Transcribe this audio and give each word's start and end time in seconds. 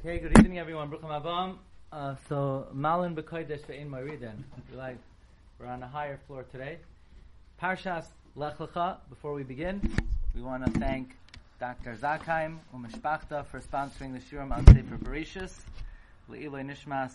Okay, 0.00 0.18
good 0.18 0.38
evening, 0.38 0.58
everyone. 0.58 0.90
Brucham 0.90 1.08
Abam. 1.08 1.56
Uh, 1.90 2.14
so, 2.28 2.66
Malin 2.72 3.16
B'Kodesh 3.16 3.62
Ve'in 3.62 3.88
Mariden. 3.88 4.42
We 4.70 4.76
like, 4.76 4.98
we're 5.58 5.66
on 5.66 5.82
a 5.82 5.88
higher 5.88 6.18
floor 6.26 6.44
today. 6.52 6.78
Parshas 7.60 8.04
Lech 8.34 8.58
Lecha. 8.58 8.98
Before 9.08 9.32
we 9.32 9.42
begin, 9.42 9.80
we 10.34 10.42
want 10.42 10.66
to 10.66 10.78
thank 10.78 11.16
Dr. 11.58 11.96
Zakheim 11.96 12.58
Umeshpachta 12.74 13.46
for 13.46 13.58
sponsoring 13.58 14.12
the 14.12 14.20
Shurim 14.20 14.54
on 14.54 14.66
Sefer 14.66 14.98
Bereshis. 14.98 15.54
Le'iloi 16.30 16.62
Nishmas 16.62 17.12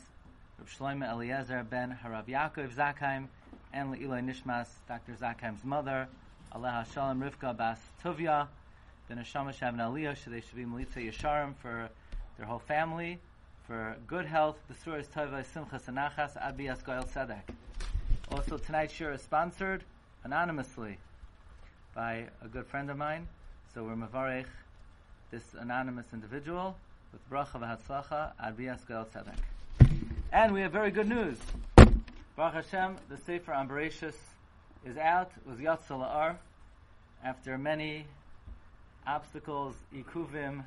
Reb 0.57 0.67
Shloime 0.67 1.09
Eliezer 1.09 1.63
ben 1.63 1.97
Harav 2.03 2.25
Yaakov 2.25 2.73
Zakheim 2.73 3.27
and 3.73 3.93
Le'iloi 3.93 4.25
Nishmas 4.25 4.67
Dr. 4.87 5.13
Zakheim's 5.13 5.63
mother 5.63 6.07
Aleha 6.53 6.91
Shalom 6.91 7.21
Rivka 7.21 7.55
Bas 7.55 7.77
Tuvia 8.03 8.47
ben 9.07 9.17
Hashama 9.17 9.53
Shavna 9.53 9.91
Aliyah 9.91 10.15
Shadei 10.15 10.43
Shavim 10.43 10.73
Litza 10.73 11.05
Yesharim 11.07 11.53
for 11.61 11.89
their 12.41 12.47
whole 12.47 12.57
family, 12.57 13.19
for 13.67 13.95
good 14.07 14.25
health, 14.25 14.57
the 14.67 14.73
Surah 14.73 15.03
Tova 15.15 15.45
Simchas 15.45 15.83
Anachas 15.83 16.35
Abi 16.43 16.65
Goel 16.83 17.03
Sedek. 17.03 17.43
Also, 18.31 18.57
tonight's 18.57 18.91
shir 18.91 19.13
is 19.13 19.21
sponsored 19.21 19.83
anonymously 20.23 20.97
by 21.93 22.25
a 22.43 22.47
good 22.47 22.65
friend 22.65 22.89
of 22.89 22.97
mine. 22.97 23.27
So 23.75 23.83
we're 23.83 23.95
mavarech 23.95 24.47
this 25.29 25.43
anonymous 25.59 26.07
individual 26.13 26.75
with 27.11 27.29
bracha 27.29 27.59
v'hatzlacha 27.59 28.31
Abi 28.43 28.71
Goel 28.87 29.05
Sedek. 29.13 29.91
And 30.31 30.51
we 30.51 30.61
have 30.61 30.71
very 30.71 30.89
good 30.89 31.07
news. 31.07 31.37
Baruch 32.35 32.65
Hashem, 32.65 32.95
the 33.07 33.17
Sefer 33.17 33.51
Bereshis 33.51 34.15
is 34.83 34.97
out, 34.97 35.31
with 35.45 35.59
La'ar, 35.59 36.37
after 37.23 37.59
many 37.59 38.07
obstacles, 39.05 39.75
ikuvim, 39.95 40.63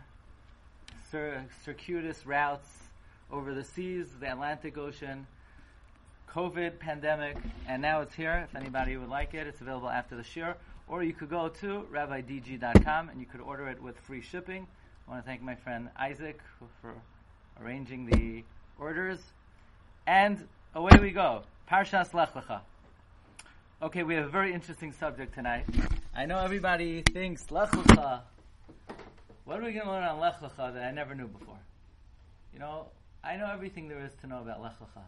cir- 1.15 1.45
circuitous 1.65 2.27
routes 2.27 2.69
over 3.31 3.55
the 3.55 3.63
seas, 3.63 4.09
the 4.19 4.33
Atlantic 4.33 4.77
Ocean, 4.77 5.29
COVID 6.29 6.81
pandemic, 6.81 7.37
and 7.69 7.81
now 7.81 8.01
it's 8.01 8.15
here. 8.15 8.49
If 8.49 8.57
anybody 8.57 8.97
would 8.97 9.09
like 9.09 9.33
it, 9.33 9.47
it's 9.47 9.61
available 9.61 9.89
after 9.89 10.17
the 10.17 10.25
shir. 10.25 10.57
Or 10.89 11.05
you 11.05 11.13
could 11.13 11.31
go 11.31 11.49
to 11.49 11.87
rabbidg.com 11.93 13.09
and 13.11 13.21
you 13.21 13.27
could 13.27 13.41
order 13.41 13.69
it 13.69 13.81
with 13.81 13.97
free 14.01 14.23
shipping. 14.23 14.67
I 15.07 15.11
want 15.13 15.25
to 15.25 15.27
thank 15.27 15.41
my 15.41 15.55
friend 15.55 15.89
Isaac 15.97 16.41
for 16.83 16.95
arranging 17.63 18.07
the 18.07 18.43
orders. 18.81 19.21
And 20.09 20.49
away 20.75 20.99
we 21.01 21.13
go. 21.13 21.45
Parshas 21.71 22.13
Lech 22.13 22.35
Lecha. 22.35 22.61
Okay, 23.83 24.03
we 24.03 24.17
have 24.17 24.25
a 24.25 24.29
very 24.29 24.53
interesting 24.53 24.93
subject 24.93 25.33
tonight. 25.33 25.65
I 26.15 26.27
know 26.27 26.39
everybody 26.39 27.03
thinks 27.03 27.53
Lech 27.53 27.71
Lecha. 27.71 28.23
What 29.45 29.61
are 29.61 29.65
we 29.65 29.73
going 29.73 29.85
to 29.85 29.93
learn 29.93 30.05
on 30.05 30.21
Lech 30.21 30.41
Lecha 30.41 30.73
that 30.73 30.83
I 30.83 30.91
never 30.91 31.15
knew 31.15 31.29
before? 31.29 31.59
You 32.53 32.61
know, 32.61 32.87
I 33.23 33.37
know 33.37 33.51
everything 33.53 33.89
there 33.89 34.03
is 34.03 34.13
to 34.23 34.27
know 34.27 34.41
about 34.41 34.63
Lech 34.63 34.79
Lecha. 34.81 35.03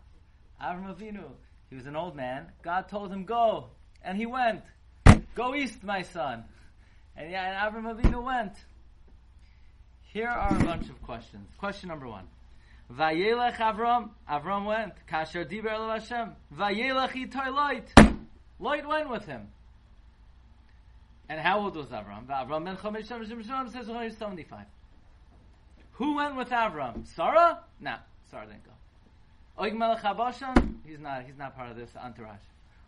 Avram 0.62 0.95
Avinu, 0.95 1.25
he 1.70 1.77
was 1.77 1.87
an 1.87 1.97
old 1.97 2.15
man. 2.15 2.47
God 2.62 2.89
told 2.89 3.11
him, 3.11 3.25
go. 3.25 3.69
And 4.03 4.19
he 4.19 4.27
went. 4.27 4.62
Go 5.34 5.55
east, 5.55 5.83
my 5.83 6.03
son. 6.03 6.45
And 7.17 7.31
yeah, 7.31 7.64
and 7.64 7.75
Avram 7.75 7.95
Avinu 7.95 8.23
went. 8.23 8.53
Here 10.12 10.29
are 10.29 10.55
a 10.55 10.64
bunch 10.64 10.91
of 10.91 11.03
questions. 11.03 11.48
Question 11.57 11.89
number 11.89 12.07
one. 12.07 12.25
Vayelech 12.92 13.57
Avram. 13.57 14.11
Avram 14.31 14.67
went. 14.67 14.92
Kasher 15.11 15.47
diber 15.51 15.73
el 15.73 15.89
Hashem. 15.89 16.33
Vayelech 16.55 17.31
itoy. 17.31 17.83
Lot 18.59 18.87
went 18.87 19.11
with 19.11 19.25
him. 19.25 19.48
And 21.29 21.41
how 21.41 21.61
old 21.61 21.77
was 21.77 21.87
Avram? 21.87 22.27
Avram 22.27 22.65
ben 22.65 22.77
Chomesh 22.77 23.09
Shem 23.09 23.71
says 23.71 23.87
175. 23.87 24.67
Who 25.93 26.17
went 26.17 26.37
with 26.37 26.51
Avram? 26.51 27.07
Sarah? 27.15 27.61
No, 27.81 27.97
Sarah 28.31 28.47
didn't 28.47 28.65
go. 28.65 28.73
Oig 29.59 29.75
Melech? 29.75 30.03
He's 30.87 31.01
not. 31.01 31.25
He's 31.25 31.39
not 31.39 31.57
part 31.57 31.71
of 31.71 31.77
this 31.77 31.91
entourage. 31.97 32.41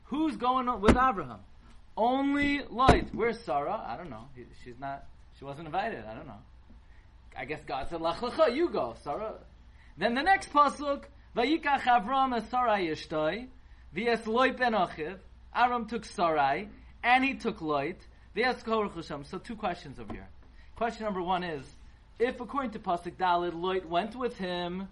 Who's 0.04 0.36
going 0.36 0.80
with 0.80 0.96
Abraham? 0.96 1.40
Only 1.96 2.62
Lot. 2.70 3.12
Where's 3.12 3.40
Sarah? 3.40 3.82
I 3.86 3.96
don't 3.96 4.10
know. 4.10 4.26
He, 4.36 4.44
she's 4.62 4.78
not. 4.78 5.04
She 5.38 5.44
wasn't 5.44 5.66
invited. 5.66 6.04
I 6.04 6.14
don't 6.14 6.26
know. 6.26 6.38
I 7.36 7.44
guess 7.44 7.60
God 7.66 7.88
said, 7.88 8.00
"Lach 8.00 8.16
lecha, 8.16 8.54
you 8.54 8.68
go, 8.68 8.94
Sarah." 9.02 9.34
Then 9.96 10.14
the 10.14 10.22
next 10.22 10.52
pasuk, 10.52 11.04
"Vayikach 11.36 11.80
Avram 11.80 12.36
es 12.36 12.48
Sarai 12.50 12.88
yishtoi, 12.88 13.48
v'es 13.94 14.26
Lot 14.26 14.56
ben 14.56 14.72
Achiv." 14.72 15.18
Avram 15.56 15.88
took 15.88 16.04
Sarai, 16.04 16.68
and 17.02 17.24
he 17.24 17.34
took 17.34 17.60
Lot. 17.60 17.96
V'es 18.36 18.62
Korach 18.64 18.94
Hashem. 18.94 19.24
So 19.24 19.38
two 19.38 19.56
questions 19.56 19.98
over 19.98 20.12
here. 20.12 20.28
Question 20.76 21.04
number 21.04 21.22
one 21.22 21.42
is, 21.42 21.64
if 22.18 22.40
according 22.40 22.72
to 22.72 22.78
pasuk 22.78 23.16
Dalid, 23.16 23.54
Lot 23.54 23.86
went 23.86 24.14
with 24.16 24.36
him, 24.36 24.88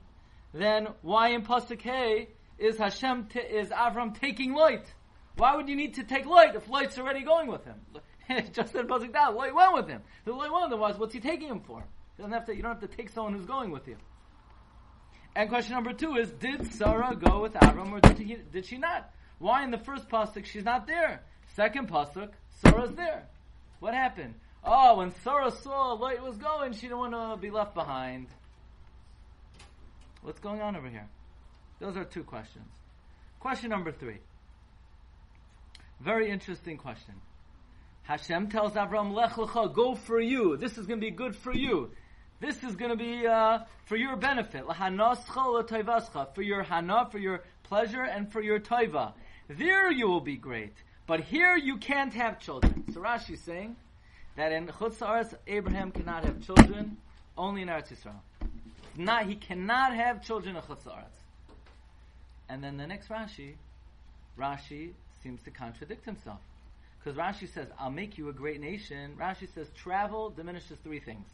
then 0.53 0.89
why 1.03 1.31
in 1.31 1.43
pasuk 1.43 1.81
Hey 1.81 2.29
is 2.59 2.79
Hashem 2.79 3.27
t- 3.27 3.39
is 3.41 3.69
Avram 3.71 4.19
taking 4.19 4.55
Lot? 4.55 4.85
Why 5.37 5.55
would 5.57 5.69
you 5.69 5.77
need 5.77 5.95
to 5.95 6.05
take 6.05 6.27
Lot 6.27 6.57
if 6.57 6.69
Lot's 6.69 6.99
already 6.99 7.23
going 7.23 7.49
with 7.49 7.65
him? 7.65 7.77
Just 8.53 8.73
said 8.73 8.87
pasuk 8.89 9.13
Dalid, 9.13 9.37
Lot 9.37 9.55
went 9.55 9.75
with 9.75 9.89
him. 9.89 10.03
The 10.25 10.33
Lot 10.33 10.53
went 10.53 10.71
with 10.71 10.81
was, 10.81 10.99
what's 10.99 11.15
he 11.15 11.21
taking 11.21 11.49
him 11.49 11.61
for? 11.61 11.85
You 12.19 12.25
don't 12.25 12.33
have 12.33 12.47
to. 12.47 12.57
You 12.57 12.63
don't 12.63 12.81
have 12.81 12.91
to 12.91 12.97
take 12.97 13.11
someone 13.11 13.35
who's 13.35 13.47
going 13.47 13.71
with 13.71 13.87
you. 13.87 13.97
And 15.35 15.51
question 15.51 15.75
number 15.75 15.93
two 15.93 16.17
is: 16.17 16.31
Did 16.33 16.73
Sarah 16.73 17.15
go 17.15 17.43
with 17.43 17.53
Avram, 17.53 17.93
or 17.93 18.01
did, 18.01 18.19
he, 18.19 18.37
did 18.51 18.65
she 18.65 18.79
not? 18.79 19.11
Why 19.39 19.65
in 19.65 19.71
the 19.71 19.79
first 19.79 20.09
pasuk 20.09 20.47
she's 20.47 20.65
not 20.65 20.87
there? 20.87 21.23
Second 21.55 21.89
pasuk, 21.91 22.31
Sarah's 22.63 22.95
there. 22.95 23.27
What 23.81 23.95
happened? 23.95 24.35
Oh, 24.65 24.99
when 24.99 25.13
Sarah 25.23 25.51
saw 25.51 25.93
Lot 25.93 26.21
was 26.23 26.37
going, 26.37 26.73
she 26.73 26.83
didn't 26.83 26.99
want 26.99 27.13
to 27.13 27.37
be 27.41 27.51
left 27.51 27.75
behind. 27.75 28.27
What's 30.23 30.41
going 30.41 30.61
on 30.61 30.75
over 30.75 30.89
here? 30.89 31.09
Those 31.79 31.97
are 31.97 32.05
two 32.05 32.25
questions. 32.25 32.67
Question 33.39 33.71
number 33.71 33.93
three. 33.93 34.19
Very 36.01 36.31
interesting 36.31 36.79
question. 36.79 37.15
Hashem 38.03 38.49
tells 38.49 38.73
Avram, 38.73 39.13
Lech 39.13 39.33
lecha, 39.33 39.73
go 39.73 39.95
for 39.95 40.21
you. 40.21 40.57
This 40.57 40.79
is 40.79 40.87
going 40.87 41.01
to 41.01 41.07
be 41.07 41.11
good 41.11 41.37
for 41.37 41.53
you. 41.53 41.91
This 42.41 42.63
is 42.63 42.77
going 42.77 42.91
to 42.91 42.97
be 42.97 43.27
uh, 43.27 43.61
for 43.87 43.97
your 43.97 44.17
benefit. 44.17 44.65
For 44.67 46.43
your 46.43 46.63
hana, 46.63 47.09
for 47.11 47.19
your 47.19 47.45
pleasure, 47.63 48.03
and 48.03 48.31
for 48.33 48.43
your 48.43 48.61
taiva. 48.61 49.13
There 49.49 49.91
you 49.91 50.07
will 50.09 50.21
be 50.21 50.37
great. 50.37 50.75
But 51.07 51.21
here 51.21 51.57
you 51.57 51.77
can't 51.77 52.13
have 52.15 52.41
children. 52.41 52.85
So 52.93 53.01
Rashi 53.01 53.35
is 53.35 53.41
saying 53.41 53.77
that 54.37 54.53
in 54.53 54.67
Chutz 54.67 55.35
Abraham 55.47 55.93
cannot 55.93 56.25
have 56.25 56.41
children, 56.41 56.97
only 57.39 57.63
in 57.63 57.69
Eretz 57.69 57.93
Yisrael. 57.93 58.21
Not, 58.97 59.27
he 59.27 59.37
cannot 59.37 59.95
have 59.95 60.23
children 60.25 60.57
in 60.57 60.63
Chutz. 60.63 60.87
And 62.49 62.63
then 62.63 62.77
the 62.77 62.87
next 62.87 63.09
Rashi, 63.09 63.55
Rashi 64.39 64.93
seems 65.23 65.43
to 65.43 65.51
contradict 65.51 66.05
himself. 66.05 66.41
Because 66.99 67.17
Rashi 67.19 67.53
says, 67.53 67.69
I'll 67.79 67.91
make 67.91 68.19
you 68.19 68.29
a 68.29 68.33
great 68.33 68.61
nation. 68.61 69.15
Rashi 69.19 69.53
says, 69.55 69.69
travel 69.77 70.31
diminishes 70.31 70.79
three 70.83 70.99
things. 70.99 71.27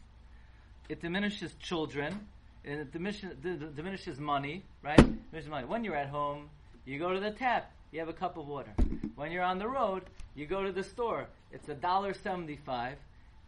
It 0.87 1.01
diminishes 1.01 1.53
children, 1.55 2.27
and 2.63 2.81
it 2.81 2.91
diminishes, 2.91 3.33
diminishes 3.75 4.19
money, 4.19 4.63
right? 4.83 4.97
Diminishes 4.97 5.49
money. 5.49 5.65
When 5.65 5.83
you're 5.83 5.95
at 5.95 6.09
home, 6.09 6.49
you 6.85 6.99
go 6.99 7.13
to 7.13 7.19
the 7.19 7.31
tap, 7.31 7.71
you 7.93 7.99
have 7.99 8.09
a 8.09 8.13
cup 8.13 8.37
of 8.37 8.47
water. 8.47 8.73
When 9.15 9.31
you're 9.31 9.43
on 9.43 9.59
the 9.59 9.67
road, 9.67 10.01
you 10.35 10.47
go 10.47 10.63
to 10.63 10.71
the 10.71 10.83
store. 10.83 11.27
It's 11.51 11.69
a 11.69 11.75
dollar 11.75 12.15
seventy-five. 12.15 12.97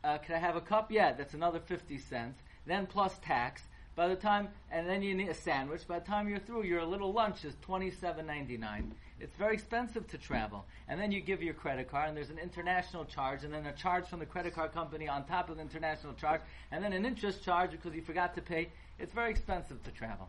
Uh, 0.04 0.20
can 0.20 0.36
I 0.36 0.38
have 0.38 0.56
a 0.56 0.62
cup? 0.62 0.92
Yeah, 0.92 1.14
that's 1.14 1.34
another 1.34 1.60
fifty 1.60 1.98
cents. 1.98 2.40
Then 2.68 2.86
plus 2.86 3.18
tax. 3.24 3.64
By 3.96 4.10
the 4.10 4.16
time, 4.16 4.50
and 4.72 4.90
then 4.90 5.02
you 5.02 5.16
need 5.16 5.30
a 5.30 5.34
sandwich. 5.34 5.88
By 5.88 6.00
the 6.00 6.06
time 6.06 6.28
you're 6.28 6.38
through, 6.38 6.64
your 6.64 6.84
little 6.84 7.14
lunch 7.14 7.44
is 7.44 7.56
twenty-seven 7.62 8.28
ninety-nine. 8.28 8.94
It's 9.20 9.36
very 9.38 9.56
expensive 9.56 10.06
to 10.10 10.18
travel. 10.18 10.66
And 10.90 11.00
then 11.00 11.12
you 11.12 11.22
give 11.22 11.42
your 11.42 11.54
credit 11.54 11.90
card, 11.90 12.10
and 12.10 12.18
there's 12.18 12.30
an 12.30 12.38
international 12.38 13.06
charge, 13.06 13.46
and 13.46 13.54
then 13.54 13.66
a 13.66 13.72
charge 13.72 14.06
from 14.06 14.20
the 14.20 14.26
credit 14.26 14.54
card 14.54 14.74
company 14.74 15.08
on 15.08 15.24
top 15.26 15.50
of 15.50 15.56
the 15.56 15.62
international 15.62 16.14
charge, 16.14 16.42
and 16.72 16.84
then 16.84 16.94
an 16.94 17.06
interest 17.06 17.42
charge 17.44 17.72
because 17.72 17.96
you 17.96 18.02
forgot 18.02 18.36
to 18.36 18.42
pay. 18.42 18.70
It's 19.00 19.14
very 19.14 19.32
expensive 19.32 19.82
to 19.86 19.92
travel. 19.92 20.28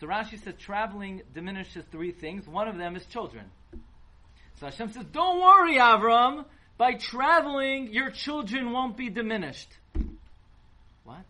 So 0.00 0.06
Rashi 0.06 0.42
says 0.42 0.54
traveling 0.58 1.22
diminishes 1.34 1.84
three 1.90 2.12
things. 2.12 2.46
One 2.46 2.68
of 2.68 2.76
them 2.76 2.94
is 2.94 3.04
children. 3.06 3.44
So 4.60 4.66
Hashem 4.66 4.92
says, 4.92 5.04
don't 5.12 5.40
worry, 5.40 5.76
Avram. 5.76 6.44
By 6.76 6.94
traveling, 6.94 7.92
your 7.92 8.10
children 8.10 8.72
won't 8.72 8.96
be 8.96 9.10
diminished. 9.10 9.68
What? 11.04 11.24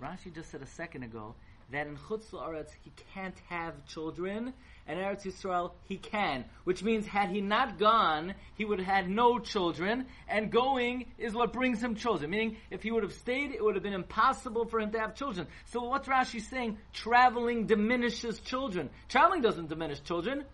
Rashi 0.00 0.34
just 0.34 0.50
said 0.50 0.62
a 0.62 0.66
second 0.66 1.02
ago 1.02 1.34
that 1.70 1.86
in 1.86 1.96
Chutz 1.96 2.30
La'aretz 2.30 2.70
he 2.82 2.92
can't 3.12 3.36
have 3.50 3.74
children, 3.86 4.54
and 4.86 4.98
Eretz 4.98 5.24
Yisrael 5.24 5.72
he 5.84 5.96
can. 5.96 6.44
Which 6.64 6.82
means 6.82 7.06
had 7.06 7.30
he 7.30 7.40
not 7.40 7.78
gone, 7.78 8.34
he 8.54 8.64
would 8.64 8.78
have 8.78 8.86
had 8.86 9.10
no 9.10 9.38
children, 9.38 10.06
and 10.28 10.50
going 10.50 11.06
is 11.18 11.34
what 11.34 11.52
brings 11.52 11.82
him 11.82 11.94
children. 11.94 12.30
Meaning, 12.30 12.56
if 12.70 12.82
he 12.82 12.90
would 12.90 13.02
have 13.02 13.12
stayed, 13.12 13.52
it 13.52 13.62
would 13.62 13.74
have 13.74 13.82
been 13.82 13.92
impossible 13.92 14.64
for 14.66 14.80
him 14.80 14.92
to 14.92 15.00
have 15.00 15.14
children. 15.14 15.46
So 15.66 15.82
what's 15.84 16.08
Rashi 16.08 16.40
saying? 16.40 16.78
Traveling 16.92 17.66
diminishes 17.66 18.40
children. 18.40 18.90
Traveling 19.08 19.42
doesn't 19.42 19.68
diminish 19.68 20.02
children. 20.02 20.44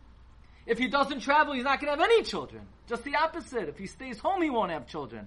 If 0.67 0.79
he 0.79 0.89
doesn't 0.89 1.21
travel, 1.21 1.55
he's 1.55 1.65
not 1.65 1.81
going 1.81 1.93
to 1.93 2.01
have 2.01 2.11
any 2.11 2.23
children. 2.23 2.63
Just 2.89 3.05
the 3.05 3.17
opposite. 3.17 3.69
If 3.69 3.79
he 3.79 3.87
stays 3.87 4.19
home, 4.19 4.43
he 4.43 4.51
won't 4.51 4.71
have 4.71 4.87
children. 4.87 5.27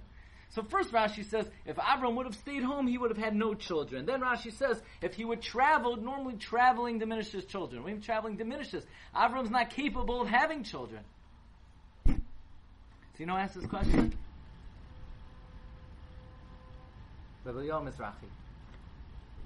So 0.50 0.62
first 0.62 0.90
Rashi 0.92 1.24
says, 1.28 1.46
if 1.66 1.76
Avram 1.76 2.16
would 2.16 2.26
have 2.26 2.34
stayed 2.34 2.62
home, 2.62 2.86
he 2.86 2.96
would 2.96 3.10
have 3.10 3.22
had 3.22 3.34
no 3.34 3.54
children. 3.54 4.06
Then 4.06 4.20
Rashi 4.20 4.52
says, 4.52 4.80
if 5.02 5.14
he 5.14 5.24
would 5.24 5.42
travel, 5.42 5.96
normally 5.96 6.36
traveling 6.36 6.98
diminishes 6.98 7.44
children. 7.44 7.84
When 7.84 8.00
traveling 8.00 8.36
diminishes, 8.36 8.84
Avram's 9.14 9.50
not 9.50 9.70
capable 9.70 10.22
of 10.22 10.28
having 10.28 10.64
children. 10.64 11.02
So 12.06 12.14
you 13.18 13.26
know, 13.26 13.36
ask 13.36 13.54
this 13.54 13.66
question. 13.66 14.14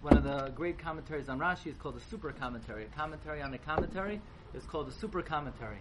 One 0.02 0.17
of 0.17 0.25
the 0.25 0.52
great 0.55 0.79
commentaries 0.79 1.29
on 1.29 1.38
Rashi 1.38 1.67
is 1.67 1.76
called 1.76 1.97
a 1.97 2.00
super 2.11 2.32
commentary. 2.32 2.85
A 2.85 2.97
commentary 2.97 3.43
on 3.43 3.52
a 3.52 3.58
commentary 3.58 4.20
is 4.55 4.64
called 4.64 4.88
a 4.88 4.93
super 4.93 5.23
commentary. 5.23 5.79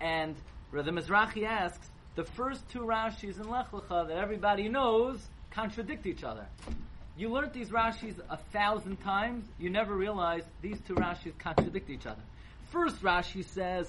And 0.00 0.36
the 0.72 0.82
Mizrahi 0.82 1.44
asks, 1.44 1.90
the 2.18 2.24
first 2.24 2.68
two 2.70 2.80
Rashis 2.80 3.40
in 3.40 3.48
Lech 3.48 3.70
Lecha 3.70 4.08
that 4.08 4.16
everybody 4.16 4.68
knows 4.68 5.20
contradict 5.52 6.04
each 6.04 6.24
other. 6.24 6.46
You 7.16 7.28
learned 7.28 7.52
these 7.52 7.70
Rashis 7.70 8.16
a 8.28 8.36
thousand 8.52 8.96
times, 9.02 9.44
you 9.56 9.70
never 9.70 9.94
realize 9.94 10.42
these 10.60 10.80
two 10.80 10.96
Rashis 10.96 11.38
contradict 11.38 11.88
each 11.88 12.06
other. 12.06 12.20
First 12.72 13.00
Rashi 13.04 13.44
says, 13.44 13.88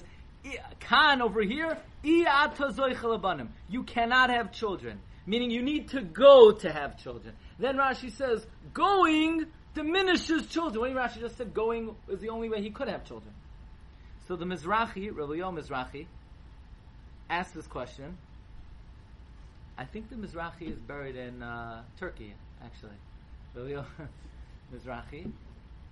Khan 0.78 1.20
over 1.20 1.42
here, 1.42 1.76
you 2.04 3.82
cannot 3.82 4.30
have 4.30 4.52
children. 4.52 5.00
Meaning 5.26 5.50
you 5.50 5.62
need 5.62 5.88
to 5.88 6.00
go 6.00 6.52
to 6.52 6.70
have 6.70 7.02
children. 7.02 7.34
Then 7.58 7.78
Rashi 7.78 8.12
says, 8.12 8.46
going 8.72 9.46
diminishes 9.74 10.46
children. 10.46 10.82
When 10.82 10.94
Rashi 10.94 11.18
just 11.18 11.36
said 11.36 11.52
going 11.52 11.96
is 12.08 12.20
the 12.20 12.28
only 12.28 12.48
way 12.48 12.62
he 12.62 12.70
could 12.70 12.86
have 12.86 13.04
children. 13.04 13.34
So 14.28 14.36
the 14.36 14.44
Mizrahi, 14.44 15.10
Rabbi 15.12 15.34
Yom 15.34 15.56
Mizrahi, 15.56 16.06
asked 17.30 17.54
this 17.54 17.66
question. 17.66 18.18
I 19.78 19.84
think 19.84 20.10
the 20.10 20.16
Mizrahi 20.16 20.70
is 20.70 20.78
buried 20.78 21.16
in 21.16 21.42
uh, 21.42 21.82
Turkey, 21.98 22.34
actually. 22.62 22.92
Mizrahi. 24.74 25.30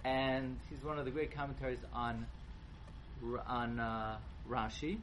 And 0.05 0.59
he's 0.69 0.85
one 0.85 0.99
of 0.99 1.05
the 1.05 1.11
great 1.11 1.35
commentaries 1.35 1.79
on 1.93 2.27
on 3.47 3.81
uh, 3.81 4.19
Rashi. 4.49 4.99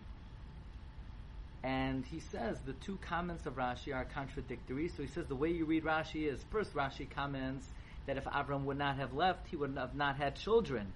And 1.64 2.06
he 2.06 2.20
says 2.20 2.60
the 2.66 2.74
two 2.74 2.98
comments 3.02 3.46
of 3.46 3.56
Rashi 3.56 3.94
are 3.94 4.06
contradictory. 4.06 4.88
So 4.90 5.02
he 5.02 5.10
says 5.10 5.26
the 5.28 5.36
way 5.36 5.50
you 5.50 5.66
read 5.66 5.84
Rashi 5.84 6.32
is 6.32 6.40
first 6.52 6.74
Rashi 6.74 7.10
comments 7.10 7.68
that 8.06 8.18
if 8.18 8.26
Avram 8.26 8.66
would 8.66 8.78
not 8.78 8.98
have 8.98 9.14
left, 9.14 9.48
he 9.48 9.56
would 9.56 9.74
not 9.74 9.88
have 9.88 9.96
not 9.96 10.18
had 10.18 10.36
children. 10.36 10.94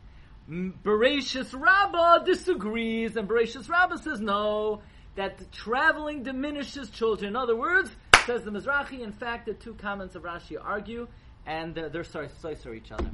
Bereshis 0.49 1.59
Rabbah 1.59 2.23
disagrees, 2.23 3.15
and 3.15 3.27
Bereshis 3.27 3.69
Rabbah 3.69 3.97
says 3.97 4.19
no, 4.19 4.81
that 5.15 5.51
traveling 5.51 6.23
diminishes 6.23 6.89
children. 6.89 7.29
In 7.29 7.35
other 7.35 7.55
words, 7.55 7.89
says 8.25 8.43
the 8.43 8.51
Mizrahi, 8.51 9.01
in 9.01 9.11
fact, 9.11 9.47
the 9.47 9.53
two 9.53 9.73
comments 9.73 10.15
of 10.15 10.23
Rashi 10.23 10.55
argue, 10.61 11.07
and 11.45 11.73
they're, 11.73 11.89
they're 11.89 12.03
sorry, 12.03 12.29
each 12.75 12.91
other. 12.91 13.09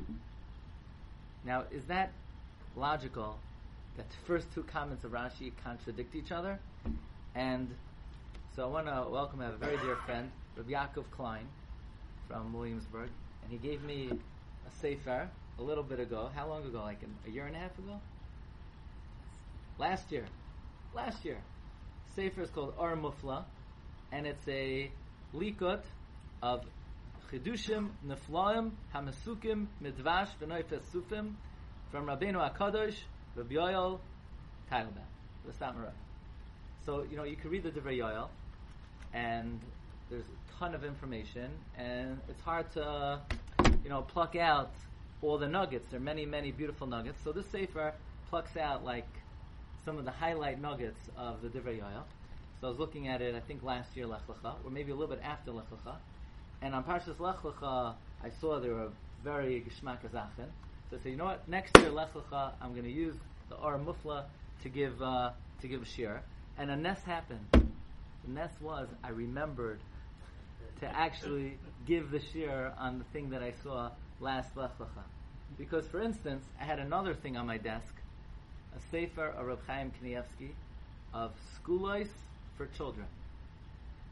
Now, 1.45 1.63
is 1.71 1.85
that 1.85 2.11
logical 2.75 3.37
that 3.97 4.09
the 4.09 4.17
first 4.27 4.47
two 4.53 4.63
comments 4.63 5.03
of 5.03 5.11
Rashi 5.11 5.51
contradict 5.63 6.15
each 6.15 6.31
other? 6.31 6.59
And 7.33 7.69
so 8.55 8.63
I 8.63 8.67
want 8.67 8.87
to 8.87 9.09
welcome, 9.09 9.41
a 9.41 9.51
very 9.51 9.77
dear 9.77 9.95
friend, 10.05 10.31
Rabbi 10.57 10.71
Yaakov 10.71 11.05
Klein 11.11 11.47
from 12.27 12.53
Williamsburg, 12.53 13.09
and 13.43 13.51
he 13.51 13.57
gave 13.57 13.83
me 13.83 14.09
a 14.11 14.79
sefer 14.81 15.29
a 15.59 15.61
little 15.61 15.83
bit 15.83 15.99
ago. 15.99 16.29
How 16.35 16.47
long 16.47 16.65
ago? 16.65 16.81
Like 16.81 16.99
a 17.25 17.29
year 17.29 17.45
and 17.45 17.55
a 17.55 17.59
half 17.59 17.77
ago? 17.77 17.99
Last 19.77 20.11
year. 20.11 20.25
Last 20.93 21.23
year. 21.25 21.37
Sefer 22.15 22.41
is 22.43 22.49
called 22.49 22.73
Or 22.77 22.95
Mufla, 22.95 23.43
and 24.11 24.25
it's 24.25 24.47
a 24.47 24.89
likut 25.33 25.81
of 26.41 26.61
Chidushim, 27.31 27.89
Neflaim, 28.07 28.71
Hamasukim, 28.93 29.67
Midvash, 29.83 30.29
V'noifes 30.41 30.81
Sufim, 30.93 31.33
from 31.91 32.05
Rabbeinu 32.05 32.35
HaKadosh, 32.35 32.95
Rabbi 33.35 33.55
Yoel, 33.55 33.99
Teitelbaum, 34.71 34.93
the 35.45 35.51
Satmar. 35.53 35.91
So, 36.85 37.03
you 37.09 37.17
know, 37.17 37.23
you 37.23 37.35
can 37.35 37.49
read 37.49 37.63
the 37.63 37.71
Divrei 37.71 37.97
Yoel, 37.97 38.29
and 39.13 39.59
there's 40.09 40.23
a 40.23 40.59
ton 40.59 40.73
of 40.73 40.85
information, 40.85 41.51
and 41.77 42.19
it's 42.29 42.41
hard 42.41 42.71
to, 42.73 43.19
you 43.83 43.89
know, 43.89 44.03
pluck 44.03 44.35
out 44.35 44.71
all 45.21 45.37
the 45.37 45.47
nuggets. 45.47 45.87
There 45.89 45.99
are 45.99 46.03
many, 46.03 46.25
many 46.25 46.51
beautiful 46.51 46.87
nuggets. 46.87 47.19
So 47.23 47.31
this 47.31 47.47
Sefer 47.47 47.93
plucks 48.29 48.55
out, 48.55 48.85
like, 48.85 49.07
some 49.85 49.97
of 49.99 50.05
the 50.05 50.11
highlight 50.11 50.59
nuggets 50.59 50.99
of 51.15 51.41
the 51.43 51.47
Divrei 51.47 51.79
Yoel. 51.79 52.03
So 52.59 52.67
I 52.67 52.69
was 52.71 52.79
looking 52.79 53.07
at 53.07 53.21
it, 53.21 53.35
I 53.35 53.39
think 53.39 53.63
last 53.63 53.95
year, 53.95 54.07
Lech 54.07 54.25
Lecha, 54.27 54.55
or 54.63 54.71
maybe 54.71 54.91
a 54.91 54.95
little 54.95 55.13
bit 55.13 55.23
after 55.23 55.51
Lech 55.51 55.69
Lecha. 55.69 55.95
And 56.61 56.73
on 56.73 56.83
Parshas 56.83 57.19
Lech 57.19 57.37
Lecha, 57.43 57.93
I 58.23 58.29
saw 58.41 58.59
there 58.59 58.73
were 58.73 58.89
very 59.23 59.61
Geshmak 59.61 59.99
Azachin. 60.09 60.49
So 60.89 60.97
I 60.97 61.03
said, 61.03 61.11
you 61.11 61.17
know 61.17 61.25
what, 61.25 61.47
next 61.47 61.77
year, 61.77 61.91
Lech 61.91 62.13
Lecha, 62.13 62.53
I'm 62.59 62.71
going 62.71 62.85
to 62.85 62.91
use 62.91 63.15
the 63.49 63.55
Or 63.57 63.77
Mufla 63.77 64.23
to 64.63 64.69
give, 64.69 64.99
uh, 65.01 65.31
to 65.61 65.67
give 65.67 65.81
a 65.81 65.85
shir. 65.85 66.21
And 66.57 66.71
a 66.71 66.75
nest 66.75 67.03
happened. 67.05 67.45
The 67.51 68.31
nest 68.31 68.59
was, 68.61 68.87
I 69.03 69.09
remembered 69.09 69.79
to 70.79 70.87
actually 70.87 71.57
give 71.85 72.09
the 72.09 72.19
shir 72.19 72.73
on 72.79 72.97
the 72.97 73.05
thing 73.05 73.29
that 73.29 73.43
I 73.43 73.53
saw 73.61 73.91
last 74.19 74.57
Lech 74.57 74.77
Lecha. 74.79 75.03
Because, 75.57 75.87
for 75.87 76.01
instance, 76.01 76.43
I 76.59 76.63
had 76.63 76.79
another 76.79 77.13
thing 77.13 77.37
on 77.37 77.45
my 77.45 77.57
desk, 77.57 77.93
a 78.75 78.91
sefer 78.91 79.27
of 79.27 79.45
Reb 79.45 79.59
Chaim 79.67 79.91
Kanievsky 80.01 80.49
of 81.13 81.31
schoolois 81.55 82.09
for 82.57 82.67
children. 82.67 83.07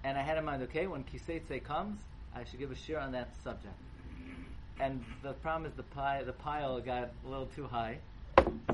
And 0.04 0.18
I 0.18 0.22
had 0.22 0.38
in 0.38 0.46
mind, 0.46 0.64
okay, 0.64 0.88
when 0.88 1.04
Kiseitse 1.04 1.64
comes, 1.64 2.00
I 2.36 2.44
should 2.44 2.60
give 2.60 2.72
a 2.72 2.76
shir 2.76 3.00
on 3.00 3.12
that 3.14 3.30
subject. 3.44 3.76
And 4.80 5.04
the 5.22 5.34
problem 5.34 5.70
is 5.70 5.76
the 5.76 5.84
pile, 5.84 6.26
the 6.26 6.34
pile 6.34 6.80
got 6.82 7.12
a 7.26 7.30
little 7.30 7.46
too 7.48 7.66
high. 7.66 8.00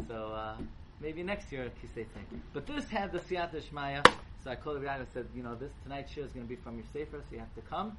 So, 0.08 0.32
uh, 0.34 0.56
maybe 1.02 1.24
next 1.24 1.52
year 1.52 1.70
Kiseitse. 1.82 2.08
But 2.54 2.66
this 2.66 2.90
had 2.90 3.12
the 3.12 3.20
Siyata 3.20 3.62
Shmaya, 3.62 4.06
so 4.44 4.52
I 4.52 4.56
called 4.56 4.78
the 4.78 4.86
guy 4.86 4.98
and 4.98 5.08
said, 5.14 5.28
you 5.36 5.44
know, 5.44 5.56
this 5.56 5.72
tonight's 5.84 6.12
shir 6.12 6.22
is 6.22 6.32
going 6.32 6.46
to 6.46 6.50
be 6.50 6.56
from 6.56 6.78
your 6.78 6.86
sefer, 6.94 7.18
so 7.18 7.34
you 7.34 7.40
have 7.40 7.54
to 7.56 7.62
come. 7.62 7.98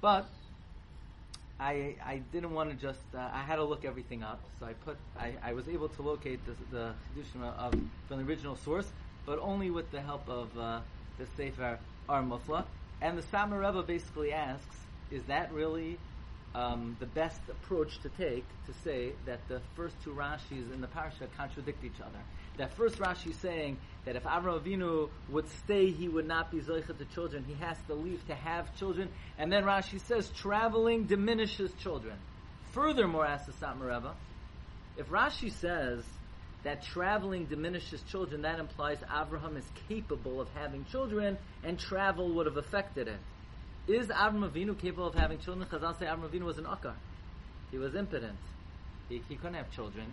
But 0.00 0.28
I 1.58 1.96
I 2.04 2.22
didn't 2.32 2.52
want 2.52 2.70
to 2.70 2.76
just 2.76 3.00
uh, 3.14 3.30
I 3.32 3.42
had 3.42 3.56
to 3.56 3.64
look 3.64 3.84
everything 3.84 4.22
up, 4.22 4.40
so 4.60 4.66
I 4.66 4.72
put 4.74 4.96
I, 5.18 5.34
I 5.42 5.52
was 5.52 5.68
able 5.68 5.88
to 5.88 6.02
locate 6.02 6.40
the 6.44 6.54
the 6.76 7.42
of 7.42 7.72
from 8.08 8.18
the 8.18 8.24
original 8.24 8.56
source, 8.56 8.86
but 9.24 9.38
only 9.38 9.70
with 9.70 9.90
the 9.90 10.00
help 10.00 10.28
of 10.28 10.56
uh, 10.58 10.80
the 11.18 11.26
Sefer 11.36 11.78
Or 12.08 12.22
Mufla. 12.22 12.64
And 13.00 13.18
the 13.18 13.22
Satmar 13.22 13.60
Rebbe 13.60 13.82
basically 13.82 14.32
asks, 14.32 14.76
is 15.10 15.22
that 15.24 15.52
really 15.52 15.98
um, 16.54 16.96
the 16.98 17.06
best 17.06 17.40
approach 17.48 18.00
to 18.00 18.08
take 18.08 18.46
to 18.66 18.72
say 18.84 19.12
that 19.26 19.46
the 19.48 19.60
first 19.74 19.94
two 20.02 20.10
Rashis 20.10 20.72
in 20.72 20.80
the 20.80 20.86
parsha 20.86 21.28
contradict 21.36 21.84
each 21.84 22.00
other? 22.00 22.18
That 22.58 22.72
first 22.74 22.98
Rashi 22.98 23.30
is 23.30 23.36
saying 23.36 23.76
that 24.04 24.16
if 24.16 24.24
Avram 24.24 24.60
Avinu 24.60 25.10
would 25.30 25.48
stay, 25.64 25.90
he 25.90 26.08
would 26.08 26.26
not 26.26 26.50
be 26.50 26.60
zoicha 26.60 26.96
to 26.96 27.04
children. 27.06 27.44
He 27.46 27.54
has 27.54 27.76
to 27.88 27.94
leave 27.94 28.26
to 28.28 28.34
have 28.34 28.74
children. 28.76 29.08
And 29.38 29.52
then 29.52 29.64
Rashi 29.64 30.00
says 30.00 30.30
traveling 30.30 31.04
diminishes 31.04 31.70
children. 31.82 32.16
Furthermore, 32.72 33.26
asks 33.26 33.46
the 33.46 33.52
Satmar 33.66 33.94
Rebbe, 33.94 34.14
if 34.96 35.08
Rashi 35.08 35.52
says 35.52 36.04
that 36.62 36.82
traveling 36.82 37.46
diminishes 37.46 38.02
children, 38.10 38.42
that 38.42 38.58
implies 38.58 38.98
Abraham 39.04 39.56
is 39.56 39.64
capable 39.88 40.40
of 40.40 40.48
having 40.54 40.84
children, 40.86 41.36
and 41.64 41.78
travel 41.78 42.34
would 42.34 42.46
have 42.46 42.56
affected 42.56 43.08
it. 43.08 43.18
Is 43.88 44.08
Avram 44.08 44.50
Avinu 44.50 44.78
capable 44.78 45.06
of 45.06 45.14
having 45.14 45.38
children? 45.38 45.68
Chazal 45.68 45.98
say 45.98 46.06
Avram 46.06 46.28
Avinu 46.28 46.42
was 46.42 46.58
an 46.58 46.64
akar. 46.64 46.94
He 47.70 47.78
was 47.78 47.94
impotent. 47.94 48.38
He, 49.08 49.22
he 49.28 49.36
couldn't 49.36 49.54
have 49.54 49.70
children. 49.70 50.12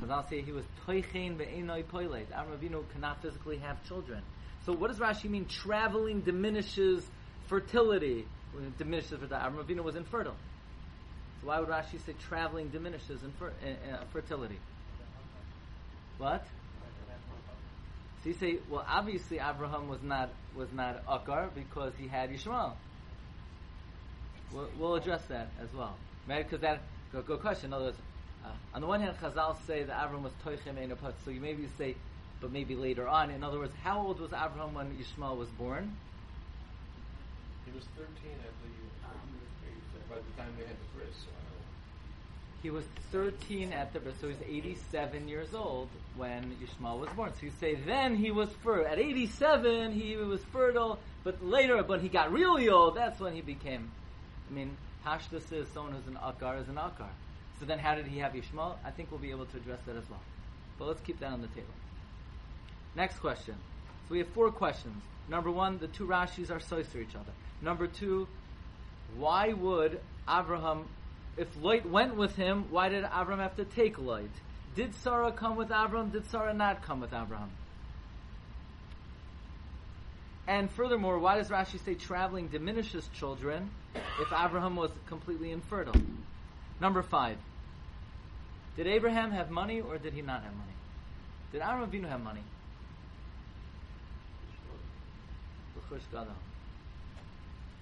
Chazal 0.00 0.28
say 0.28 0.42
he 0.42 0.52
was 0.52 0.64
toichein 0.86 1.36
ve'enoi 1.36 1.86
poilet. 1.88 2.30
Avram 2.32 2.58
Avinu 2.58 2.84
cannot 2.92 3.22
physically 3.22 3.58
have 3.58 3.82
children. 3.86 4.22
So 4.64 4.72
what 4.72 4.88
does 4.88 4.98
Rashi 4.98 5.30
mean? 5.30 5.46
Traveling 5.46 6.20
diminishes 6.20 7.06
fertility. 7.48 8.26
It 8.56 8.78
diminishes 8.78 9.10
fertility. 9.10 9.34
Avram 9.34 9.64
Avinu 9.64 9.82
was 9.82 9.96
infertile. 9.96 10.36
So 11.40 11.48
why 11.48 11.60
would 11.60 11.68
Rashi 11.68 12.04
say 12.04 12.14
traveling 12.28 12.68
diminishes 12.68 13.22
infer- 13.22 13.52
uh, 13.62 14.04
fertility? 14.12 14.58
What? 16.18 16.46
So 18.22 18.30
you 18.30 18.34
say, 18.34 18.58
well, 18.70 18.84
obviously 18.88 19.38
Abraham 19.38 19.88
was 19.88 20.02
not 20.02 20.30
was 20.56 20.72
not 20.72 21.04
Akar 21.06 21.54
because 21.54 21.92
he 21.98 22.08
had 22.08 22.30
Yishmael. 22.30 22.72
We'll, 24.52 24.68
we'll 24.78 24.94
address 24.94 25.22
that 25.28 25.48
as 25.60 25.68
well, 25.74 25.96
right? 26.28 26.44
Because 26.44 26.62
that 26.62 26.80
good, 27.12 27.26
good 27.26 27.40
question. 27.40 27.66
In 27.66 27.74
other 27.74 27.84
words, 27.86 27.98
uh, 28.44 28.48
on 28.74 28.80
the 28.80 28.86
one 28.86 29.00
hand, 29.00 29.16
Chazal 29.20 29.56
say 29.66 29.82
that 29.82 30.04
Abraham 30.04 30.22
was 30.22 30.32
Toichem 30.44 30.78
Ein 30.78 30.92
so 31.24 31.30
you 31.30 31.40
maybe 31.40 31.68
say, 31.78 31.96
but 32.40 32.52
maybe 32.52 32.74
later 32.74 33.08
on. 33.08 33.30
In 33.30 33.42
other 33.42 33.58
words, 33.58 33.72
how 33.82 34.00
old 34.00 34.20
was 34.20 34.32
Abraham 34.32 34.74
when 34.74 34.96
Yishmael 34.96 35.36
was 35.36 35.48
born? 35.50 35.96
He 37.64 37.72
was 37.72 37.84
13, 37.96 38.06
I 38.24 38.50
believe, 38.62 38.86
by 40.08 40.16
the 40.16 40.42
time 40.42 40.52
they 40.58 40.66
had 40.66 40.76
the 40.76 40.98
bris. 40.98 41.16
He 42.62 42.70
was 42.70 42.84
13 43.12 43.72
at 43.72 43.92
the 43.92 44.00
birth, 44.00 44.20
so 44.20 44.28
he's 44.28 44.42
87 44.44 45.28
years 45.28 45.54
old 45.54 45.88
when 46.16 46.56
Yishmael 46.60 46.98
was 46.98 47.10
born. 47.10 47.32
So 47.38 47.46
you 47.46 47.52
say 47.60 47.74
then 47.74 48.16
he 48.16 48.30
was 48.30 48.48
fertile. 48.64 48.86
At 48.86 48.98
87, 48.98 49.92
he 49.92 50.16
was 50.16 50.42
fertile, 50.52 50.98
but 51.22 51.44
later, 51.44 51.82
when 51.82 52.00
he 52.00 52.08
got 52.08 52.32
really 52.32 52.68
old, 52.68 52.96
that's 52.96 53.20
when 53.20 53.34
he 53.34 53.40
became. 53.40 53.90
I 54.50 54.54
mean, 54.54 54.76
Pashtus 55.04 55.52
is 55.52 55.68
someone 55.68 55.92
who's 55.92 56.06
an 56.08 56.18
Akar 56.20 56.60
is 56.60 56.68
an 56.68 56.76
Akar. 56.76 57.10
So 57.58 57.66
then 57.66 57.78
how 57.78 57.94
did 57.94 58.06
he 58.06 58.18
have 58.18 58.32
Yishmael? 58.32 58.76
I 58.84 58.90
think 58.90 59.10
we'll 59.10 59.20
be 59.20 59.30
able 59.30 59.46
to 59.46 59.56
address 59.56 59.80
that 59.86 59.96
as 59.96 60.08
well. 60.10 60.20
But 60.78 60.86
let's 60.88 61.00
keep 61.00 61.20
that 61.20 61.32
on 61.32 61.40
the 61.40 61.48
table. 61.48 61.72
Next 62.94 63.18
question. 63.18 63.54
So 64.08 64.12
we 64.12 64.18
have 64.18 64.28
four 64.28 64.50
questions. 64.50 65.02
Number 65.28 65.50
one, 65.50 65.78
the 65.78 65.88
two 65.88 66.06
Rashis 66.06 66.50
are 66.50 66.60
sois 66.60 66.90
to 66.92 67.00
each 67.00 67.14
other. 67.14 67.32
Number 67.62 67.86
two, 67.86 68.28
why 69.16 69.52
would 69.52 70.00
Abraham, 70.28 70.86
if 71.36 71.48
Lot 71.60 71.86
went 71.86 72.16
with 72.16 72.36
him, 72.36 72.66
why 72.70 72.88
did 72.88 73.04
Abraham 73.04 73.38
have 73.38 73.56
to 73.56 73.64
take 73.64 73.98
Lot? 73.98 74.30
Did 74.74 74.94
Sarah 74.94 75.32
come 75.32 75.56
with 75.56 75.70
Abraham? 75.70 76.10
Did 76.10 76.26
Sarah 76.30 76.54
not 76.54 76.82
come 76.82 77.00
with 77.00 77.12
Abraham? 77.12 77.50
And 80.46 80.70
furthermore, 80.70 81.18
why 81.18 81.36
does 81.38 81.48
Rashi 81.48 81.82
say 81.84 81.94
traveling 81.94 82.48
diminishes 82.48 83.08
children 83.14 83.70
if 83.94 84.32
Abraham 84.32 84.76
was 84.76 84.90
completely 85.08 85.50
infertile? 85.50 86.00
Number 86.80 87.02
five. 87.02 87.38
Did 88.76 88.86
Abraham 88.86 89.30
have 89.30 89.50
money 89.50 89.80
or 89.80 89.98
did 89.98 90.12
he 90.12 90.22
not 90.22 90.42
have 90.42 90.52
money? 90.52 90.72
Did 91.52 91.62
Abraham 91.62 91.90
Avinu 91.90 92.08
have 92.08 92.22
money? 92.22 92.42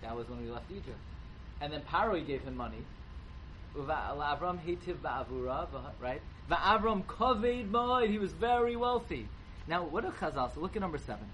That 0.02 0.16
was 0.16 0.28
when 0.28 0.44
we 0.44 0.50
left 0.50 0.70
Egypt. 0.70 0.98
And 1.60 1.72
then 1.72 1.82
Paro 1.82 2.24
gave 2.24 2.42
him 2.42 2.56
money. 2.56 2.84
Right? 3.76 3.90
Va'avram 6.50 7.04
koved 7.04 7.70
moed. 7.70 8.08
He 8.08 8.18
was 8.18 8.32
very 8.32 8.76
wealthy. 8.76 9.28
Now, 9.66 9.84
what 9.84 10.04
a 10.04 10.10
chazal. 10.10 10.54
So 10.54 10.60
look 10.60 10.76
at 10.76 10.82
number 10.82 10.98
seven. 10.98 11.26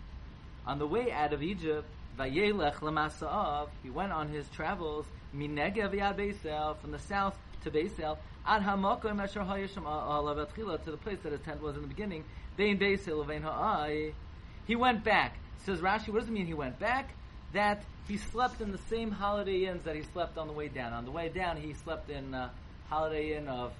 On 0.66 0.78
the 0.78 0.86
way 0.86 1.12
out 1.12 1.32
of 1.32 1.42
Egypt, 1.42 1.88
vayelech 2.18 2.76
lemasaav. 2.76 3.68
He 3.82 3.90
went 3.90 4.12
on 4.12 4.28
his 4.28 4.48
travels 4.50 5.06
minegev 5.34 5.94
yad 5.94 6.80
from 6.80 6.92
the 6.92 6.98
south 6.98 7.36
to 7.62 7.70
Beisel 7.70 8.18
ad 8.46 8.62
hamakom 8.62 9.22
asher 9.22 9.40
hayisham 9.40 9.84
alav 9.84 10.82
to 10.84 10.90
the 10.90 10.96
place 10.96 11.18
that 11.22 11.32
his 11.32 11.40
tent 11.42 11.62
was 11.62 11.76
in 11.76 11.82
the 11.82 11.88
beginning. 11.88 12.24
Bein 12.56 12.78
Beisel 12.78 13.26
vein 13.26 13.42
ha'ai. 13.42 14.12
He 14.66 14.76
went 14.76 15.04
back. 15.04 15.36
Says 15.64 15.80
Rashi, 15.80 16.08
what 16.08 16.20
does 16.20 16.28
it 16.28 16.32
mean 16.32 16.46
he 16.46 16.54
went 16.54 16.78
back? 16.78 17.10
That 17.52 17.82
he 18.08 18.16
slept 18.16 18.60
in 18.60 18.72
the 18.72 18.80
same 18.88 19.10
Holiday 19.10 19.66
Inns 19.66 19.84
that 19.84 19.94
he 19.94 20.02
slept 20.02 20.38
on 20.38 20.46
the 20.46 20.52
way 20.52 20.68
down. 20.68 20.92
On 20.92 21.04
the 21.04 21.10
way 21.10 21.28
down, 21.28 21.56
he 21.56 21.74
slept 21.74 22.10
in 22.10 22.34
uh, 22.34 22.50
Holiday 22.88 23.36
Inn 23.36 23.48
of 23.48 23.72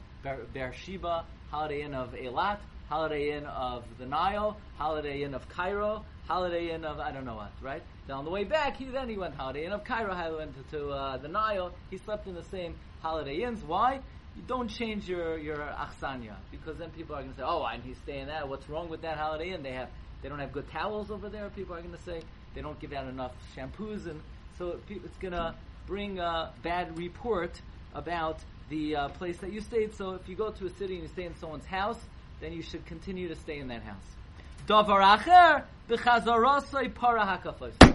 Beersheba, 0.52 1.24
Holiday 1.50 1.82
Inn 1.82 1.94
of 1.94 2.12
Eilat, 2.12 2.58
Holiday 2.88 3.36
Inn 3.36 3.46
of 3.46 3.84
the 3.98 4.06
Nile, 4.06 4.56
Holiday 4.76 5.22
Inn 5.22 5.34
of 5.34 5.48
Cairo, 5.48 6.04
Holiday 6.28 6.72
Inn 6.72 6.84
of 6.84 6.98
I 6.98 7.12
don't 7.12 7.24
know 7.24 7.36
what, 7.36 7.52
right? 7.62 7.82
Then 8.06 8.16
on 8.16 8.24
the 8.24 8.30
way 8.30 8.44
back, 8.44 8.76
he 8.76 8.86
then 8.86 9.08
he 9.08 9.16
went 9.16 9.34
Holiday 9.34 9.64
Inn 9.64 9.72
of 9.72 9.84
Cairo, 9.84 10.14
he 10.14 10.36
went 10.36 10.70
to, 10.70 10.78
to 10.78 10.90
uh, 10.90 11.16
the 11.16 11.28
Nile. 11.28 11.72
He 11.90 11.98
slept 11.98 12.26
in 12.26 12.34
the 12.34 12.44
same 12.44 12.74
Holiday 13.02 13.42
Inns. 13.42 13.62
Why? 13.64 14.00
You 14.36 14.42
don't 14.46 14.68
change 14.68 15.08
your 15.08 15.38
your 15.38 15.56
achsanya 15.56 16.36
because 16.50 16.78
then 16.78 16.90
people 16.90 17.16
are 17.16 17.20
going 17.20 17.32
to 17.32 17.38
say, 17.38 17.44
"Oh, 17.44 17.64
and 17.64 17.82
he's 17.82 17.96
staying 17.98 18.26
there. 18.26 18.46
What's 18.46 18.68
wrong 18.68 18.88
with 18.88 19.02
that 19.02 19.18
Holiday 19.18 19.50
Inn? 19.50 19.62
They 19.62 19.72
have 19.72 19.88
they 20.22 20.28
don't 20.28 20.38
have 20.38 20.52
good 20.52 20.70
towels 20.70 21.10
over 21.10 21.28
there. 21.28 21.48
People 21.50 21.74
are 21.74 21.80
going 21.80 21.94
to 21.94 22.02
say 22.02 22.22
they 22.54 22.62
don't 22.62 22.78
give 22.78 22.92
out 22.92 23.06
enough 23.06 23.32
shampoos, 23.56 24.06
and 24.06 24.20
so 24.58 24.78
it's 24.88 25.16
going 25.18 25.32
to 25.32 25.54
bring 25.86 26.18
a 26.18 26.52
bad 26.62 26.96
report 26.98 27.60
about 27.94 28.38
the 28.68 28.96
uh, 28.96 29.08
place 29.08 29.38
that 29.38 29.52
you 29.52 29.60
stayed. 29.60 29.94
So 29.94 30.12
if 30.12 30.28
you 30.28 30.36
go 30.36 30.50
to 30.50 30.66
a 30.66 30.70
city 30.70 30.94
and 30.94 31.02
you 31.02 31.08
stay 31.08 31.24
in 31.24 31.36
someone's 31.36 31.66
house, 31.66 31.98
then 32.40 32.52
you 32.52 32.62
should 32.62 32.86
continue 32.86 33.28
to 33.28 33.36
stay 33.36 33.58
in 33.58 33.68
that 33.68 33.82
house. 33.82 33.96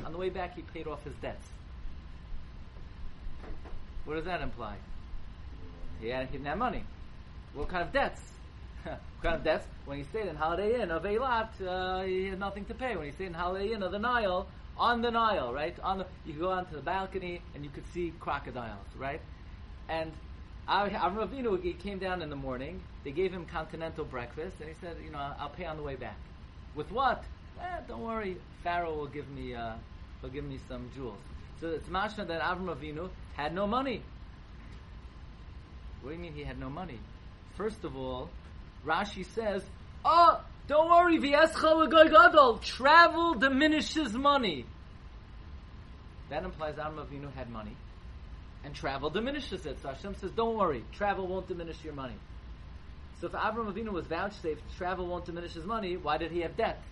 On 0.06 0.12
the 0.12 0.18
way 0.18 0.30
back, 0.30 0.56
he 0.56 0.62
paid 0.62 0.88
off 0.88 1.04
his 1.04 1.14
debts. 1.22 1.46
What 4.04 4.16
does 4.16 4.26
that 4.26 4.42
imply? 4.42 4.76
He, 6.02 6.10
had, 6.10 6.28
he 6.28 6.34
didn't 6.34 6.48
have 6.48 6.58
money. 6.58 6.84
What 7.54 7.70
kind 7.70 7.84
of 7.84 7.92
debts? 7.92 8.22
What 8.86 8.98
kind 9.22 9.36
of 9.36 9.44
debts. 9.44 9.66
When 9.86 9.98
he 9.98 10.04
stayed 10.04 10.28
in 10.28 10.36
Holiday 10.36 10.82
Inn 10.82 10.92
of 10.92 11.04
Eilat, 11.04 11.50
uh, 11.66 12.04
he 12.04 12.28
had 12.28 12.40
nothing 12.40 12.66
to 12.66 12.74
pay. 12.74 12.96
When 12.96 13.06
he 13.06 13.12
stayed 13.12 13.28
in 13.28 13.34
Holiday 13.34 13.74
Inn 13.74 13.82
of 13.82 13.92
the 13.92 14.00
Nile, 14.00 14.48
on 14.78 15.02
the 15.02 15.12
Nile, 15.12 15.54
right? 15.54 15.76
On 15.84 16.00
the, 16.00 16.06
you 16.26 16.34
could 16.34 16.42
go 16.42 16.52
onto 16.52 16.76
the 16.76 16.82
balcony 16.82 17.42
and 17.54 17.64
you 17.64 17.70
could 17.70 17.88
see 17.94 18.14
crocodiles, 18.20 18.86
right? 18.98 19.22
And 19.90 20.12
Avram 20.68 21.28
Avinu, 21.28 21.62
he 21.62 21.74
came 21.74 22.00
down 22.00 22.22
in 22.22 22.30
the 22.30 22.36
morning. 22.36 22.82
They 23.04 23.12
gave 23.12 23.32
him 23.32 23.46
continental 23.46 24.04
breakfast, 24.04 24.56
and 24.60 24.70
he 24.70 24.76
said, 24.82 24.98
"You 25.04 25.12
know, 25.12 25.20
I'll 25.40 25.50
pay 25.50 25.66
on 25.66 25.78
the 25.78 25.84
way 25.84 25.96
back." 25.96 26.18
With 26.76 26.92
what? 26.92 27.24
Eh, 27.62 27.82
don't 27.88 28.02
worry, 28.02 28.38
Pharaoh 28.64 28.96
will 28.96 29.08
give 29.08 29.30
me, 29.30 29.54
uh, 29.54 29.76
will 30.22 30.30
give 30.30 30.44
me 30.44 30.60
some 30.68 30.90
jewels. 30.96 31.20
So 31.62 31.70
it's 31.70 31.88
mashma 31.88 32.28
that 32.28 32.42
Avram 32.42 32.76
Avinu 32.76 33.10
had 33.36 33.54
no 33.54 33.68
money. 33.68 34.02
What 36.06 36.12
do 36.12 36.18
you 36.18 36.22
mean 36.22 36.34
he 36.34 36.44
had 36.44 36.60
no 36.60 36.70
money? 36.70 37.00
First 37.58 37.84
of 37.84 37.98
all, 37.98 38.30
Rashi 38.86 39.26
says, 39.26 39.66
"Oh, 40.06 40.40
don't 40.68 40.88
worry, 40.88 41.18
gadol. 41.18 42.60
Travel 42.60 43.34
diminishes 43.34 44.14
money." 44.14 44.68
That 46.30 46.44
implies 46.44 46.76
Avram 46.76 47.04
Avinu 47.04 47.34
had 47.34 47.50
money, 47.50 47.76
and 48.64 48.76
travel 48.76 49.10
diminishes 49.10 49.66
it. 49.66 49.82
So 49.82 49.88
Hashem 49.88 50.14
says, 50.14 50.30
"Don't 50.30 50.56
worry, 50.56 50.86
travel 50.92 51.26
won't 51.26 51.48
diminish 51.48 51.84
your 51.84 51.96
money." 51.96 52.20
So 53.20 53.26
if 53.26 53.34
Avram 53.34 53.74
Avinu 53.74 53.92
was 53.92 54.06
vouchsafed, 54.06 54.62
travel 54.78 55.08
won't 55.08 55.26
diminish 55.26 55.54
his 55.54 55.66
money. 55.66 55.98
Why 55.98 56.20
did 56.20 56.32
he 56.32 56.42
have 56.42 56.56
debt? 56.56 56.84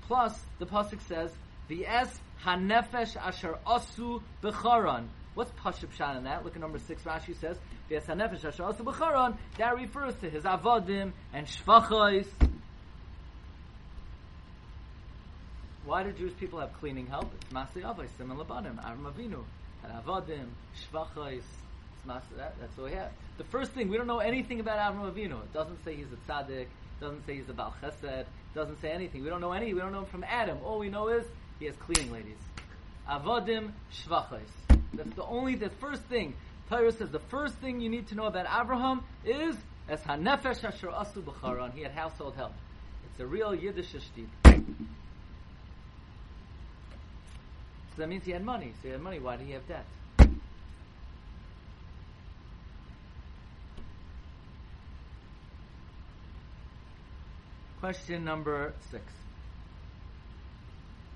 Plus, 0.00 0.36
the 0.58 0.66
pasuk 0.66 1.00
says, 1.02 1.32
"V'es 1.70 2.18
hanefesh 2.42 3.16
asher 3.16 3.56
asu 3.64 4.20
b'charan." 4.42 5.06
What's 5.34 5.50
Pashib 5.52 5.92
Shan 5.92 6.16
in 6.16 6.24
that? 6.24 6.44
Look 6.44 6.56
at 6.56 6.60
number 6.60 6.78
six. 6.78 7.02
Rashi 7.02 7.34
says. 7.40 7.56
That 7.88 9.76
refers 9.76 10.14
to 10.16 10.30
his 10.30 10.44
avodim 10.44 11.12
and 11.32 11.46
shvachos. 11.46 12.26
Why 15.84 16.02
do 16.02 16.12
Jewish 16.12 16.36
people 16.36 16.60
have 16.60 16.72
cleaning 16.80 17.06
help? 17.06 17.32
It's 17.34 17.50
Masay 17.50 17.82
Avos, 17.82 18.08
Sim 18.18 18.28
Labanim, 18.28 18.76
Avram 18.84 19.10
Avinu, 19.10 19.42
and 19.82 20.04
avodim, 20.04 20.48
shvachos. 20.92 21.42
That, 22.06 22.22
that's 22.60 22.76
what 22.76 22.90
we 22.90 22.92
have. 22.92 23.10
The 23.38 23.44
first 23.44 23.72
thing, 23.72 23.88
we 23.88 23.96
don't 23.96 24.06
know 24.06 24.18
anything 24.18 24.60
about 24.60 24.78
Avram 24.78 25.10
Avinu. 25.10 25.42
It 25.42 25.52
doesn't 25.54 25.82
say 25.84 25.94
he's 25.94 26.12
a 26.12 26.30
tzaddik. 26.30 26.66
Doesn't 27.00 27.24
say 27.26 27.36
he's 27.36 27.48
a 27.48 27.54
Baal 27.54 27.74
Chesed. 27.82 28.26
Doesn't 28.54 28.80
say 28.80 28.90
anything. 28.90 29.22
We 29.22 29.30
don't 29.30 29.40
know 29.40 29.52
any. 29.52 29.72
We 29.72 29.80
don't 29.80 29.92
know 29.92 30.00
him 30.00 30.06
from 30.06 30.24
Adam. 30.24 30.58
All 30.64 30.78
we 30.78 30.90
know 30.90 31.08
is 31.08 31.24
he 31.58 31.66
has 31.66 31.76
cleaning 31.76 32.12
ladies. 32.12 32.38
Avodim 33.08 33.70
shvachos. 33.92 34.67
That's 34.98 35.14
the 35.14 35.24
only, 35.24 35.54
the 35.54 35.70
first 35.70 36.02
thing. 36.02 36.34
Torah 36.68 36.90
says 36.90 37.10
the 37.10 37.20
first 37.20 37.54
thing 37.54 37.80
you 37.80 37.88
need 37.88 38.08
to 38.08 38.16
know 38.16 38.26
about 38.26 38.46
Abraham 38.52 39.04
is 39.24 39.56
as 39.88 40.00
hanefesh 40.00 40.64
asher 40.64 40.88
asu 40.88 41.22
b'charan. 41.22 41.72
He 41.72 41.82
had 41.82 41.92
household 41.92 42.34
help. 42.34 42.52
It's 43.08 43.20
a 43.20 43.26
real 43.26 43.54
Yiddish 43.54 43.94
shtik. 43.94 44.26
So 44.44 44.52
that 47.98 48.08
means 48.08 48.24
he 48.24 48.32
had 48.32 48.44
money. 48.44 48.72
So 48.82 48.88
he 48.88 48.90
had 48.90 49.00
money. 49.00 49.20
Why 49.20 49.36
did 49.36 49.46
he 49.46 49.52
have 49.52 49.68
debt? 49.68 49.86
Question 57.78 58.24
number 58.24 58.74
six. 58.90 59.04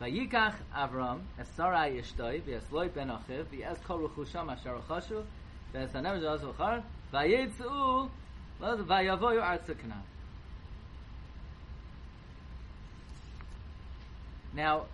Vayikach 0.02 0.54
Avram 0.75 1.21
es 1.38 1.47
Sarai 1.56 2.00
Ishtoi 2.00 2.42
v'es 2.42 2.73
Loi 2.73 2.88
ben 2.88 3.09
Achiv 3.09 3.44
v'es 3.52 3.78
kol 3.87 4.00
ruchusham 4.00 4.50
asher 4.50 4.76
chashu 4.88 5.23
v'es 5.73 5.92
hanem 5.92 6.21
zaz 6.21 6.40
v'char 6.40 6.82
v'yetzu 7.12 8.11
v'yavoyu 8.61 9.40
artza 9.40 9.78
Canaan. 9.78 10.02
Now, 14.54 14.87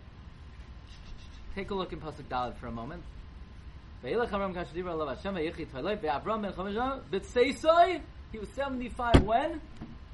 take 1.55 1.71
a 1.71 1.75
look 1.75 1.91
in 1.95 2.01
Pasuk 2.01 2.29
Dalad 2.29 2.59
for 2.59 2.67
a 2.67 2.71
moment. 2.71 3.03
Vayilach 4.05 4.29
Avram 4.29 4.53
kashdiva 4.53 4.93
alav 4.93 5.17
Hashem 5.17 5.37
v'yichi 5.37 5.67
tvaloi 5.69 5.97
v'Avram 5.97 6.43
ben 6.43 6.53
Chamisham 6.53 7.01
b'tseisoi 7.11 8.03
he 8.31 8.39
was 8.39 8.51
75 8.51 9.23
when? 9.23 9.59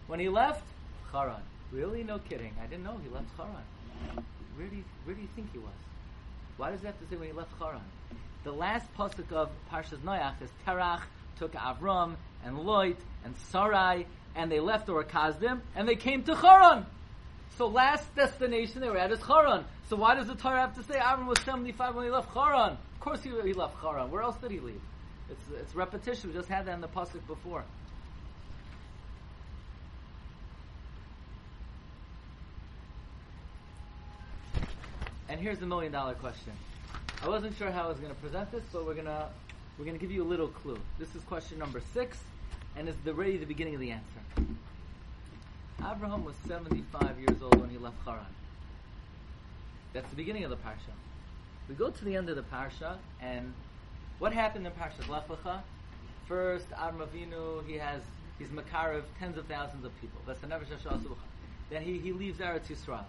When 0.06 0.20
he 0.20 0.28
left? 0.28 0.62
Haran. 1.10 1.42
Really? 1.72 2.04
No 2.04 2.20
kidding. 2.20 2.52
I 2.62 2.66
didn't 2.66 2.84
know 2.84 2.96
he 3.02 3.08
left 3.08 3.26
Haran. 3.36 3.64
Where 4.56 4.68
do 4.68 4.76
you, 4.76 4.84
where 5.04 5.14
do 5.14 5.22
you 5.22 5.28
think 5.34 5.52
he 5.52 5.58
was? 5.58 5.72
Why 6.56 6.70
does 6.70 6.82
it 6.82 6.86
have 6.86 7.00
to 7.00 7.06
say 7.08 7.16
when 7.16 7.28
he 7.28 7.32
left 7.32 7.50
Haran? 7.58 7.82
The 8.44 8.52
last 8.52 8.86
pasuk 8.94 9.32
of 9.32 9.50
Parshas 9.72 9.98
Noach 9.98 10.40
is 10.42 10.50
Terach 10.66 11.00
took 11.38 11.52
Avram 11.54 12.14
and 12.44 12.58
Lot 12.58 12.96
and 13.24 13.34
Sarai 13.50 14.06
and 14.36 14.50
they 14.50 14.60
left 14.60 14.88
Ur 14.88 15.02
Kasdim 15.04 15.60
and 15.74 15.88
they 15.88 15.96
came 15.96 16.22
to 16.24 16.34
Haran. 16.34 16.86
So 17.56 17.66
last 17.66 18.14
destination 18.14 18.80
they 18.80 18.88
were 18.88 18.98
at 18.98 19.10
is 19.12 19.22
Haran. 19.22 19.64
So 19.88 19.96
why 19.96 20.14
does 20.14 20.26
the 20.26 20.34
Torah 20.34 20.60
have 20.60 20.74
to 20.76 20.82
say 20.82 20.98
Avram 20.98 21.26
was 21.26 21.38
75 21.40 21.94
when 21.94 22.04
he 22.04 22.10
left 22.10 22.32
Haran? 22.34 22.72
Of 22.72 23.00
course 23.00 23.22
he, 23.22 23.30
he 23.30 23.52
left 23.52 23.76
Haran. 23.80 24.10
Where 24.10 24.22
else 24.22 24.36
did 24.36 24.50
he 24.50 24.60
leave? 24.60 24.80
It's, 25.30 25.42
it's 25.60 25.74
repetition. 25.74 26.30
We 26.30 26.36
just 26.36 26.48
had 26.48 26.66
that 26.66 26.74
in 26.74 26.80
the 26.80 26.88
pasuk 26.88 27.26
before. 27.26 27.64
And 35.34 35.42
here's 35.42 35.58
the 35.58 35.66
million 35.66 35.90
dollar 35.90 36.14
question. 36.14 36.52
I 37.20 37.28
wasn't 37.28 37.56
sure 37.56 37.68
how 37.68 37.86
I 37.86 37.88
was 37.88 37.98
going 37.98 38.14
to 38.14 38.20
present 38.20 38.52
this, 38.52 38.62
but 38.72 38.86
we're 38.86 38.94
going 38.94 39.06
to 39.06 39.26
we're 39.76 39.84
going 39.84 39.98
to 39.98 40.00
give 40.00 40.12
you 40.12 40.22
a 40.22 40.30
little 40.30 40.46
clue. 40.46 40.78
This 40.96 41.12
is 41.16 41.24
question 41.24 41.58
number 41.58 41.82
six, 41.92 42.18
and 42.76 42.88
it's 42.88 42.96
the 43.04 43.12
ready 43.12 43.36
the 43.36 43.44
beginning 43.44 43.74
of 43.74 43.80
the 43.80 43.90
answer. 43.90 44.54
Abraham 45.80 46.24
was 46.24 46.36
75 46.46 47.18
years 47.18 47.42
old 47.42 47.60
when 47.60 47.68
he 47.68 47.78
left 47.78 47.96
Haran. 48.04 48.24
That's 49.92 50.08
the 50.08 50.14
beginning 50.14 50.44
of 50.44 50.50
the 50.50 50.56
parsha. 50.56 50.94
We 51.68 51.74
go 51.74 51.90
to 51.90 52.04
the 52.04 52.14
end 52.14 52.28
of 52.28 52.36
the 52.36 52.44
parsha, 52.44 52.98
and 53.20 53.52
what 54.20 54.32
happened 54.32 54.68
in 54.68 54.72
Parsha 54.74 55.08
Lech 55.08 55.26
Lecha? 55.26 55.62
First, 56.28 56.70
Avraham 56.70 57.66
he 57.66 57.74
has 57.74 58.02
he's 58.38 58.52
Makar 58.52 58.92
of 58.92 59.04
tens 59.18 59.36
of 59.36 59.46
thousands 59.46 59.84
of 59.84 60.00
people. 60.00 60.20
That's 60.28 60.38
the 60.38 60.46
Then 61.70 61.82
he, 61.82 61.98
he 61.98 62.12
leaves 62.12 62.38
Eretz 62.38 62.68
Yisrael. 62.68 63.06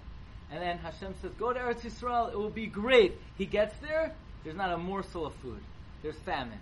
And 0.52 0.62
then 0.62 0.78
Hashem 0.78 1.16
says, 1.22 1.32
Go 1.40 1.54
to 1.54 1.60
Eretz 1.60 1.82
Yisrael, 1.82 2.32
it 2.32 2.38
will 2.38 2.50
be 2.50 2.68
great. 2.68 3.18
He 3.38 3.46
gets 3.46 3.76
there, 3.80 4.14
there's 4.44 4.56
not 4.56 4.72
a 4.72 4.78
morsel 4.78 5.26
of 5.26 5.34
food. 5.36 5.60
There's 6.04 6.16
famine. 6.18 6.60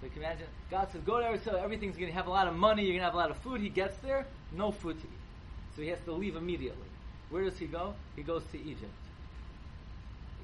So 0.00 0.06
you 0.06 0.12
can 0.12 0.22
imagine, 0.22 0.46
God 0.70 0.90
says, 0.90 1.00
Go 1.02 1.20
to 1.20 1.24
Eretz 1.24 1.40
Yisrael, 1.40 1.62
everything's 1.62 1.96
going 1.96 2.08
to 2.08 2.14
have 2.14 2.26
a 2.26 2.30
lot 2.30 2.48
of 2.48 2.54
money, 2.54 2.82
you're 2.82 2.92
going 2.92 3.00
to 3.00 3.06
have 3.06 3.14
a 3.14 3.18
lot 3.18 3.30
of 3.30 3.36
food. 3.38 3.60
He 3.60 3.68
gets 3.68 3.96
there, 3.98 4.26
no 4.52 4.72
food 4.72 5.00
to 5.00 5.06
eat. 5.06 5.12
So 5.76 5.82
he 5.82 5.88
has 5.88 5.98
to 6.06 6.12
leave 6.12 6.36
immediately. 6.36 6.88
Where 7.30 7.44
does 7.44 7.58
he 7.58 7.66
go? 7.66 7.94
He 8.16 8.22
goes 8.22 8.42
to 8.52 8.58
Egypt. 8.58 8.92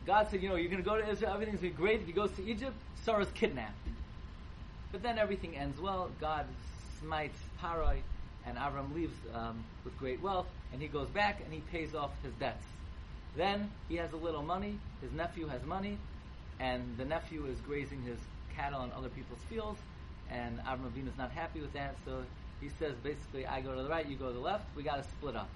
God 0.07 0.29
said, 0.31 0.43
you 0.43 0.49
know, 0.49 0.57
you're 0.57 0.71
going 0.71 0.83
to 0.83 0.89
go 0.89 0.97
to 0.97 1.09
Israel, 1.09 1.33
everything's 1.35 1.61
going 1.61 1.73
to 1.73 1.79
be 1.79 1.83
great. 1.83 2.03
He 2.07 2.12
goes 2.12 2.33
to 2.33 2.45
Egypt, 2.45 2.75
Sarah's 3.05 3.31
kidnapped. 3.33 3.75
But 4.93 5.03
then 5.03 5.19
everything 5.19 5.57
ends 5.57 5.81
well. 5.81 6.11
God 6.21 6.47
smites 7.00 7.39
Paroi, 7.62 8.00
and 8.47 8.56
Avram 8.56 8.94
leaves 8.94 9.14
um, 9.35 9.64
with 9.85 9.97
great 9.99 10.20
wealth, 10.20 10.47
and 10.73 10.80
he 10.80 10.88
goes 10.88 11.09
back 11.09 11.40
and 11.44 11.52
he 11.52 11.61
pays 11.73 11.94
off 11.94 12.11
his 12.23 12.32
debts. 12.35 12.64
Then 13.37 13.70
he 13.88 13.97
has 13.97 14.12
a 14.12 14.16
little 14.16 14.42
money. 14.42 14.78
His 15.00 15.12
nephew 15.12 15.47
has 15.47 15.62
money, 15.64 15.99
and 16.59 16.97
the 16.97 17.04
nephew 17.04 17.47
is 17.47 17.59
grazing 17.61 18.02
his 18.02 18.18
cattle 18.56 18.80
on 18.80 18.92
other 18.97 19.09
people's 19.09 19.42
fields, 19.49 19.78
and 20.30 20.59
Avram 20.61 20.90
Avinu 20.90 21.09
is 21.09 21.18
not 21.18 21.30
happy 21.30 21.61
with 21.61 21.73
that, 21.75 21.97
so 22.04 22.25
he 22.61 22.68
says 22.78 22.94
basically, 23.02 23.47
I 23.47 23.61
go 23.61 23.75
to 23.75 23.82
the 23.82 23.88
right, 23.88 24.06
you 24.06 24.16
go 24.16 24.28
to 24.28 24.35
the 24.35 24.40
left. 24.40 24.64
We 24.76 24.82
got 24.82 25.02
to 25.02 25.09
split 25.11 25.35
up. 25.35 25.49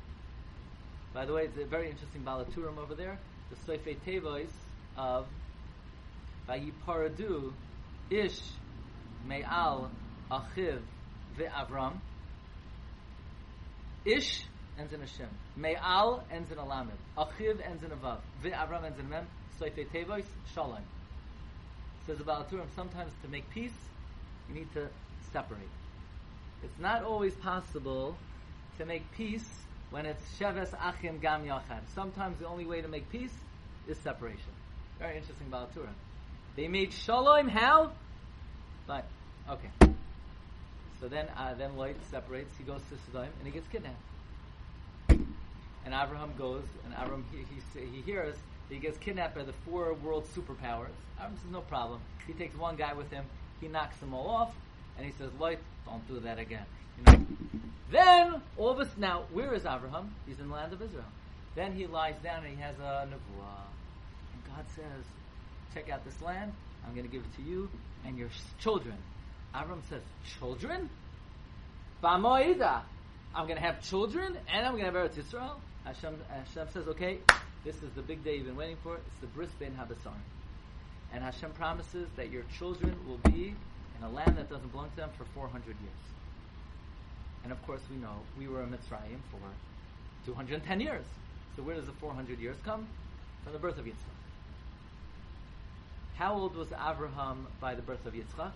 By 1.12 1.26
the 1.26 1.32
way, 1.32 1.44
it's 1.44 1.58
a 1.58 1.64
very 1.64 1.90
interesting 1.90 2.22
Baal 2.22 2.44
HaTurim 2.44 2.78
over 2.78 2.94
there. 2.94 3.18
The 3.50 3.72
Seifei 3.72 3.96
Tevois 4.06 4.48
of 4.96 5.26
Vayiparadu 6.48 7.52
Ish 8.10 8.40
Me'al 9.28 9.90
Achiv 10.30 10.80
Ve'avram. 11.38 11.92
Ish 14.04 14.44
ends 14.78 14.92
in 14.92 15.00
a 15.00 15.06
Shem. 15.06 15.28
Me'al 15.56 16.24
ends 16.30 16.50
in 16.50 16.58
a 16.58 16.66
Lamed. 16.66 16.92
Achiv 17.16 17.66
ends 17.66 17.82
in 17.82 17.90
a 17.90 17.96
Vav. 17.96 18.18
Ve'avram 18.42 18.84
ends 18.84 18.98
in 18.98 19.06
a 19.06 19.08
Mem. 19.08 19.26
Seifei 19.60 19.86
Tevois 19.88 20.24
Shalom. 20.54 20.82
Says 22.06 22.20
about 22.20 22.50
Turim, 22.50 22.66
sometimes 22.74 23.12
to 23.22 23.28
make 23.30 23.48
peace, 23.50 23.72
you 24.48 24.54
need 24.54 24.70
to 24.74 24.88
separate. 25.32 25.60
It's 26.62 26.78
not 26.78 27.02
always 27.02 27.34
possible 27.34 28.16
to 28.78 28.84
make 28.84 29.10
peace 29.12 29.48
when 29.90 30.04
it's 30.04 30.22
Sheves 30.38 30.74
Achim 30.82 31.18
Gam 31.18 31.44
Yachad. 31.44 31.80
Sometimes 31.94 32.38
the 32.38 32.46
only 32.46 32.66
way 32.66 32.82
to 32.82 32.88
make 32.88 33.08
peace 33.10 33.34
is 33.88 33.96
separation. 33.98 34.52
Very 34.98 35.16
interesting 35.16 35.46
Balatura. 35.50 35.88
They 36.56 36.68
made 36.68 36.92
Shalom 36.92 37.48
how? 37.48 37.92
But 38.86 39.06
okay. 39.48 39.93
So 41.04 41.10
then, 41.10 41.26
uh, 41.36 41.52
then 41.52 41.76
Lloyd 41.76 41.96
separates. 42.10 42.56
He 42.56 42.64
goes 42.64 42.80
to 42.88 42.96
Sodom 43.12 43.28
and 43.38 43.46
he 43.46 43.52
gets 43.52 43.68
kidnapped. 43.68 44.00
And 45.10 45.92
Abraham 45.92 46.32
goes, 46.38 46.62
and 46.82 46.94
Abraham 46.94 47.26
he, 47.30 47.44
he, 47.78 47.86
he 47.96 48.00
hears 48.00 48.34
he 48.70 48.78
gets 48.78 48.96
kidnapped 48.96 49.34
by 49.34 49.42
the 49.42 49.52
four 49.66 49.92
world 49.92 50.24
superpowers. 50.34 50.96
Abraham 51.18 51.36
says 51.42 51.50
no 51.52 51.60
problem. 51.60 52.00
He 52.26 52.32
takes 52.32 52.56
one 52.56 52.76
guy 52.76 52.94
with 52.94 53.10
him. 53.10 53.26
He 53.60 53.68
knocks 53.68 53.98
them 53.98 54.14
all 54.14 54.28
off, 54.28 54.54
and 54.96 55.04
he 55.04 55.12
says, 55.18 55.28
Lloyd, 55.38 55.58
don't 55.84 56.08
do 56.08 56.20
that 56.20 56.38
again. 56.38 56.64
You 56.96 57.12
know. 57.12 57.26
Then 57.92 58.42
all 58.56 58.70
of 58.70 58.80
us 58.80 58.88
now, 58.96 59.24
where 59.30 59.52
is 59.52 59.66
Abraham? 59.66 60.14
He's 60.26 60.38
in 60.40 60.48
the 60.48 60.54
land 60.54 60.72
of 60.72 60.80
Israel. 60.80 61.04
Then 61.54 61.72
he 61.74 61.86
lies 61.86 62.14
down 62.22 62.46
and 62.46 62.56
he 62.56 62.62
has 62.62 62.76
a 62.78 63.06
nevuah. 63.10 63.66
And 64.32 64.56
God 64.56 64.64
says, 64.74 65.04
check 65.74 65.90
out 65.90 66.02
this 66.06 66.22
land. 66.22 66.54
I'm 66.86 66.94
going 66.94 67.06
to 67.06 67.12
give 67.12 67.24
it 67.24 67.36
to 67.36 67.42
you 67.42 67.68
and 68.06 68.16
your 68.16 68.30
children. 68.58 68.96
Abraham 69.54 69.82
says, 69.88 70.02
children? 70.40 70.90
I'm 72.06 72.22
going 72.22 72.58
to 72.58 73.60
have 73.60 73.82
children 73.82 74.36
and 74.52 74.66
I'm 74.66 74.72
going 74.72 74.84
to 74.84 74.98
have 74.98 75.10
Eretz 75.10 75.14
Yisrael. 75.14 75.56
Hashem, 75.84 76.16
Hashem 76.28 76.68
says, 76.72 76.88
okay, 76.88 77.18
this 77.64 77.76
is 77.76 77.92
the 77.94 78.02
big 78.02 78.22
day 78.24 78.36
you've 78.36 78.46
been 78.46 78.56
waiting 78.56 78.76
for. 78.82 78.96
It's 78.96 79.18
the 79.20 79.26
bris 79.28 79.50
ben 79.58 79.72
Habasar. 79.72 80.12
And 81.12 81.22
Hashem 81.22 81.52
promises 81.52 82.08
that 82.16 82.30
your 82.30 82.42
children 82.58 82.94
will 83.06 83.18
be 83.18 83.54
in 83.98 84.04
a 84.04 84.10
land 84.10 84.36
that 84.36 84.50
doesn't 84.50 84.70
belong 84.70 84.90
to 84.90 84.96
them 84.96 85.10
for 85.16 85.24
400 85.34 85.66
years. 85.66 85.78
And 87.42 87.52
of 87.52 87.62
course, 87.66 87.80
we 87.90 87.96
know 87.96 88.16
we 88.38 88.48
were 88.48 88.62
in 88.62 88.70
Mitzrayim 88.70 89.20
for 89.30 89.40
210 90.26 90.80
years. 90.80 91.04
So 91.56 91.62
where 91.62 91.76
does 91.76 91.86
the 91.86 91.92
400 91.92 92.38
years 92.38 92.56
come? 92.64 92.86
From 93.44 93.52
the 93.52 93.58
birth 93.58 93.78
of 93.78 93.84
Yitzchak. 93.84 93.94
How 96.16 96.34
old 96.34 96.56
was 96.56 96.68
Abraham 96.72 97.46
by 97.60 97.74
the 97.74 97.82
birth 97.82 98.04
of 98.06 98.14
Yitzchak? 98.14 98.52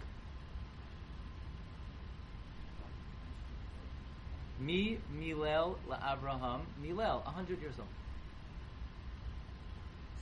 Mi 4.61 4.99
Milel 5.16 5.77
la 5.88 6.12
Abraham 6.12 6.62
Milel, 6.83 7.25
100 7.25 7.61
years 7.61 7.75
old. 7.79 7.88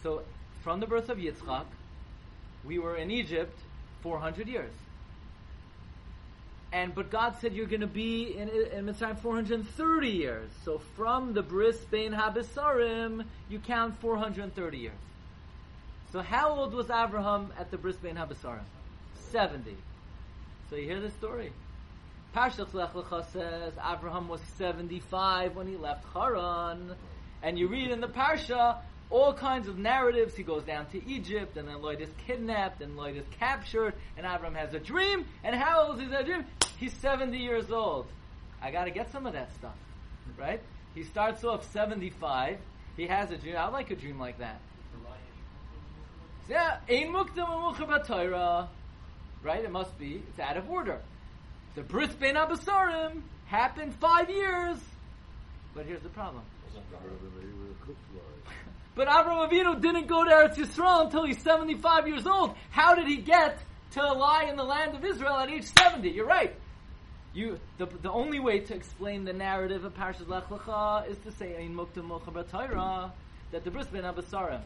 So 0.03 0.23
from 0.63 0.81
the 0.81 0.87
birth 0.87 1.09
of 1.09 1.19
Yitzchak, 1.19 1.67
we 2.65 2.79
were 2.79 2.97
in 2.97 3.11
Egypt 3.11 3.59
400 4.03 4.49
years. 4.49 4.73
And 6.73 6.95
but 6.95 7.11
God 7.11 7.37
said 7.41 7.55
you're 7.55 7.67
going 7.67 7.81
to 7.81 7.87
be 7.87 8.37
in, 8.37 8.49
in 8.49 8.87
Mitzrayim 8.87 9.19
430 9.19 10.09
years. 10.09 10.51
So 10.65 10.81
from 10.97 11.33
the 11.33 11.43
bris 11.43 11.79
bein 11.91 12.13
habisarim, 12.13 13.25
you 13.49 13.59
count 13.61 13.99
430 14.01 14.79
years. 14.79 14.93
So 16.13 16.21
how 16.21 16.51
old 16.51 16.75
was 16.75 16.91
Abraham 16.91 17.53
at 17.59 17.71
the 17.71 17.79
bris 17.79 17.97
bein 17.97 18.17
habisarim? 18.17 18.65
70. 19.31 19.77
So 20.69 20.77
you 20.77 20.85
hear 20.85 21.01
the 21.01 21.11
story. 21.11 21.53
Parshat 22.37 22.75
Lech 22.75 22.93
Lecha 22.93 23.25
says 23.33 23.73
Abraham 23.83 24.29
was 24.29 24.43
75 24.59 25.57
when 25.57 25.67
he 25.67 25.77
left 25.77 26.05
Haran. 26.13 26.95
And 27.43 27.59
you 27.59 27.67
read 27.67 27.91
in 27.91 28.03
the 28.03 28.09
Parsha 28.09 28.77
all 29.09 29.33
kinds 29.33 29.69
of 29.69 29.79
narratives. 29.79 30.37
He 30.37 30.43
goes 30.43 30.63
down 30.63 30.85
to 30.91 31.03
Egypt, 31.09 31.57
and 31.57 31.67
then 31.67 31.81
Lloyd 31.81 32.03
is 32.03 32.11
kidnapped, 32.27 32.83
and 32.83 32.95
Lloyd 32.95 33.17
is 33.17 33.25
captured, 33.41 33.95
and 34.19 34.27
Abraham 34.27 34.55
has 34.55 34.75
a 34.75 34.79
dream. 34.79 35.25
And 35.45 35.57
how 35.57 35.87
old 35.89 36.03
is 36.03 36.11
that 36.11 36.27
dream? 36.27 36.45
He's 36.77 36.93
70 36.99 37.39
years 37.39 37.71
old. 37.71 38.07
I 38.61 38.71
got 38.71 38.85
to 38.85 38.91
get 38.91 39.11
some 39.13 39.25
of 39.25 39.33
that 39.33 39.55
stuff, 39.55 39.77
right? 40.39 40.61
He 40.95 41.05
starts 41.05 41.43
off 41.43 41.65
75. 41.73 42.59
He 42.99 43.07
has 43.07 43.31
a 43.31 43.39
dream. 43.39 43.57
I 43.57 43.69
like 43.69 43.91
a 43.91 43.97
dream 43.97 44.19
like 44.19 44.41
that. 44.41 44.61
Yeah, 46.51 46.81
ein 46.91 47.15
mukdam 47.15 48.69
Right? 49.43 49.65
It 49.65 49.71
must 49.71 49.99
be. 49.99 50.23
It's 50.29 50.39
out 50.39 50.59
of 50.59 50.69
order. 50.69 51.01
The 51.77 51.83
bris 51.83 52.13
ben 52.15 52.37
abasarim 52.37 53.21
happened 53.45 53.95
five 53.97 54.31
years. 54.31 54.79
But 55.75 55.85
here's 55.85 56.03
the 56.03 56.09
problem. 56.09 56.43
but 58.95 59.09
Avraham 59.09 59.51
Avinu 59.51 59.81
didn't 59.81 60.07
go 60.07 60.25
to 60.25 60.31
Eretz 60.31 60.57
Yisrael 60.57 61.05
until 61.05 61.27
he's 61.27 61.43
75 61.43 62.09
years 62.09 62.27
old. 62.27 62.55
How 62.71 62.95
did 62.95 63.07
he 63.07 63.19
get 63.19 63.59
to 63.93 64.01
lie 64.01 64.45
in 64.45 64.57
the 64.57 64.65
land 64.65 64.95
of 64.95 65.05
Israel 65.05 65.37
at 65.37 65.51
age 65.51 65.67
70? 65.79 66.09
You're 66.09 66.27
right. 66.27 66.55
You, 67.35 67.61
the, 67.77 67.85
the 67.85 68.11
only 68.11 68.41
way 68.41 68.61
to 68.61 68.75
explain 68.75 69.27
the 69.27 69.35
narrative 69.35 69.85
of 69.85 69.95
Parashat 69.95 70.29
Lech 70.29 70.49
Lecha 70.49 71.07
is 71.11 71.19
to 71.19 71.33
say 71.33 71.63
Ein 71.63 71.75
Mukta 71.75 72.03
Mocha 72.03 73.13
that 73.53 73.65
the 73.65 73.71
bris 73.71 73.87
ben 73.89 74.05
Abasarim 74.05 74.63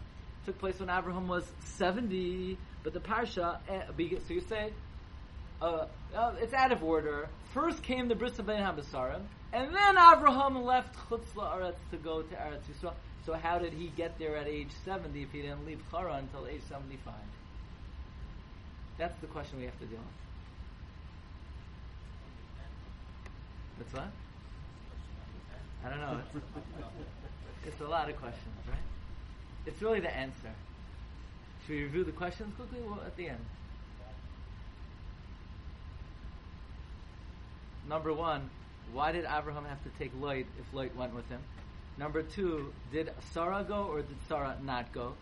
took 0.47 0.59
place 0.59 0.79
when 0.79 0.89
Abraham 0.89 1.27
was 1.27 1.45
70, 1.65 2.57
but 2.85 2.93
the 2.93 3.01
Parsha, 3.01 3.59
eh, 3.69 3.83
so 4.27 4.33
you 4.33 4.41
say, 4.49 4.73
uh, 5.61 5.87
uh, 6.15 6.33
it's 6.41 6.55
out 6.55 6.73
of 6.73 6.83
order. 6.83 7.29
First 7.53 7.83
came 7.83 8.09
the 8.09 8.15
bris 8.15 8.33
ben 8.33 8.63
Habasarim, 8.63 9.23
and 9.53 9.75
then 9.75 9.97
Avraham 9.97 10.65
left 10.65 10.97
Chutz 11.09 11.27
La'aretz 11.35 11.75
to 11.91 11.97
go 11.97 12.23
to 12.23 12.35
Eretz 12.35 12.63
Yisrael. 12.73 12.95
So 13.27 13.35
how 13.35 13.59
did 13.59 13.73
he 13.73 13.89
get 13.97 14.19
there 14.19 14.37
at 14.37 14.47
age 14.47 14.71
70 14.85 15.23
if 15.23 15.31
he 15.33 15.43
didn't 15.43 15.67
leave 15.67 15.81
Haran 15.93 16.21
until 16.21 16.47
age 16.47 16.63
75? 16.69 17.15
That's 18.97 19.19
the 19.21 19.27
question 19.27 19.59
we 19.59 19.65
have 19.65 19.79
to 19.81 19.87
deal 19.87 19.99
with. 19.99 20.07
That's 23.79 23.95
what? 23.95 24.13
I 25.85 25.89
don't 25.89 26.01
know. 26.01 26.21
It's, 26.35 26.45
it's 27.67 27.81
a 27.81 27.89
lot 27.89 28.11
of 28.11 28.17
questions, 28.17 28.55
right? 28.69 28.79
It's 29.67 29.81
really 29.81 30.01
the 30.01 30.15
answer. 30.15 30.53
Should 31.67 31.77
we 31.77 31.83
review 31.85 32.05
the 32.05 32.13
questions 32.13 32.55
quickly? 32.57 32.81
Well, 32.87 33.01
at 33.07 33.17
the 33.17 33.29
end. 33.29 33.45
Number 37.91 38.15
one, 38.15 38.49
why 38.93 39.11
did 39.11 39.25
Abraham 39.25 39.65
have 39.65 39.83
to 39.83 39.91
take 39.99 40.13
Lot 40.21 40.37
if 40.37 40.73
Lot 40.73 40.95
went 40.95 41.13
with 41.13 41.29
him? 41.29 41.41
Number 41.99 42.23
two, 42.23 42.73
did 42.93 43.11
Sarah 43.35 43.65
go 43.67 43.83
or 43.87 44.03
did 44.03 44.17
Sarah 44.29 44.57
not 44.63 44.93
go? 44.93 45.15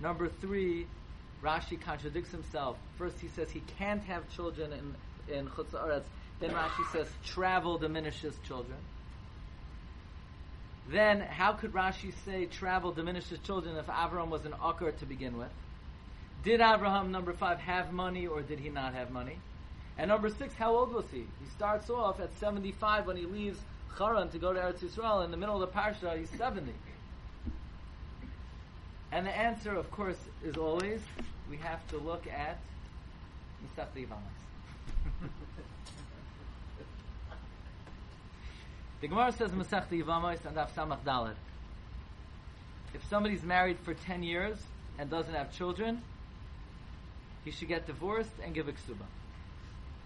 Number 0.00 0.28
three, 0.28 0.86
Rashi 1.42 1.80
contradicts 1.80 2.30
himself. 2.30 2.76
First, 2.96 3.18
he 3.18 3.26
says 3.26 3.50
he 3.50 3.62
can't 3.76 4.04
have 4.04 4.22
children 4.30 4.72
in 4.72 4.94
in 5.36 5.48
Chutz. 5.48 6.04
Then 6.38 6.50
Rashi 6.50 6.92
says 6.92 7.08
travel 7.24 7.76
diminishes 7.76 8.34
children. 8.46 8.78
Then, 10.88 11.20
how 11.20 11.54
could 11.54 11.72
Rashi 11.72 12.12
say 12.24 12.46
travel 12.46 12.92
diminishes 12.92 13.40
children 13.40 13.76
if 13.76 13.88
Abraham 13.88 14.30
was 14.30 14.44
an 14.46 14.52
Akar 14.52 14.96
to 15.00 15.06
begin 15.06 15.36
with? 15.36 15.50
Did 16.44 16.60
Abraham, 16.60 17.10
number 17.10 17.32
five, 17.32 17.58
have 17.58 17.92
money 17.92 18.28
or 18.28 18.42
did 18.42 18.60
he 18.60 18.68
not 18.68 18.94
have 18.94 19.10
money? 19.10 19.38
And 19.98 20.08
number 20.08 20.28
six, 20.28 20.54
how 20.54 20.76
old 20.76 20.92
was 20.92 21.06
he? 21.10 21.20
He 21.20 21.48
starts 21.54 21.88
off 21.88 22.20
at 22.20 22.30
75 22.38 23.06
when 23.06 23.16
he 23.16 23.24
leaves 23.24 23.58
Haran 23.98 24.28
to 24.30 24.38
go 24.38 24.52
to 24.52 24.60
Eretz 24.60 24.80
Yisrael. 24.80 25.24
In 25.24 25.30
the 25.30 25.36
middle 25.36 25.60
of 25.62 25.72
the 25.72 25.78
parsha, 25.78 26.18
he's 26.18 26.28
70. 26.30 26.72
And 29.12 29.26
the 29.26 29.36
answer, 29.36 29.74
of 29.74 29.90
course, 29.90 30.18
is 30.44 30.56
always 30.56 31.00
we 31.48 31.56
have 31.58 31.86
to 31.88 31.96
look 31.98 32.26
at 32.26 32.58
Masech 33.64 33.86
Yevamos. 33.96 34.18
the 39.00 39.08
Gemara 39.08 39.32
says 39.32 39.52
Masech 39.52 39.88
Yevamos 39.88 40.44
and 40.44 40.56
Daf 40.56 40.70
Samach 40.72 41.02
Daled. 41.04 41.36
If 42.92 43.02
somebody's 43.08 43.42
married 43.42 43.78
for 43.78 43.94
10 43.94 44.22
years 44.22 44.58
and 44.98 45.08
doesn't 45.08 45.34
have 45.34 45.56
children, 45.56 46.02
he 47.44 47.50
should 47.50 47.68
get 47.68 47.86
divorced 47.86 48.32
and 48.42 48.54
give 48.54 48.68
a 48.68 48.72
ksuba. 48.72 49.06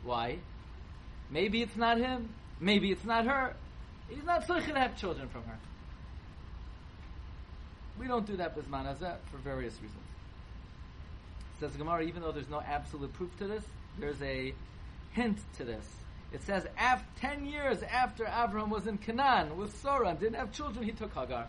Why? 0.05 0.39
Maybe 1.31 1.63
it's 1.63 1.77
not 1.77 1.99
him. 1.99 2.31
Maybe 2.59 2.91
it's 2.91 3.05
not 3.05 3.27
her. 3.27 3.55
He's 4.09 4.25
not 4.25 4.47
so 4.47 4.55
to 4.55 4.75
have 4.75 4.97
children 4.97 5.29
from 5.29 5.45
her. 5.45 5.59
We 7.99 8.07
don't 8.07 8.27
do 8.27 8.37
that 8.37 8.57
bisman 8.57 8.87
hazeh 8.87 9.17
for 9.31 9.37
various 9.39 9.75
reasons. 9.75 10.01
Says 11.61 11.77
Gemara, 11.77 12.03
even 12.03 12.23
though 12.23 12.33
there's 12.33 12.49
no 12.49 12.61
absolute 12.61 13.13
proof 13.13 13.37
to 13.39 13.47
this, 13.47 13.63
there's 13.99 14.21
a 14.23 14.55
hint 15.13 15.39
to 15.59 15.65
this. 15.65 15.85
It 16.33 16.43
says, 16.43 16.65
after, 16.79 17.07
ten 17.21 17.45
years 17.45 17.83
after 17.83 18.25
Abraham 18.25 18.71
was 18.71 18.87
in 18.87 18.99
Canaan 18.99 19.57
with 19.57 19.77
Sarah 19.83 20.17
didn't 20.19 20.37
have 20.37 20.53
children, 20.53 20.85
he 20.85 20.93
took 20.93 21.13
Hagar. 21.13 21.45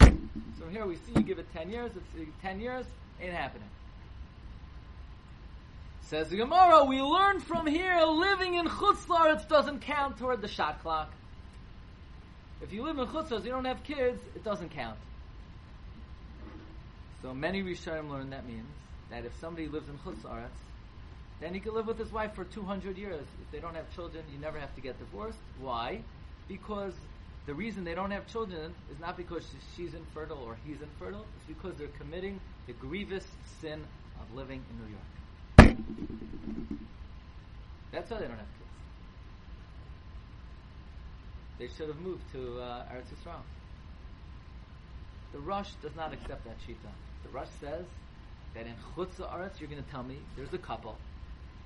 So 0.60 0.68
here 0.70 0.86
we 0.86 0.96
see 0.96 1.14
you 1.16 1.22
give 1.22 1.40
it 1.40 1.52
ten 1.54 1.70
years, 1.70 1.92
it's 1.96 2.22
uh, 2.22 2.32
ten 2.42 2.60
years, 2.60 2.86
ain't 3.22 3.34
happening. 3.34 3.70
Says 6.12 6.28
the 6.28 6.36
Gemara, 6.36 6.84
we 6.84 7.02
learn 7.02 7.40
from 7.40 7.66
here 7.66 8.02
living 8.02 8.56
in 8.56 8.66
Chutz 8.66 9.06
La'aretz 9.06 9.48
doesn't 9.48 9.80
count 9.80 10.18
toward 10.18 10.42
the 10.42 10.50
shot 10.50 10.82
clock. 10.82 11.10
If 12.62 12.74
you 12.74 12.84
live 12.84 12.98
in 12.98 13.06
Chutz 13.06 13.30
La'aretz, 13.30 13.46
you 13.46 13.52
don't 13.52 13.64
have 13.64 13.82
kids, 13.86 14.22
it 14.36 14.44
doesn't 14.44 14.72
count. 14.72 14.98
So 17.22 17.34
many 17.34 17.64
Rishonim 17.64 18.10
learn 18.10 18.32
that 18.32 18.46
means 18.46 18.68
that 19.10 19.24
if 19.24 19.32
somebody 19.40 19.70
lives 19.70 19.88
in 19.88 19.98
Chutz 20.00 20.18
La'aretz, 20.24 20.50
then 21.40 21.54
he 21.54 21.62
can 21.62 21.74
live 21.74 21.88
with 21.88 21.98
his 21.98 22.12
wife 22.12 22.34
for 22.34 22.44
200 22.44 22.98
years. 22.98 23.26
If 23.42 23.52
they 23.54 23.60
don't 23.60 23.76
have 23.76 23.90
children, 23.96 24.26
you 24.34 24.40
never 24.42 24.60
have 24.60 24.76
to 24.76 24.82
get 24.82 25.00
divorced. 25.00 25.40
Why? 25.62 26.02
Because 26.50 26.94
the 27.46 27.54
reason 27.54 27.86
they 27.86 27.96
don't 27.96 28.12
have 28.12 28.28
children 28.28 28.76
is 28.92 29.00
not 29.00 29.16
because 29.16 29.46
she's 29.78 29.94
infertile 29.94 30.44
or 30.46 30.58
he's 30.66 30.82
infertile, 30.82 31.26
it's 31.38 31.58
because 31.58 31.78
they're 31.78 31.88
committing 32.00 32.42
the 32.68 32.74
grievous 32.74 33.26
sin 33.62 33.82
of 34.20 34.36
living 34.36 34.62
in 34.70 34.86
New 34.86 34.92
York. 34.92 35.21
That's 37.92 38.10
why 38.10 38.18
they 38.20 38.28
don't 38.28 38.38
have 38.38 38.48
kids. 38.48 38.70
They 41.60 41.68
should 41.68 41.90
have 41.90 42.00
moved 42.00 42.24
to 42.34 42.60
uh, 42.60 42.86
Eretz 42.92 43.12
Yisrael. 43.14 43.42
The 45.34 45.40
Rosh 45.40 45.70
does 45.82 45.96
not 45.96 46.14
accept 46.14 46.44
that 46.46 46.58
shita. 46.68 46.92
The 47.24 47.30
Rosh 47.30 47.48
says 47.60 47.86
that 48.56 48.66
in 48.66 48.74
Chutz 48.96 49.16
Aretz 49.16 49.60
you're 49.60 49.70
going 49.70 49.84
to 49.84 49.90
tell 49.92 50.04
me 50.04 50.18
there's 50.36 50.54
a 50.54 50.58
couple, 50.58 50.98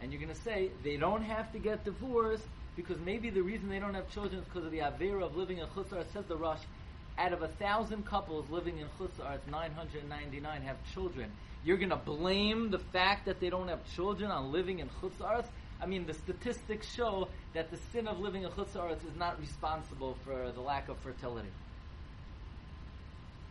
and 0.01 0.11
you're 0.11 0.21
going 0.21 0.33
to 0.33 0.41
say 0.41 0.71
they 0.83 0.97
don't 0.97 1.23
have 1.23 1.51
to 1.53 1.59
get 1.59 1.83
divorced 1.85 2.43
because 2.75 2.97
maybe 3.05 3.29
the 3.29 3.41
reason 3.41 3.69
they 3.69 3.79
don't 3.79 3.93
have 3.93 4.09
children 4.11 4.41
is 4.41 4.45
because 4.45 4.65
of 4.65 4.71
the 4.71 4.79
avera 4.79 5.23
of 5.23 5.35
living 5.35 5.59
in 5.59 5.65
Chutz 5.67 5.89
Aretz. 5.89 6.11
Says 6.13 6.25
the 6.27 6.35
Rosh, 6.35 6.59
out 7.17 7.33
of 7.33 7.41
a 7.41 7.47
thousand 7.47 8.05
couples 8.05 8.49
living 8.49 8.77
in 8.79 8.87
Chutz 8.99 9.15
Aretz, 9.19 9.47
999 9.49 10.61
have 10.63 10.77
children. 10.93 11.31
You're 11.63 11.77
going 11.77 11.89
to 11.89 11.95
blame 11.95 12.69
the 12.69 12.79
fact 12.79 13.25
that 13.25 13.39
they 13.39 13.49
don't 13.49 13.67
have 13.69 13.79
children 13.95 14.31
on 14.31 14.51
living 14.51 14.79
in 14.79 14.89
Chutz 15.01 15.17
Aretz? 15.19 15.47
I 15.81 15.85
mean, 15.85 16.05
the 16.05 16.13
statistics 16.13 16.93
show 16.93 17.27
that 17.53 17.71
the 17.71 17.77
sin 17.91 18.07
of 18.07 18.19
living 18.19 18.43
in 18.43 18.49
Chutz 18.51 18.73
Aretz 18.73 19.05
is 19.05 19.15
not 19.17 19.39
responsible 19.39 20.17
for 20.25 20.51
the 20.51 20.61
lack 20.61 20.89
of 20.89 20.97
fertility. 20.99 21.49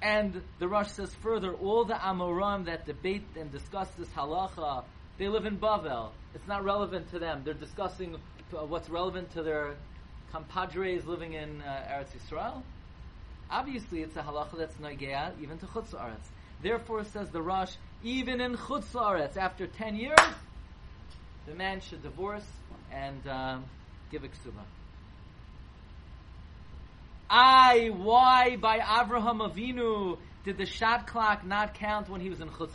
And 0.03 0.43
the 0.59 0.69
Rosh 0.69 0.91
says 0.91 1.15
further, 1.15 1.55
all 1.55 1.85
the 1.85 1.95
Amoraim 1.95 2.67
that 2.67 2.85
debate 2.85 3.25
and 3.39 3.51
discuss 3.51 3.89
this 3.93 4.09
halacha, 4.09 4.85
they 5.17 5.29
live 5.29 5.47
in 5.47 5.57
Bavel. 5.59 6.11
It's 6.35 6.47
not 6.47 6.65
relevant 6.65 7.11
to 7.11 7.19
them. 7.19 7.43
They're 7.45 7.55
discussing 7.55 8.17
what's 8.51 8.91
relevant 8.91 9.33
to 9.33 9.43
their 9.43 9.77
compadres 10.31 11.07
living 11.07 11.33
in 11.33 11.63
uh, 11.63 11.89
Eretz 11.91 12.11
Yisrael. 12.17 12.63
Obviously, 13.51 14.03
it's 14.03 14.17
a 14.17 14.23
halacha 14.23 14.59
that's 14.59 14.75
nagea 14.77 15.33
even 15.41 15.59
to 15.59 15.67
Chutz 15.67 15.95
Aretz. 15.95 16.29
Therefore, 16.63 17.05
says 17.05 17.31
the 17.31 17.43
Rosh, 17.43 17.75
even 18.03 18.41
in 18.41 18.57
Chutz 18.57 19.37
after 19.37 19.67
10 19.67 19.97
years, 19.97 20.19
the 21.47 21.55
man 21.55 21.81
should 21.81 22.03
divorce 22.03 22.47
and 22.91 23.27
um, 23.29 23.65
give 24.11 24.25
a 24.25 24.29
ksuba. 24.29 24.63
I, 27.29 27.89
why 27.89 28.57
by 28.57 28.79
Avraham 28.79 29.41
Avinu 29.51 30.19
did 30.45 30.57
the 30.57 30.67
shot 30.67 31.07
clock 31.07 31.45
not 31.45 31.75
count 31.75 32.09
when 32.09 32.21
he 32.21 32.31
was 32.31 32.41
in 32.41 32.49
Chutz 32.49 32.75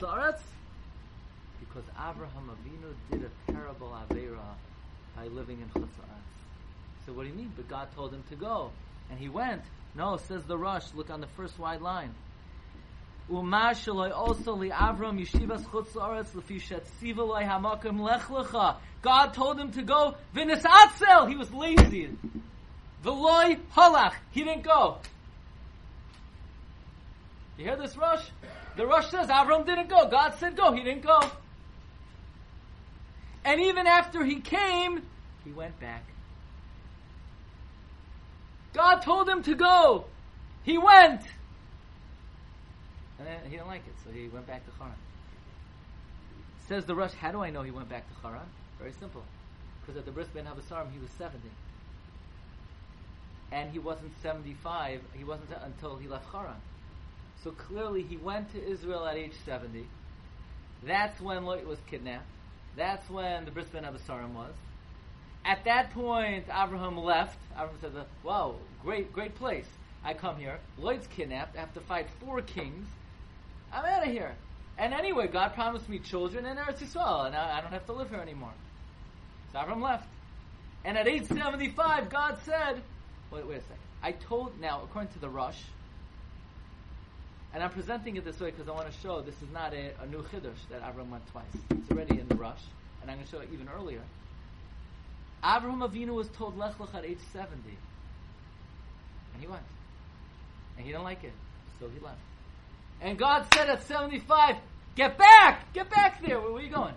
Because 1.59 1.83
Avraham 1.97 2.49
Avinu 2.49 2.93
did 3.11 3.23
a 3.23 3.51
terrible 3.51 3.89
Avera 3.89 4.55
by 5.15 5.27
living 5.27 5.61
in 5.61 5.69
Chutz 5.69 5.89
So 7.05 7.13
what 7.13 7.23
do 7.23 7.29
you 7.29 7.35
mean? 7.35 7.51
But 7.55 7.67
God 7.67 7.87
told 7.95 8.13
him 8.13 8.23
to 8.29 8.35
go. 8.35 8.71
And 9.09 9.19
he 9.19 9.29
went. 9.29 9.63
No, 9.95 10.17
says 10.17 10.43
the 10.45 10.57
Rush. 10.57 10.93
look 10.93 11.09
on 11.09 11.21
the 11.21 11.27
first 11.27 11.57
wide 11.57 11.81
line. 11.81 12.13
Also 13.31 14.53
li 14.55 14.69
Avram. 14.69 15.19
God 19.01 19.33
told 19.33 19.59
him 19.59 19.71
to 19.71 19.81
go. 19.83 20.15
He 20.33 21.35
was 21.35 21.53
lazy. 21.53 22.09
He 24.31 24.43
didn't 24.43 24.63
go. 24.63 24.97
You 27.57 27.65
hear 27.65 27.75
this, 27.75 27.97
rush? 27.97 28.25
The 28.77 28.87
rush 28.87 29.09
says 29.09 29.27
Avram 29.27 29.65
didn't 29.65 29.89
go. 29.89 30.07
God 30.07 30.35
said 30.39 30.55
go. 30.55 30.71
He 30.71 30.81
didn't 30.81 31.03
go. 31.03 31.19
And 33.43 33.59
even 33.61 33.85
after 33.85 34.23
he 34.23 34.39
came, 34.39 35.01
he 35.43 35.51
went 35.51 35.79
back. 35.79 36.03
God 38.73 39.01
told 39.01 39.27
him 39.27 39.43
to 39.43 39.55
go. 39.55 40.05
He 40.63 40.77
went. 40.77 41.21
And 43.19 43.27
he 43.45 43.57
didn't 43.57 43.67
like 43.67 43.81
it, 43.87 43.93
so 44.05 44.11
he 44.11 44.27
went 44.27 44.47
back 44.47 44.65
to 44.65 44.71
Haran. 44.77 44.95
Says 46.67 46.85
the 46.85 46.95
Rush, 46.95 47.13
how 47.13 47.31
do 47.31 47.41
I 47.41 47.49
know 47.49 47.63
he 47.63 47.71
went 47.71 47.89
back 47.89 48.07
to 48.07 48.27
Haran? 48.27 48.47
Very 48.77 48.93
simple. 48.99 49.23
Because 49.81 49.97
at 49.97 50.05
the 50.05 50.11
Bris 50.11 50.27
Ben 50.27 50.45
Habasarim, 50.45 50.91
he 50.93 50.99
was 50.99 51.09
70. 51.17 51.37
And 53.51 53.71
he 53.71 53.79
wasn't 53.79 54.11
75, 54.21 55.01
he 55.17 55.23
wasn't 55.23 55.49
until 55.63 55.97
he 55.97 56.07
left 56.07 56.31
Haran. 56.31 56.61
So 57.43 57.51
clearly 57.51 58.03
he 58.03 58.17
went 58.17 58.51
to 58.51 58.63
Israel 58.63 59.05
at 59.07 59.17
age 59.17 59.33
70. 59.45 59.87
That's 60.85 61.19
when 61.19 61.45
Lot 61.45 61.65
was 61.65 61.79
kidnapped. 61.89 62.27
That's 62.77 63.09
when 63.09 63.45
the 63.45 63.51
Bris 63.51 63.67
Ben 63.67 63.83
Habasarim 63.83 64.33
was. 64.33 64.53
At 65.49 65.63
that 65.65 65.89
point, 65.95 66.45
Abraham 66.45 66.95
left. 66.95 67.39
Abraham 67.55 67.75
said, 67.81 68.05
wow, 68.21 68.53
great, 68.83 69.11
great 69.11 69.33
place. 69.33 69.65
I 70.03 70.13
come 70.13 70.37
here. 70.37 70.59
Lloyd's 70.77 71.07
kidnapped. 71.07 71.57
I 71.57 71.61
have 71.61 71.73
to 71.73 71.79
fight 71.79 72.05
four 72.19 72.43
kings. 72.43 72.87
I'm 73.73 73.83
out 73.83 74.05
of 74.05 74.13
here. 74.13 74.35
And 74.77 74.93
anyway, 74.93 75.25
God 75.25 75.55
promised 75.55 75.89
me 75.89 75.97
children 75.97 76.45
in 76.45 76.55
Eretz 76.55 76.83
Yisrael, 76.83 77.25
and 77.25 77.35
I, 77.35 77.57
I 77.57 77.61
don't 77.61 77.71
have 77.71 77.87
to 77.87 77.93
live 77.93 78.11
here 78.11 78.19
anymore. 78.19 78.53
So 79.51 79.57
Avram 79.57 79.81
left. 79.81 80.07
And 80.85 80.95
at 80.99 81.07
age 81.07 81.25
75, 81.25 82.11
God 82.11 82.37
said, 82.45 82.83
wait, 83.31 83.47
wait 83.47 83.57
a 83.57 83.61
second. 83.61 83.77
I 84.03 84.11
told, 84.11 84.61
now, 84.61 84.83
according 84.83 85.13
to 85.13 85.19
the 85.19 85.29
Rush." 85.29 85.59
and 87.55 87.63
I'm 87.63 87.71
presenting 87.71 88.15
it 88.17 88.23
this 88.23 88.39
way 88.39 88.51
because 88.51 88.67
I 88.69 88.71
want 88.73 88.91
to 88.93 88.99
show 88.99 89.21
this 89.21 89.41
is 89.41 89.51
not 89.51 89.73
a, 89.73 89.93
a 90.03 90.05
new 90.05 90.21
chiddush 90.21 90.61
that 90.69 90.83
Avram 90.83 91.09
went 91.09 91.25
twice. 91.31 91.45
It's 91.71 91.89
already 91.89 92.19
in 92.19 92.27
the 92.27 92.35
rush, 92.35 92.61
and 93.01 93.09
I'm 93.09 93.17
going 93.17 93.25
to 93.25 93.31
show 93.31 93.39
it 93.39 93.49
even 93.51 93.67
earlier. 93.67 94.03
Avraham 95.43 95.87
Avinu 95.87 96.13
was 96.13 96.27
told 96.29 96.57
Lech 96.57 96.79
Lech 96.79 96.93
at 96.93 97.05
age 97.05 97.19
70. 97.31 97.53
And 99.33 99.41
he 99.41 99.47
went. 99.47 99.63
And 100.77 100.85
he 100.85 100.91
didn't 100.91 101.03
like 101.03 101.23
it, 101.23 101.33
so 101.79 101.87
he 101.87 101.99
left. 101.99 102.19
And 103.01 103.17
God 103.17 103.45
said 103.53 103.69
at 103.69 103.83
75, 103.83 104.55
get 104.95 105.17
back! 105.17 105.73
Get 105.73 105.89
back 105.89 106.21
there! 106.25 106.39
Where, 106.39 106.51
were 106.51 106.61
you 106.61 106.69
going? 106.69 106.95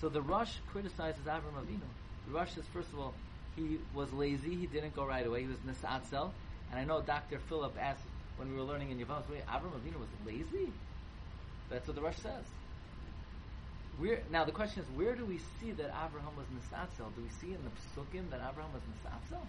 So 0.00 0.08
the 0.08 0.20
Rosh 0.20 0.52
criticizes 0.70 1.24
Avram 1.24 1.54
Avinu. 1.58 1.80
The 2.26 2.34
Rosh 2.34 2.52
says, 2.52 2.64
first 2.72 2.88
of 2.92 2.98
all, 2.98 3.14
he 3.56 3.78
was 3.94 4.12
lazy. 4.12 4.54
He 4.54 4.66
didn't 4.66 4.94
go 4.94 5.04
right 5.04 5.26
away. 5.26 5.42
He 5.42 5.48
was 5.48 5.58
nisatzel. 5.58 6.30
And 6.70 6.80
I 6.80 6.84
know 6.84 7.02
Dr. 7.02 7.38
Philip 7.48 7.74
asked 7.80 8.02
when 8.36 8.50
we 8.50 8.56
were 8.56 8.62
learning 8.62 8.90
in 8.90 8.98
Yevamos, 8.98 9.28
wait, 9.30 9.46
Avram 9.46 9.72
Avinu 9.72 9.98
was 9.98 10.08
lazy? 10.26 10.72
That's 11.68 11.86
what 11.86 11.96
the 11.96 12.02
Rush 12.02 12.16
says. 12.16 12.44
Where, 14.00 14.20
now 14.32 14.44
the 14.44 14.52
question 14.52 14.82
is, 14.82 14.88
where 14.96 15.14
do 15.14 15.26
we 15.26 15.38
see 15.60 15.72
that 15.72 15.92
Abraham 15.92 16.32
was 16.36 16.46
nisatzel? 16.56 17.12
Do 17.14 17.20
we 17.22 17.28
see 17.40 17.52
in 17.52 17.60
the 17.62 17.70
psukim 17.84 18.30
that 18.30 18.40
Abraham 18.40 18.72
was 18.72 18.80
nisatzel? 18.88 19.44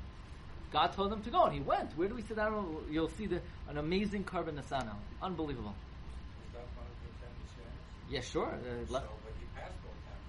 God 0.73 0.91
told 0.93 1.11
him 1.13 1.21
to 1.23 1.29
go, 1.29 1.45
and 1.45 1.53
he 1.53 1.61
went. 1.61 1.95
Where 1.97 2.09
do 2.09 2.15
we 2.15 2.21
see 2.21 2.33
that? 2.33 2.51
You'll 2.89 3.07
see 3.09 3.27
the, 3.27 3.39
an 3.69 3.77
amazing 3.77 4.25
carbon 4.25 4.55
nasano. 4.55 4.95
Unbelievable. 5.21 5.73
Was 5.73 6.51
that 6.53 6.67
one 6.75 6.83
of 6.83 6.95
the 6.99 7.11
ten? 7.23 8.13
Yeah, 8.13 8.19
sure. 8.21 8.47
Uh, 8.51 8.85
So, 8.87 8.99
but 9.23 9.33
he 9.39 9.45
passed 9.55 9.75
ten. 9.79 10.19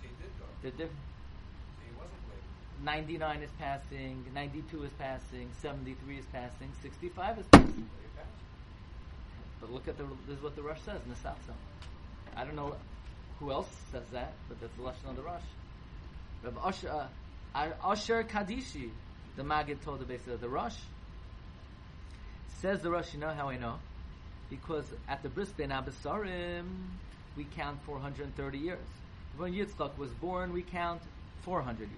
So 0.00 0.02
he 0.02 0.08
did 0.20 0.32
go. 0.38 0.44
the 0.62 0.70
diff- 0.76 0.90
So 0.90 1.84
he 1.88 1.92
wasn't 1.96 2.24
late. 2.28 2.84
99 2.84 3.42
is 3.42 3.50
passing, 3.58 4.24
92 4.34 4.82
is 4.84 4.92
passing, 4.98 5.48
73 5.62 6.18
is 6.18 6.26
passing, 6.32 6.68
65 6.82 7.38
is 7.38 7.46
passing. 7.46 7.72
So 7.72 7.80
he 8.04 8.08
passed. 8.16 8.28
But 9.60 9.72
look 9.72 9.88
at 9.88 9.96
the, 9.96 10.04
this 10.26 10.36
is 10.36 10.42
what 10.42 10.56
the 10.56 10.62
Rush 10.62 10.82
says, 10.82 11.00
Nisatzel. 11.08 11.56
I 12.36 12.44
don't 12.44 12.56
know 12.56 12.76
who 13.40 13.52
else 13.52 13.68
says 13.92 14.04
that, 14.12 14.32
but 14.48 14.60
that's 14.60 14.74
the 14.76 14.82
lesson 14.82 15.08
of 15.08 15.16
the 15.16 15.22
Rush. 15.22 15.42
Rabbi 16.42 16.68
Asher, 16.68 16.90
uh, 17.54 17.68
Asher 17.84 18.24
Kadishi, 18.24 18.90
the 19.36 19.44
Maggid 19.44 19.82
told 19.82 20.00
the 20.00 20.04
base 20.04 20.26
of 20.26 20.40
the 20.40 20.48
Rush. 20.48 20.76
Says 22.60 22.80
the 22.80 22.90
Rush, 22.90 23.12
you 23.12 23.20
know 23.20 23.30
how 23.30 23.48
I 23.48 23.58
know? 23.58 23.76
Because 24.48 24.84
at 25.08 25.22
the 25.22 25.28
Bris 25.28 25.50
Ben 25.50 25.70
Abasarim, 25.70 26.66
we 27.36 27.44
count 27.44 27.82
430 27.84 28.58
years. 28.58 28.78
When 29.36 29.52
Yitzchak 29.52 29.98
was 29.98 30.10
born, 30.12 30.52
we 30.52 30.62
count 30.62 31.02
400 31.42 31.80
years. 31.80 31.90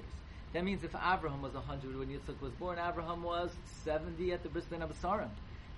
That 0.55 0.65
means 0.65 0.83
if 0.83 0.95
Abraham 0.95 1.43
was 1.43 1.55
100 1.55 1.97
when 1.97 2.09
Yitzchak 2.09 2.41
was 2.41 2.53
born, 2.53 2.79
Abraham 2.79 3.23
was 3.23 3.51
70 3.85 4.33
at 4.33 4.43
the 4.43 4.49
Bris 4.49 4.65
Ben 4.65 4.81
Abasarim. 4.81 5.29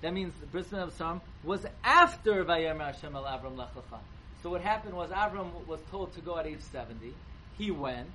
That 0.01 0.14
means 0.14 0.33
the 0.40 0.46
Bris 0.46 0.68
Ben 0.68 0.88
Abasarim 0.88 1.20
was 1.44 1.66
after 1.85 2.44
Vayemer 2.44 2.87
Hashem 2.87 3.14
el 3.14 3.25
Avram 3.25 3.59
Lech 3.59 3.75
Lecha. 3.75 3.99
So 4.42 4.50
what 4.50 4.62
happened 4.62 4.94
was 4.94 5.11
Avram 5.11 5.66
was 5.66 5.81
told 5.90 6.14
to 6.14 6.20
go 6.20 6.38
at 6.38 6.46
age 6.46 6.61
70. 6.72 7.12
He 7.59 7.70
went. 7.70 8.09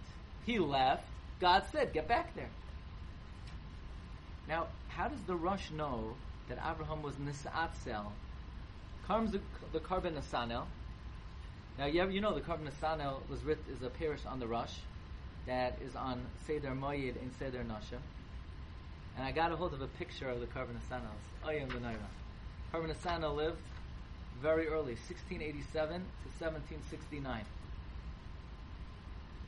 He 0.45 0.59
left. 0.59 1.03
God 1.39 1.63
said, 1.71 1.93
get 1.93 2.07
back 2.07 2.35
there. 2.35 2.49
Now, 4.47 4.67
how 4.89 5.07
does 5.07 5.21
the 5.27 5.35
Rush 5.35 5.71
know 5.71 6.15
that 6.49 6.57
Abraham 6.57 7.01
was 7.01 7.15
Nisatzel? 7.15 8.11
Comes 9.07 9.31
the, 9.31 9.41
the 9.73 9.79
Korban 9.79 10.13
Nesanel. 10.13 10.65
Now, 11.77 11.85
you, 11.85 12.01
ever, 12.01 12.11
you 12.11 12.21
know 12.21 12.33
the 12.33 12.41
Korban 12.41 12.69
Nesanel 12.69 13.27
was 13.29 13.43
writ, 13.43 13.59
is 13.69 13.83
a 13.83 13.89
parish 13.89 14.21
on 14.25 14.39
the 14.39 14.47
Rush 14.47 14.73
that 15.45 15.77
is 15.85 15.95
on 15.95 16.21
Seder 16.47 16.73
Moyed 16.73 17.15
and 17.21 17.31
Seder 17.37 17.63
Nashim. 17.63 17.99
And 19.17 19.25
I 19.25 19.31
got 19.31 19.51
a 19.51 19.55
hold 19.55 19.73
of 19.73 19.81
a 19.81 19.87
picture 19.87 20.29
of 20.29 20.39
the 20.39 20.47
Korban 20.47 20.73
Nesanel. 20.73 21.45
Ayam 21.45 21.67
Benaira. 21.67 21.97
Korban 22.73 22.93
Nesanel 22.93 23.35
lived 23.35 23.57
very 24.41 24.67
early, 24.67 24.95
1687 25.07 26.01
to 26.01 26.43
1769. 26.43 27.45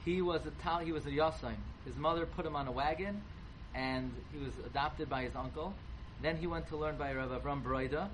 He 0.06 0.22
was 0.22 0.46
a 0.46 0.52
tal- 0.64 0.80
he 0.80 0.92
was 0.92 1.06
a 1.06 1.12
yasaim. 1.12 1.58
His 1.86 1.96
mother 1.98 2.26
put 2.26 2.46
him 2.46 2.56
on 2.56 2.68
a 2.68 2.72
wagon, 2.72 3.22
and 3.76 4.12
he 4.32 4.40
was 4.40 4.54
adopted 4.66 5.10
by 5.10 5.24
his 5.24 5.36
uncle. 5.36 5.74
Then 6.22 6.38
he 6.38 6.48
went 6.48 6.70
to 6.70 6.78
learn 6.78 6.98
by 6.98 7.14
Rabbi 7.14 7.38
Avram 7.38 7.62
Broida, 7.62 8.10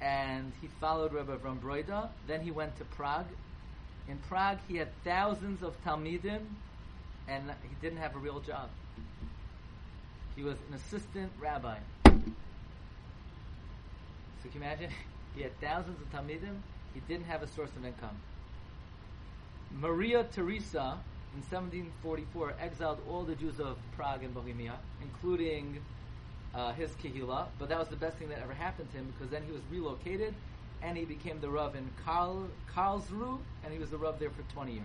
and 0.00 0.52
he 0.60 0.68
followed 0.80 1.12
Rabbi 1.12 1.36
Avram 1.36 1.58
Broida. 1.58 2.08
Then 2.26 2.40
he 2.42 2.50
went 2.50 2.76
to 2.78 2.84
Prague. 2.84 3.26
In 4.08 4.18
Prague, 4.28 4.58
he 4.68 4.76
had 4.76 4.88
thousands 5.02 5.62
of 5.62 5.74
talmidim, 5.84 6.40
and 7.26 7.50
he 7.62 7.74
didn't 7.80 7.98
have 7.98 8.14
a 8.14 8.18
real 8.18 8.40
job. 8.40 8.68
He 10.36 10.42
was 10.42 10.56
an 10.68 10.74
assistant 10.74 11.32
rabbi. 11.40 11.78
So 12.04 12.10
can 14.50 14.60
you 14.60 14.60
imagine? 14.60 14.90
He 15.34 15.42
had 15.42 15.58
thousands 15.60 16.00
of 16.00 16.12
talmidim. 16.12 16.60
He 16.94 17.00
didn't 17.08 17.26
have 17.26 17.42
a 17.42 17.48
source 17.48 17.70
of 17.76 17.84
income. 17.84 18.16
Maria 19.80 20.24
Theresa 20.24 20.98
in 21.34 21.42
1744 21.50 22.54
exiled 22.60 22.98
all 23.10 23.24
the 23.24 23.34
Jews 23.34 23.58
of 23.58 23.76
Prague 23.96 24.22
and 24.22 24.32
Bohemia, 24.32 24.74
including 25.02 25.80
uh, 26.54 26.72
his 26.72 26.90
kehillah. 27.02 27.46
But 27.58 27.68
that 27.68 27.78
was 27.78 27.88
the 27.88 27.96
best 27.96 28.16
thing 28.18 28.28
that 28.28 28.38
ever 28.40 28.54
happened 28.54 28.90
to 28.92 28.98
him 28.98 29.12
because 29.12 29.30
then 29.30 29.42
he 29.44 29.50
was 29.50 29.62
relocated 29.70 30.34
and 30.82 30.96
he 30.96 31.04
became 31.04 31.40
the 31.40 31.48
Rav 31.48 31.74
in 31.74 31.88
Karl, 32.04 32.46
Karlsruhe 32.72 33.38
and 33.64 33.72
he 33.72 33.78
was 33.78 33.90
the 33.90 33.98
Rav 33.98 34.20
there 34.20 34.30
for 34.30 34.42
20 34.52 34.72
years. 34.72 34.84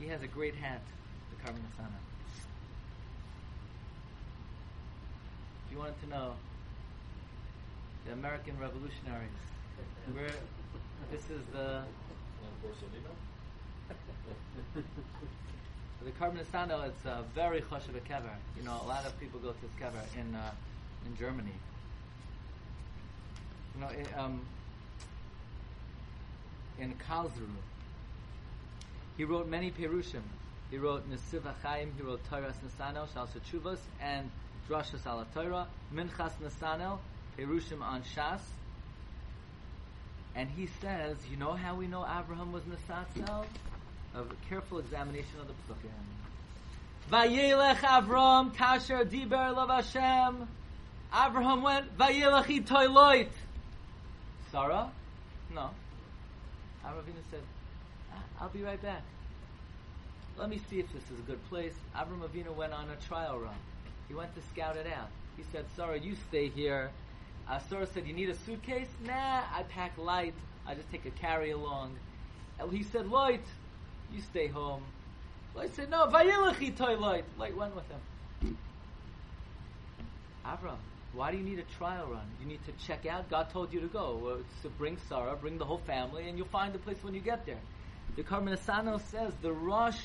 He 0.00 0.06
has 0.08 0.22
a 0.22 0.26
great 0.26 0.54
hat, 0.54 0.80
the 1.30 1.50
Asana. 1.50 1.98
If 5.66 5.72
you 5.72 5.78
wanted 5.78 6.00
to 6.02 6.08
know 6.08 6.32
the 8.06 8.12
American 8.12 8.58
revolutionaries, 8.58 9.30
where 10.12 10.30
this 11.10 11.22
is 11.30 11.42
the 11.52 11.82
the 16.04 16.10
Carbon 16.18 16.40
Asano, 16.40 16.82
it's 16.82 17.06
uh, 17.06 17.22
very 17.34 17.60
choshev 17.60 18.00
kever. 18.08 18.34
You 18.56 18.64
know, 18.64 18.80
a 18.82 18.86
lot 18.86 19.04
of 19.06 19.18
people 19.20 19.40
go 19.40 19.52
to 19.52 19.60
this 19.60 19.70
kever 19.80 20.02
in 20.18 20.34
uh, 20.34 20.50
in 21.06 21.16
Germany. 21.16 21.52
You 23.74 23.80
know, 23.80 23.88
in, 23.88 24.06
um, 24.18 24.46
in 26.78 26.94
Karlsruhe, 27.08 27.62
he 29.16 29.24
wrote 29.24 29.48
many 29.48 29.70
perushim. 29.70 30.22
He 30.70 30.78
wrote 30.78 31.08
Nesiv 31.10 31.42
HaChaim, 31.42 31.90
he 31.96 32.02
wrote 32.02 32.20
Torahs 32.30 32.54
Nesano, 32.64 33.06
Shal 33.12 33.28
Chuvas, 33.52 33.78
and 34.00 34.30
Drashas 34.68 35.06
Ala 35.06 35.26
Torah, 35.34 35.66
Minchas 35.94 36.32
Nesano, 36.42 36.98
perushim 37.38 37.82
on 37.82 38.02
Shas. 38.02 38.40
And 40.34 40.48
he 40.48 40.68
says, 40.80 41.16
you 41.30 41.36
know 41.36 41.52
how 41.52 41.74
we 41.74 41.86
know 41.86 42.02
Abraham 42.02 42.52
was 42.52 42.62
Nesatzel? 42.62 43.44
Of 44.14 44.30
a 44.30 44.48
careful 44.48 44.78
examination 44.78 45.40
of 45.40 45.46
the 45.46 45.52
Psukim. 45.52 45.90
Vayelech 47.10 47.76
Avram 47.76 48.54
kasher 48.54 49.04
diber 49.04 49.54
lav 49.54 49.68
Hashem. 49.68 50.48
Abraham 51.14 51.62
went, 51.62 51.96
Vayelech 51.98 52.64
itoiloit. 52.64 53.28
Sarah? 54.50 54.90
No. 55.54 55.70
Avram 56.84 57.04
said, 57.30 57.40
ah, 58.12 58.22
I'll 58.40 58.48
be 58.48 58.62
right 58.62 58.80
back. 58.82 59.02
Let 60.38 60.48
me 60.48 60.60
see 60.70 60.80
if 60.80 60.92
this 60.92 61.02
is 61.04 61.18
a 61.18 61.22
good 61.22 61.42
place. 61.48 61.74
Avram 61.94 62.20
Avinu 62.20 62.54
went 62.54 62.72
on 62.72 62.88
a 62.90 62.96
trial 63.06 63.38
run. 63.38 63.54
He 64.08 64.14
went 64.14 64.34
to 64.34 64.42
scout 64.52 64.76
it 64.76 64.86
out. 64.86 65.08
He 65.36 65.44
said, 65.52 65.64
Sarah, 65.76 65.98
you 65.98 66.16
stay 66.28 66.48
here. 66.48 66.90
Uh, 67.48 67.58
Sarah 67.68 67.86
said, 67.86 68.06
you 68.06 68.14
need 68.14 68.28
a 68.28 68.36
suitcase? 68.36 68.88
Nah, 69.04 69.12
I 69.12 69.64
pack 69.68 69.98
light. 69.98 70.34
I 70.66 70.74
just 70.74 70.90
take 70.90 71.04
a 71.06 71.10
carry 71.10 71.50
along. 71.50 71.96
And 72.58 72.72
he 72.72 72.82
said, 72.84 73.08
light, 73.10 73.44
you 74.12 74.20
stay 74.20 74.46
home. 74.46 74.84
Light 75.54 75.74
said, 75.74 75.90
no, 75.90 76.06
vayilachi 76.06 76.76
toy 76.76 76.96
light. 76.96 77.24
Light 77.38 77.56
went 77.56 77.74
with 77.74 77.84
him. 77.88 78.56
Avram, 80.46 80.78
why 81.12 81.30
do 81.30 81.36
you 81.36 81.44
need 81.44 81.58
a 81.58 81.76
trial 81.78 82.06
run? 82.06 82.26
You 82.40 82.46
need 82.46 82.60
to 82.64 82.72
check 82.86 83.06
out. 83.06 83.28
God 83.28 83.50
told 83.50 83.72
you 83.72 83.80
to 83.80 83.86
go. 83.86 84.38
To 84.62 84.68
bring 84.70 84.96
Sarah, 85.08 85.36
bring 85.36 85.58
the 85.58 85.64
whole 85.64 85.82
family, 85.86 86.28
and 86.28 86.38
you'll 86.38 86.48
find 86.48 86.72
the 86.72 86.78
place 86.78 86.98
when 87.02 87.14
you 87.14 87.20
get 87.20 87.44
there. 87.46 87.60
The 88.16 88.22
Karmenasano 88.22 89.00
says 89.10 89.32
the 89.42 89.52
Rosh 89.52 90.00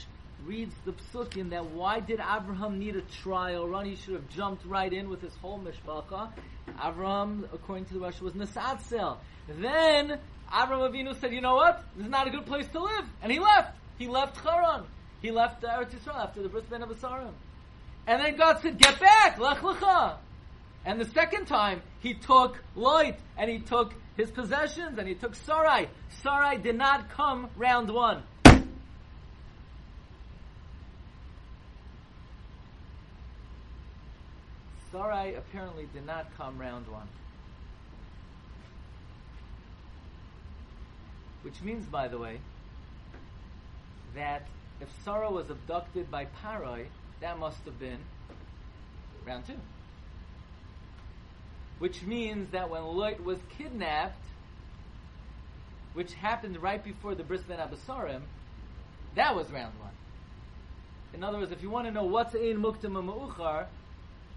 reads 0.45 0.73
the 0.85 0.93
psukim 0.93 1.49
that 1.49 1.65
why 1.71 1.99
did 1.99 2.19
Abraham 2.19 2.79
need 2.79 2.95
a 2.95 3.01
trial 3.01 3.67
run? 3.67 3.85
He 3.85 3.95
should 3.95 4.13
have 4.13 4.29
jumped 4.29 4.65
right 4.65 4.91
in 4.91 5.09
with 5.09 5.21
his 5.21 5.35
whole 5.35 5.59
mishpacha. 5.59 6.31
Abraham, 6.83 7.47
according 7.53 7.85
to 7.85 7.95
the 7.95 7.99
Rashi, 7.99 8.21
was 8.21 8.33
Nisatzel. 8.33 9.17
Then 9.47 10.19
Abraham 10.53 10.91
Avinu 10.91 11.19
said, 11.19 11.33
"You 11.33 11.41
know 11.41 11.55
what? 11.55 11.83
This 11.95 12.05
is 12.05 12.11
not 12.11 12.27
a 12.27 12.29
good 12.29 12.45
place 12.45 12.67
to 12.69 12.79
live," 12.79 13.05
and 13.21 13.31
he 13.31 13.39
left. 13.39 13.77
He 13.97 14.07
left 14.07 14.37
Haran. 14.37 14.83
He 15.21 15.31
left 15.31 15.63
Eretz 15.63 15.91
Yisrael 15.91 16.15
after 16.15 16.43
the 16.43 16.49
Bris 16.49 16.65
of 16.65 16.81
Abasarim. 16.81 17.33
And 18.05 18.21
then 18.21 18.35
God 18.37 18.59
said, 18.61 18.77
"Get 18.77 18.99
back, 18.99 19.39
Lech 19.39 19.59
Lecha." 19.59 20.17
And 20.85 21.01
the 21.01 21.05
second 21.05 21.47
time, 21.47 21.81
he 21.99 22.13
took 22.13 22.61
Light, 22.75 23.19
and 23.37 23.49
he 23.49 23.59
took 23.59 23.93
his 24.15 24.31
possessions, 24.31 24.97
and 24.97 25.07
he 25.07 25.15
took 25.15 25.35
Sarai. 25.35 25.89
Sarai 26.21 26.57
did 26.57 26.77
not 26.77 27.09
come 27.09 27.49
round 27.57 27.89
one. 27.89 28.23
Sarai 34.97 35.35
apparently 35.35 35.87
did 35.93 36.05
not 36.05 36.25
come 36.37 36.57
round 36.57 36.87
one. 36.87 37.07
Which 41.43 41.61
means, 41.61 41.85
by 41.85 42.07
the 42.07 42.17
way, 42.17 42.39
that 44.15 44.47
if 44.81 44.87
Sarah 45.05 45.31
was 45.31 45.49
abducted 45.49 46.09
by 46.09 46.25
Paroi, 46.25 46.87
that 47.21 47.37
must 47.37 47.63
have 47.65 47.79
been 47.79 47.99
round 49.25 49.45
two. 49.45 49.53
Which 51.79 52.01
means 52.01 52.51
that 52.51 52.69
when 52.69 52.83
Lot 52.83 53.23
was 53.23 53.37
kidnapped, 53.57 54.23
which 55.93 56.13
happened 56.13 56.61
right 56.61 56.83
before 56.83 57.13
the 57.13 57.23
Bris 57.23 57.41
Ben 57.41 57.57
that 57.57 59.35
was 59.35 59.51
round 59.51 59.73
one. 59.79 59.91
In 61.13 61.23
other 61.23 61.37
words, 61.37 61.51
if 61.51 61.61
you 61.61 61.69
want 61.69 61.85
to 61.85 61.91
know 61.91 62.03
what's 62.03 62.35
Ein 62.35 62.57
Muktim 62.57 62.91
Ma'uchar, 62.91 63.67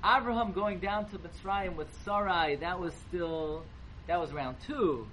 Abraham 0.05 0.53
going 0.53 0.79
down 0.79 1.09
to 1.11 1.19
Mitzrayim 1.19 1.77
with 1.77 1.89
Sarai, 2.05 2.57
that 2.57 2.81
was 2.81 2.95
still, 3.09 3.63
that 4.07 4.19
was 4.19 4.33
round 4.33 4.57
two. 4.67 5.07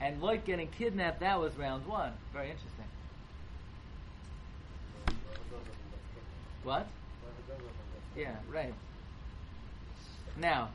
And 0.00 0.20
Lot 0.20 0.44
getting 0.44 0.68
kidnapped, 0.68 1.20
that 1.20 1.40
was 1.40 1.56
round 1.56 1.86
one. 1.86 2.12
Very 2.32 2.50
interesting. 2.50 2.84
What? 6.62 6.86
Yeah, 8.16 8.34
right. 8.52 8.74
Now, 10.36 10.70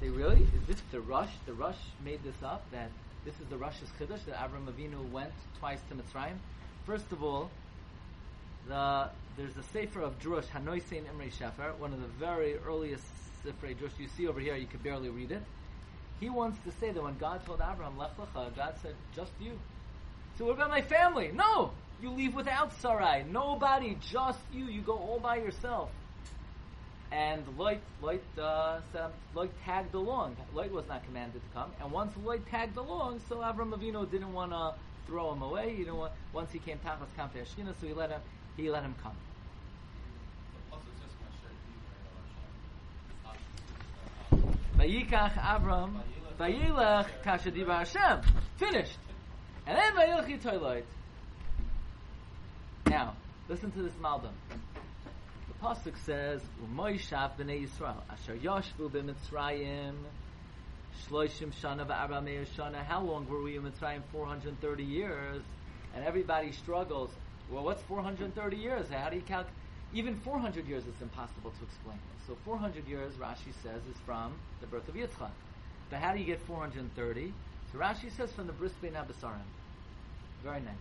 say 0.00 0.08
really? 0.08 0.42
Is 0.42 0.66
this 0.66 0.82
the 0.90 1.00
rush? 1.00 1.30
The 1.46 1.52
rush 1.52 1.78
made 2.04 2.22
this 2.24 2.42
up 2.42 2.64
that 2.72 2.90
this 3.24 3.34
is 3.34 3.46
the 3.50 3.56
Rush's 3.56 3.88
Chiddush 3.98 4.24
that 4.26 4.36
Avram 4.36 4.66
Avinu 4.66 5.10
went 5.10 5.32
twice 5.58 5.78
to 5.90 5.94
Mitzrayim. 5.94 6.36
First 6.86 7.12
of 7.12 7.22
all, 7.22 7.50
the 8.66 9.10
there's 9.40 9.56
a 9.56 9.62
sefer 9.72 10.02
of 10.02 10.18
Drush 10.20 10.44
Hanoisein 10.48 11.08
Imre 11.08 11.30
Shefer, 11.30 11.74
one 11.78 11.94
of 11.94 12.00
the 12.02 12.08
very 12.08 12.58
earliest 12.58 13.04
sefer 13.42 13.68
Drush 13.68 13.98
you 13.98 14.06
see 14.08 14.28
over 14.28 14.38
here. 14.38 14.54
You 14.54 14.66
can 14.66 14.80
barely 14.80 15.08
read 15.08 15.32
it. 15.32 15.42
He 16.20 16.28
wants 16.28 16.58
to 16.66 16.72
say 16.72 16.90
that 16.90 17.02
when 17.02 17.16
God 17.16 17.44
told 17.46 17.60
Abraham 17.62 17.96
Lech 17.96 18.14
Lecha, 18.18 18.54
God 18.54 18.74
said, 18.82 18.94
"Just 19.16 19.32
you." 19.40 19.58
So 20.36 20.44
what 20.44 20.54
about 20.56 20.68
my 20.68 20.82
family? 20.82 21.30
No, 21.32 21.72
you 22.02 22.10
leave 22.10 22.34
without 22.34 22.74
Sarai. 22.80 23.24
Nobody, 23.24 23.96
just 24.12 24.40
you. 24.52 24.66
You 24.66 24.82
go 24.82 24.98
all 24.98 25.18
by 25.18 25.36
yourself. 25.36 25.90
And 27.10 27.42
Lot, 27.56 27.78
Lot, 28.02 28.20
uh, 28.38 28.80
said, 28.92 29.10
Lot 29.34 29.48
tagged 29.64 29.94
along. 29.94 30.36
Lot 30.52 30.70
was 30.70 30.86
not 30.86 31.02
commanded 31.06 31.40
to 31.40 31.48
come. 31.54 31.72
And 31.80 31.90
once 31.90 32.12
Lot 32.22 32.46
tagged 32.50 32.76
along, 32.76 33.20
so 33.28 33.36
Avram 33.36 33.72
Avinu 33.72 34.08
didn't 34.10 34.32
want 34.34 34.52
to 34.52 34.74
throw 35.06 35.32
him 35.32 35.42
away. 35.42 35.70
He 35.70 35.78
didn't 35.78 35.96
want, 35.96 36.12
once 36.32 36.52
he 36.52 36.58
came 36.58 36.78
Tachas 36.78 37.08
Kampe 37.18 37.42
Ashkina, 37.42 37.74
so 37.80 37.86
he 37.86 37.94
let 37.94 38.10
him, 38.10 38.20
he 38.56 38.70
let 38.70 38.82
him 38.82 38.94
come. 39.02 39.16
Vayikach 44.80 45.34
Avram, 45.34 46.00
Vayilach 46.38 47.06
Kashadiba 47.22 47.84
Hashem. 47.84 48.22
Finished. 48.56 48.96
And 49.66 49.76
then 49.76 49.92
Vayilach 49.92 50.26
Yitoilot. 50.26 50.84
Now, 52.86 53.14
listen 53.46 53.70
to 53.72 53.82
this 53.82 53.92
Malbim. 54.02 54.32
The 54.48 55.66
Pasuk 55.66 55.98
says, 56.06 56.40
Umoishav 56.64 57.32
b'nei 57.38 57.68
Yisrael, 57.68 58.00
Asher 58.08 58.36
Yoshvu 58.36 58.90
b'Mitzrayim, 58.90 59.96
Shloishim 61.06 61.52
Shana 61.62 61.86
v'Arba 61.86 62.46
Shana. 62.56 62.82
How 62.82 63.02
long 63.02 63.28
were 63.28 63.42
we 63.42 63.58
in 63.58 63.64
Mitzrayim? 63.64 64.00
430 64.12 64.82
years. 64.82 65.42
And 65.94 66.06
everybody 66.06 66.52
struggles. 66.52 67.10
Well, 67.50 67.64
what's 67.64 67.82
430 67.82 68.56
years? 68.56 68.86
How 68.90 69.10
do 69.10 69.16
you 69.16 69.22
calculate? 69.22 69.59
Even 69.92 70.16
400 70.20 70.66
years 70.66 70.84
it's 70.86 71.02
impossible 71.02 71.50
to 71.50 71.64
explain. 71.64 71.98
So 72.26 72.36
400 72.44 72.86
years, 72.86 73.12
Rashi 73.14 73.52
says, 73.62 73.82
is 73.90 73.96
from 74.06 74.32
the 74.60 74.66
birth 74.66 74.88
of 74.88 74.94
Yitzchak. 74.94 75.32
But 75.90 75.98
how 75.98 76.12
do 76.12 76.20
you 76.20 76.24
get 76.24 76.40
430? 76.46 77.32
So 77.72 77.78
Rashi 77.78 78.14
says 78.16 78.32
from 78.32 78.46
the 78.46 78.52
Bris 78.52 78.72
Abasarim. 78.82 79.48
Very 80.44 80.60
nice. 80.60 80.74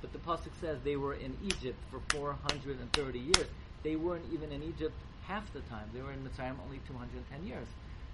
But 0.00 0.12
the 0.12 0.18
pasuk 0.18 0.52
says 0.60 0.78
they 0.84 0.96
were 0.96 1.14
in 1.14 1.36
Egypt 1.44 1.78
for 1.90 2.00
430 2.10 3.18
years. 3.18 3.48
They 3.82 3.96
weren't 3.96 4.24
even 4.32 4.52
in 4.52 4.62
Egypt 4.62 4.94
half 5.26 5.52
the 5.52 5.60
time. 5.62 5.88
They 5.92 6.00
were 6.00 6.12
in 6.12 6.20
Mitzrayim 6.20 6.54
only 6.64 6.80
210 6.86 7.46
years. 7.46 7.66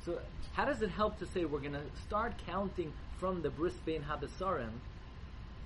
So 0.04 0.18
how 0.54 0.64
does 0.64 0.82
it 0.82 0.90
help 0.90 1.18
to 1.18 1.26
say 1.26 1.44
we're 1.44 1.60
going 1.60 1.72
to 1.72 1.84
start 2.06 2.32
counting 2.46 2.92
from 3.18 3.42
the 3.42 3.50
Bris 3.50 3.74
Habasarim? 3.86 4.70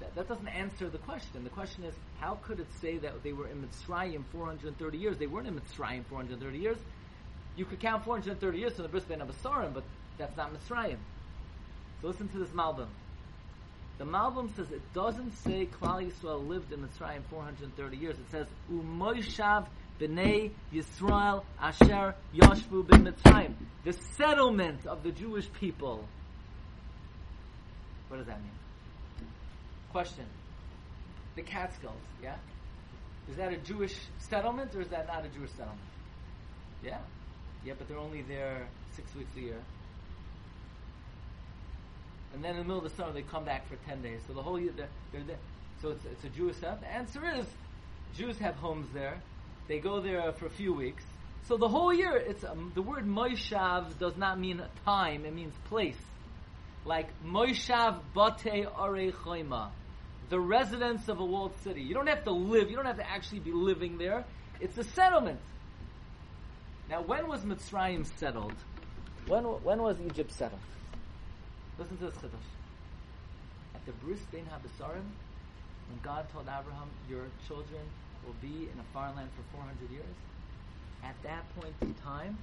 That, 0.01 0.15
that, 0.15 0.29
doesn't 0.29 0.49
answer 0.49 0.89
the 0.89 0.99
question. 0.99 1.43
The 1.43 1.51
question 1.51 1.85
is, 1.85 1.95
how 2.21 2.39
could 2.43 2.61
it 2.61 2.69
say 2.81 2.99
that 2.99 3.23
they 3.25 3.33
were 3.33 3.49
in 3.49 3.63
Mitzrayim 3.63 4.25
430 4.33 4.99
years? 4.99 5.19
They 5.19 5.27
weren't 5.27 5.49
in 5.49 5.55
Mitzrayim 5.55 6.05
430 6.07 6.59
years. 6.59 6.79
You 7.57 7.65
could 7.65 7.81
count 7.81 8.05
430 8.05 8.59
years 8.59 8.75
from 8.75 8.85
the 8.85 8.89
birth 8.89 9.11
of 9.11 9.19
Habasarim, 9.19 9.75
but 9.75 9.83
that's 10.17 10.37
not 10.37 10.53
Mitzrayim. 10.53 10.99
So 12.01 12.09
listen 12.09 12.29
to 12.29 12.39
this 12.39 12.51
Malbim. 12.51 12.87
The 13.99 14.05
Malbim 14.05 14.55
says 14.55 14.71
it 14.71 14.83
doesn't 14.95 15.37
say 15.39 15.69
Klal 15.81 16.09
Yisrael 16.09 16.47
lived 16.47 16.73
in 16.73 16.81
Mitzrayim 16.81 17.23
430 17.31 17.97
years. 17.97 18.17
It 18.17 18.31
says 18.31 18.47
Umoishav 18.73 19.67
b'nei 20.01 20.53
Yisrael 20.73 21.43
asher 21.61 22.15
yoshvu 22.33 22.87
b'Mitzrayim. 22.87 23.55
The 23.85 23.93
settlement 24.17 24.87
of 24.87 25.03
the 25.03 25.11
Jewish 25.11 25.53
people. 25.53 26.05
What 28.07 28.19
does 28.19 28.27
that 28.27 28.41
mean? 28.41 28.53
Question. 29.93 30.27
The 31.37 31.43
Catskills, 31.43 31.95
yeah? 32.23 32.37
Is 33.31 33.37
that 33.37 33.53
a 33.53 33.57
Jewish 33.59 33.97
settlement 34.19 34.75
or 34.75 34.81
is 34.81 34.89
that 34.89 35.07
not 35.07 35.25
a 35.25 35.29
Jewish 35.29 35.51
settlement? 35.51 35.81
Yeah. 36.83 36.99
Yeah, 37.65 37.75
but 37.77 37.89
they're 37.89 37.99
only 37.99 38.23
there 38.23 38.69
six 38.95 39.15
weeks 39.15 39.31
a 39.37 39.41
year. 39.41 39.63
And 42.35 42.45
then 42.45 42.53
in 42.53 42.59
the 42.59 42.65
middle 42.65 42.85
of 42.85 42.91
the 42.91 42.97
summer 42.97 43.13
they 43.13 43.23
come 43.23 43.45
back 43.45 43.69
for 43.69 43.77
ten 43.87 44.03
days. 44.03 44.21
So 44.27 44.35
the 44.35 44.43
whole 44.43 44.61
year 44.61 44.73
they're, 44.77 44.89
they're 45.13 45.25
there. 45.25 45.39
So 45.83 45.91
it's, 45.91 46.05
it's 46.05 46.25
a 46.25 46.29
Jewish 46.29 46.57
settlement. 46.57 46.83
The 46.83 46.93
answer 46.93 47.39
is 47.39 47.47
Jews 48.17 48.39
have 48.39 48.57
homes 48.57 48.89
there. 48.93 49.21
They 49.69 49.79
go 49.79 50.01
there 50.01 50.33
for 50.33 50.47
a 50.47 50.51
few 50.51 50.73
weeks. 50.73 51.05
So 51.47 51.57
the 51.57 51.69
whole 51.69 51.95
year, 51.95 52.17
it's 52.17 52.45
um, 52.45 52.73
the 52.75 52.83
word 52.83 53.07
Moishav 53.07 53.99
does 53.99 54.17
not 54.17 54.39
mean 54.39 54.63
time; 54.85 55.25
it 55.25 55.35
means 55.35 55.55
place. 55.69 55.97
Like 56.85 57.09
Moishav 57.25 58.01
Bate 58.15 58.67
Are 58.67 58.93
Choima, 58.93 59.71
the 60.29 60.39
residence 60.39 61.09
of 61.09 61.21
a 61.21 61.25
walled 61.25 61.57
city. 61.63 61.83
You 61.83 61.95
don't 61.95 62.09
have 62.09 62.25
to 62.25 62.33
live. 62.33 62.71
You 62.71 62.77
don't 62.77 62.87
have 62.87 62.99
to 62.99 63.09
actually 63.09 63.41
be 63.41 63.53
living 63.53 63.99
there. 63.99 64.25
It's 64.61 64.77
a 64.77 64.85
settlement. 64.85 65.41
Now, 66.91 67.03
when 67.03 67.29
was 67.29 67.43
Mitzrayim 67.45 68.07
settled? 68.19 68.55
When 69.27 69.45
when 69.45 69.83
was 69.83 70.01
Egypt 70.01 70.33
settled? 70.33 70.61
Listen 71.79 71.97
to 71.99 72.07
this 72.07 72.17
chiddush. 72.17 72.49
At 73.75 73.85
the 73.87 73.93
Bris 73.93 74.21
Bein 74.33 74.47
Habasarim, 74.47 75.05
when 75.89 76.01
God 76.03 76.27
told 76.33 76.47
Abraham, 76.47 76.91
"Your 77.09 77.27
children 77.47 77.83
will 78.25 78.35
be 78.41 78.69
in 78.73 78.81
a 78.81 78.85
foreign 78.93 79.15
land 79.17 79.31
for 79.37 79.43
400 79.57 79.91
years," 79.91 80.17
at 81.05 81.15
that 81.23 81.45
point 81.55 81.75
in 81.83 81.95
time, 81.95 82.39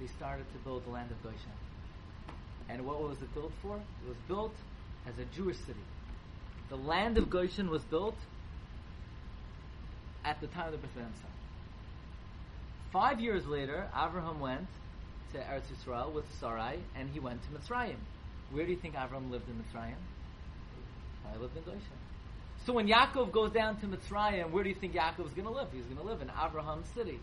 they 0.00 0.06
started 0.06 0.50
to 0.52 0.58
build 0.60 0.84
the 0.84 0.90
land 0.90 1.10
of 1.10 1.22
Goshen. 1.22 1.52
And 2.72 2.86
what 2.86 3.02
was 3.02 3.18
it 3.20 3.32
built 3.34 3.52
for? 3.60 3.76
It 3.76 4.08
was 4.08 4.16
built 4.26 4.54
as 5.06 5.14
a 5.18 5.26
Jewish 5.36 5.58
city. 5.58 5.84
The 6.70 6.76
land 6.76 7.18
of 7.18 7.28
Goshen 7.28 7.68
was 7.68 7.82
built 7.82 8.16
at 10.24 10.40
the 10.40 10.46
time 10.46 10.72
of 10.72 10.80
the 10.80 10.88
Habasarim. 10.88 11.10
Five 12.92 13.20
years 13.20 13.46
later, 13.46 13.88
Abraham 13.94 14.40
went 14.40 14.66
to 15.32 15.38
Eretz 15.38 15.64
Yisrael 15.72 16.14
with 16.14 16.24
Sarai, 16.40 16.78
and 16.96 17.10
he 17.10 17.20
went 17.20 17.40
to 17.42 17.48
Mitzrayim. 17.50 17.96
Where 18.50 18.64
do 18.64 18.70
you 18.70 18.78
think 18.78 18.94
Abraham 18.94 19.30
lived 19.30 19.48
in 19.48 19.54
Mitzrayim? 19.54 19.96
I 21.30 21.36
lived 21.38 21.56
in 21.56 21.64
Goshen. 21.64 21.80
So 22.64 22.72
when 22.72 22.86
Yaakov 22.86 23.32
goes 23.32 23.52
down 23.52 23.80
to 23.80 23.86
Mitzrayim, 23.86 24.50
where 24.50 24.62
do 24.62 24.70
you 24.70 24.76
think 24.76 24.94
Yaakov 24.94 25.26
is 25.26 25.32
going 25.32 25.46
to 25.46 25.52
live? 25.52 25.68
He's 25.72 25.84
going 25.84 25.96
to 25.96 26.04
live 26.04 26.22
in 26.22 26.30
Abraham's 26.30 26.86
city. 26.94 27.18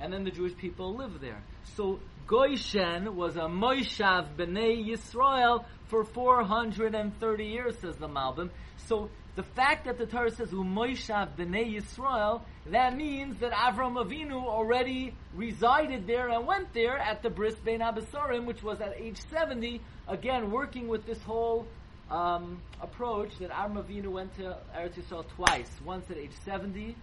And 0.00 0.12
then 0.12 0.24
the 0.24 0.30
Jewish 0.30 0.56
people 0.56 0.94
lived 0.94 1.20
there. 1.20 1.42
So 1.76 2.00
Goshen 2.26 3.16
was 3.16 3.36
a 3.36 3.48
Moishav 3.48 4.36
B'nai 4.36 4.86
Yisrael 4.86 5.64
for 5.88 6.04
430 6.04 7.44
years, 7.44 7.78
says 7.78 7.96
the 7.96 8.08
Malbim. 8.08 8.50
So 8.86 9.10
the 9.36 9.42
fact 9.42 9.84
that 9.84 9.98
the 9.98 10.06
Torah 10.06 10.30
says 10.30 10.50
Umoishav 10.50 11.36
b'nei 11.36 11.76
Yisrael, 11.76 12.40
that 12.70 12.96
means 12.96 13.38
that 13.40 13.52
Avram 13.52 14.02
Avinu 14.02 14.46
already 14.46 15.14
resided 15.34 16.06
there 16.06 16.30
and 16.30 16.46
went 16.46 16.72
there 16.72 16.96
at 16.96 17.22
the 17.22 17.28
Bris 17.28 17.54
Bein 17.56 17.80
Abasarim, 17.80 18.46
which 18.46 18.62
was 18.62 18.80
at 18.80 18.94
age 18.98 19.20
70, 19.30 19.82
again 20.08 20.50
working 20.50 20.88
with 20.88 21.04
this 21.04 21.22
whole 21.22 21.66
um, 22.10 22.62
approach 22.80 23.38
that 23.38 23.50
Avram 23.50 23.84
Avinu 23.84 24.06
went 24.06 24.34
to 24.36 24.56
Eretz 24.74 24.94
Yisrael 24.94 25.26
twice, 25.36 25.70
once 25.84 26.10
at 26.10 26.16
age 26.16 26.32
70 26.46 26.96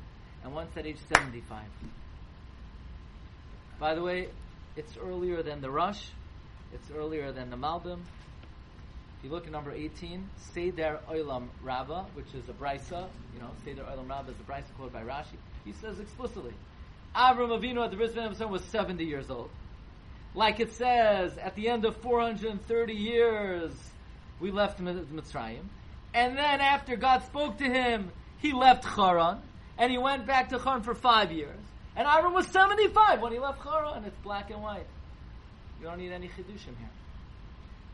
and 0.43 0.55
once 0.55 0.75
at 0.75 0.87
age 0.87 0.97
75. 1.13 1.61
By 3.83 3.95
the 3.95 4.01
way, 4.01 4.29
it's 4.77 4.95
earlier 4.95 5.43
than 5.43 5.59
the 5.59 5.69
Rush, 5.69 6.07
it's 6.73 6.89
earlier 6.95 7.33
than 7.33 7.49
the 7.49 7.57
Malbim, 7.57 7.99
If 9.17 9.25
you 9.25 9.29
look 9.29 9.45
at 9.45 9.51
number 9.51 9.73
18, 9.73 10.29
Seder 10.53 11.01
Olam 11.11 11.49
Rabba, 11.61 12.05
which 12.13 12.33
is 12.33 12.47
a 12.47 12.53
brisa, 12.53 13.09
you 13.33 13.41
know, 13.41 13.49
Seder 13.65 13.83
Olam 13.83 14.09
Rabba 14.09 14.31
is 14.31 14.37
a 14.39 14.49
brisa 14.49 14.73
quoted 14.77 14.93
by 14.93 15.01
Rashi. 15.01 15.35
He 15.65 15.73
says 15.73 15.99
explicitly, 15.99 16.53
Avram 17.13 17.49
Avinu 17.49 17.83
at 17.83 17.91
the 17.91 17.97
Bris 17.97 18.13
Bein 18.13 18.49
was 18.49 18.63
70 18.63 19.03
years 19.03 19.29
old. 19.29 19.49
Like 20.33 20.61
it 20.61 20.71
says, 20.71 21.37
at 21.37 21.53
the 21.55 21.67
end 21.67 21.83
of 21.83 21.97
430 21.97 22.93
years, 22.93 23.73
we 24.39 24.51
left 24.51 24.79
Mitzrayim. 24.81 25.65
And 26.13 26.37
then 26.37 26.61
after 26.61 26.95
God 26.95 27.21
spoke 27.25 27.57
to 27.57 27.65
him, 27.65 28.13
he 28.37 28.53
left 28.53 28.85
Haran, 28.85 29.41
and 29.77 29.91
he 29.91 29.97
went 29.97 30.25
back 30.25 30.47
to 30.51 30.57
Haran 30.57 30.83
for 30.83 30.95
five 30.95 31.33
years. 31.33 31.59
And 31.95 32.07
Avram 32.07 32.33
was 32.33 32.47
75 32.47 33.21
when 33.21 33.31
he 33.31 33.39
left 33.39 33.61
Haran. 33.63 34.03
It's 34.05 34.17
black 34.23 34.49
and 34.49 34.61
white. 34.61 34.87
You 35.79 35.85
don't 35.85 35.99
need 35.99 36.11
any 36.11 36.27
chidushim 36.27 36.75
here. 36.79 36.89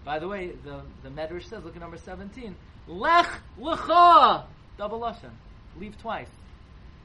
By 0.05 0.19
the 0.19 0.27
way, 0.27 0.51
the, 0.63 0.81
the 1.03 1.09
Medrash 1.09 1.49
says, 1.49 1.63
look 1.63 1.75
at 1.75 1.81
number 1.81 1.97
17, 1.97 2.55
Lech 2.87 3.27
Lecha! 3.59 4.45
Double 4.77 4.99
Lashon. 4.99 5.31
Leave 5.77 5.99
twice. 6.01 6.29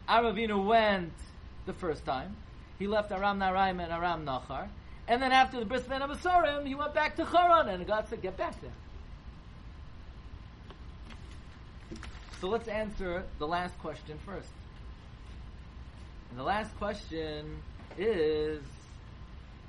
Aravinu 0.08 0.64
went 0.66 1.12
the 1.66 1.72
first 1.72 2.04
time. 2.04 2.36
He 2.78 2.86
left 2.86 3.10
Aram 3.10 3.38
Naraim 3.38 3.82
and 3.82 3.92
Aram 3.92 4.24
Nachar. 4.24 4.68
And 5.08 5.20
then 5.20 5.32
after 5.32 5.58
the 5.58 5.66
Bris 5.66 5.82
of 5.82 5.88
Abasarim, 5.88 6.66
he 6.66 6.74
went 6.74 6.94
back 6.94 7.16
to 7.16 7.24
Charan, 7.24 7.68
and 7.68 7.86
God 7.86 8.08
said, 8.08 8.22
get 8.22 8.36
back 8.36 8.54
there. 8.60 8.70
So 12.40 12.48
let's 12.48 12.68
answer 12.68 13.24
the 13.38 13.46
last 13.46 13.78
question 13.78 14.18
first. 14.24 14.48
And 16.34 16.40
the 16.40 16.46
last 16.46 16.76
question 16.78 17.58
is 17.96 18.60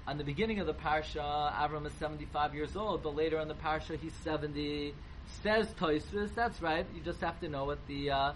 on 0.08 0.18
the 0.18 0.24
beginning 0.24 0.60
of 0.60 0.66
the 0.66 0.74
parsha, 0.74 1.54
Avram 1.54 1.86
is 1.86 1.94
75 2.00 2.56
years 2.56 2.76
old, 2.76 3.04
but 3.04 3.16
later 3.16 3.38
in 3.40 3.48
the 3.48 3.54
parsha 3.54 4.00
he's 4.00 4.16
70. 4.24 4.96
Says 5.44 5.68
Toisvis, 5.80 6.34
that's 6.34 6.60
right. 6.64 6.88
You 6.96 7.02
just 7.04 7.22
have 7.22 7.40
to 7.42 7.50
know 7.50 7.66
what 7.66 7.78
the 7.86 8.10
uh, 8.10 8.32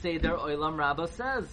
Seder 0.00 0.30
Oilam 0.30 0.78
Rabbah 0.78 1.08
says. 1.08 1.46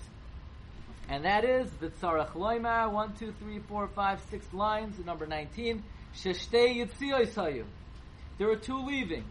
And 1.10 1.26
that 1.26 1.44
is 1.44 1.70
the 1.82 1.90
Tzarech 1.90 2.32
Loimar, 2.32 2.90
1, 2.94 3.16
2, 3.20 3.34
3, 3.38 3.60
4, 3.68 3.88
5, 3.90 4.22
6 4.32 4.54
lines, 4.54 5.06
number 5.06 5.26
19. 5.26 5.84
Sheshtei 6.16 6.78
Yitzioisayu. 6.78 7.66
There 8.38 8.48
were 8.48 8.56
two 8.56 8.86
leavings. 8.86 9.26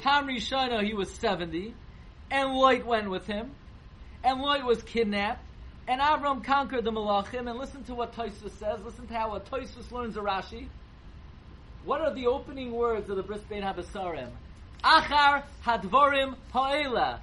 Tam 0.00 0.26
Rishana, 0.26 0.84
he 0.84 0.94
was 0.94 1.12
70, 1.12 1.72
and 2.28 2.54
Lot 2.54 2.84
went 2.84 3.08
with 3.08 3.28
him, 3.28 3.52
and 4.24 4.40
Lot 4.40 4.64
was 4.64 4.82
kidnapped, 4.82 5.44
and 5.88 6.00
Avram 6.00 6.44
conquered 6.44 6.84
the 6.84 6.92
Malachim, 6.92 7.50
and 7.50 7.58
listen 7.58 7.82
to 7.84 7.94
what 7.94 8.14
Toisus 8.14 8.50
says, 8.58 8.78
listen 8.84 9.06
to 9.08 9.14
how 9.14 9.34
a 9.34 9.40
Toisus 9.40 9.90
learns 9.90 10.16
a 10.16 10.20
Rashi. 10.20 10.68
What 11.84 12.00
are 12.00 12.14
the 12.14 12.28
opening 12.28 12.70
words 12.72 13.10
of 13.10 13.16
the 13.16 13.22
Bris 13.22 13.40
Bein 13.42 13.62
HaBasarim? 13.62 14.30
Achar 14.84 15.42
hadvorim 15.64 16.36
ha'ela. 16.52 17.20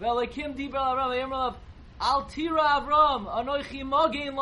V'elekim 0.00 0.56
diber 0.56 0.74
Avram, 0.74 1.54
Al 2.00 2.24
tira 2.26 2.60
Avram, 2.60 3.26
anoichi 3.26 3.82
mogein 3.82 4.34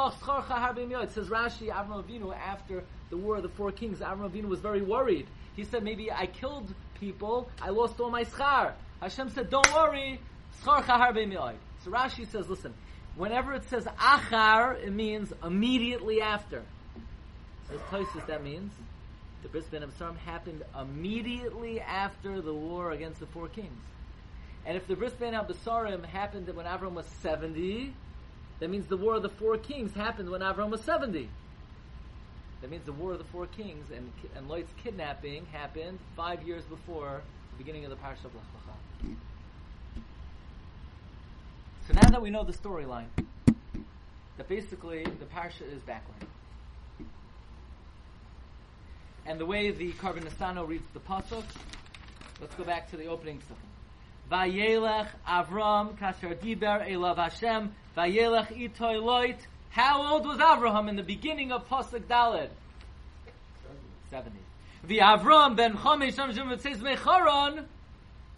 says 1.11 1.29
Rashi, 1.29 1.69
Avram 1.69 2.05
Avinu, 2.05 2.35
after 2.35 2.85
the 3.11 3.17
war 3.17 3.37
of 3.37 3.43
the 3.43 3.49
four 3.51 3.71
kings, 3.73 4.01
Avram 4.01 4.31
Avinu 4.31 4.47
was 4.47 4.61
very 4.61 4.83
worried. 4.83 5.27
He 5.55 5.65
said, 5.65 5.83
maybe 5.83 6.11
I 6.11 6.27
killed 6.27 6.75
people, 7.01 7.49
I 7.61 7.71
lost 7.71 8.01
all 8.01 8.11
my 8.11 8.25
schar. 8.25 8.73
Hashem 9.01 9.31
said, 9.31 9.51
don't 9.51 9.71
worry, 9.75 10.21
schorcha 10.63 10.99
harbim 10.99 11.55
So 11.85 11.91
Rashi 11.91 12.27
says, 12.31 12.49
listen, 12.49 12.75
whenever 13.17 13.55
it 13.55 13.69
says 13.69 13.85
achar, 13.85 14.83
it 14.83 14.93
means 14.93 15.33
immediately 15.45 16.21
after. 16.21 16.63
So 17.69 17.79
Tosis, 17.91 18.27
that 18.27 18.45
means 18.45 18.73
the 19.43 19.49
Bris 19.49 19.65
Ben 19.65 19.83
Absarim 19.83 20.17
happened 20.19 20.63
immediately 20.79 21.81
after 21.81 22.41
the 22.41 22.55
war 22.55 22.93
against 22.93 23.21
the 23.21 23.27
four 23.27 23.49
kings. 23.49 23.83
And 24.65 24.77
if 24.77 24.87
the 24.87 24.97
Bris 24.97 25.13
Ben 25.13 25.35
Absarim 25.35 26.05
happened 26.05 26.49
when 26.55 26.67
Avram 26.67 26.95
was 26.95 27.07
70, 27.23 27.93
that 28.59 28.71
means 28.71 28.87
the 28.87 28.97
war 28.97 29.15
of 29.15 29.23
the 29.23 29.29
four 29.29 29.59
kings 29.59 29.95
happened 29.95 30.31
when 30.31 30.41
Avram 30.41 30.71
was 30.71 30.81
70. 30.83 31.29
That 32.63 32.71
means 32.71 32.85
the 32.85 32.93
war 32.93 33.13
of 33.13 33.19
the 33.19 33.25
four 33.25 33.47
kings 33.47 33.91
and, 33.95 34.11
and 34.35 34.49
Lot's 34.49 34.73
kidnapping 34.83 35.47
happened 35.47 35.99
five 36.17 36.43
years 36.43 36.65
before 36.65 37.23
the 37.53 37.59
beginning 37.59 37.85
of 37.85 37.91
the 37.91 37.97
Parsha 37.97 38.25
of 38.25 38.35
Lech 38.35 38.45
Lecha. 38.67 39.15
So 41.87 41.93
now 41.95 42.11
that 42.11 42.21
we 42.21 42.31
know 42.31 42.43
the 42.43 42.53
storyline, 42.53 43.07
that 44.37 44.49
basically 44.49 45.05
the 45.05 45.25
Parsha 45.27 45.63
is 45.73 45.81
backward. 45.87 46.29
And 49.25 49.39
the 49.39 49.47
way 49.47 49.71
the 49.71 49.93
Korban 49.93 50.25
Nesanel 50.25 50.67
reads 50.67 50.87
the 50.95 51.01
Pasuk, 51.01 51.45
let's 52.41 52.55
go 52.57 52.65
back 52.65 52.91
to 52.91 52.97
the 52.97 53.07
opening 53.07 53.41
stuff. 53.41 53.59
Vayelech 54.31 55.09
Avram 55.29 55.97
kasher 55.97 56.35
diber 56.35 56.89
elav 56.89 57.17
Hashem 57.17 57.73
Vayelech 57.97 58.49
itoy 58.49 59.01
loit. 59.01 59.39
How 59.71 60.13
old 60.13 60.27
was 60.27 60.39
Avraham 60.39 60.89
in 60.89 60.97
the 60.97 61.03
beginning 61.05 61.53
of 61.53 61.69
Pasuk 61.69 62.03
Daled? 62.03 62.49
Seventy. 64.11 64.41
The 64.85 64.99
Avram 64.99 65.57
ben 65.57 65.75
Chomesh 65.75 66.17
Shem 66.17 66.59
says 66.59 66.79
Mecharon 66.79 67.65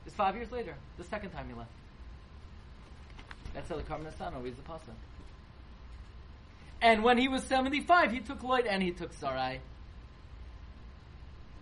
is 0.06 0.12
five 0.14 0.36
years 0.36 0.50
later, 0.52 0.74
the 0.98 1.04
second 1.04 1.30
time 1.30 1.48
he 1.48 1.54
left. 1.54 1.70
That's 3.58 3.70
how 3.70 3.76
the 3.76 3.82
Korban 3.82 4.06
Nesanel 4.08 4.44
reads 4.44 4.56
the 4.56 4.62
Pasuk. 4.62 4.94
And 6.80 7.02
when 7.02 7.18
he 7.18 7.26
was 7.26 7.42
75, 7.42 8.12
he 8.12 8.20
took 8.20 8.44
Lot 8.44 8.68
and 8.68 8.80
he 8.80 8.92
took 8.92 9.12
Sarai. 9.14 9.58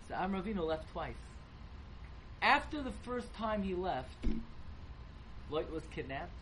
So 0.07 0.15
Amravino 0.15 0.67
left 0.67 0.93
twice. 0.93 1.15
After 2.43 2.83
the 2.83 2.91
first 2.91 3.33
time 3.33 3.63
he 3.63 3.75
left, 3.75 4.11
Lot 5.49 5.73
was 5.73 5.85
kidnapped. 5.95 6.33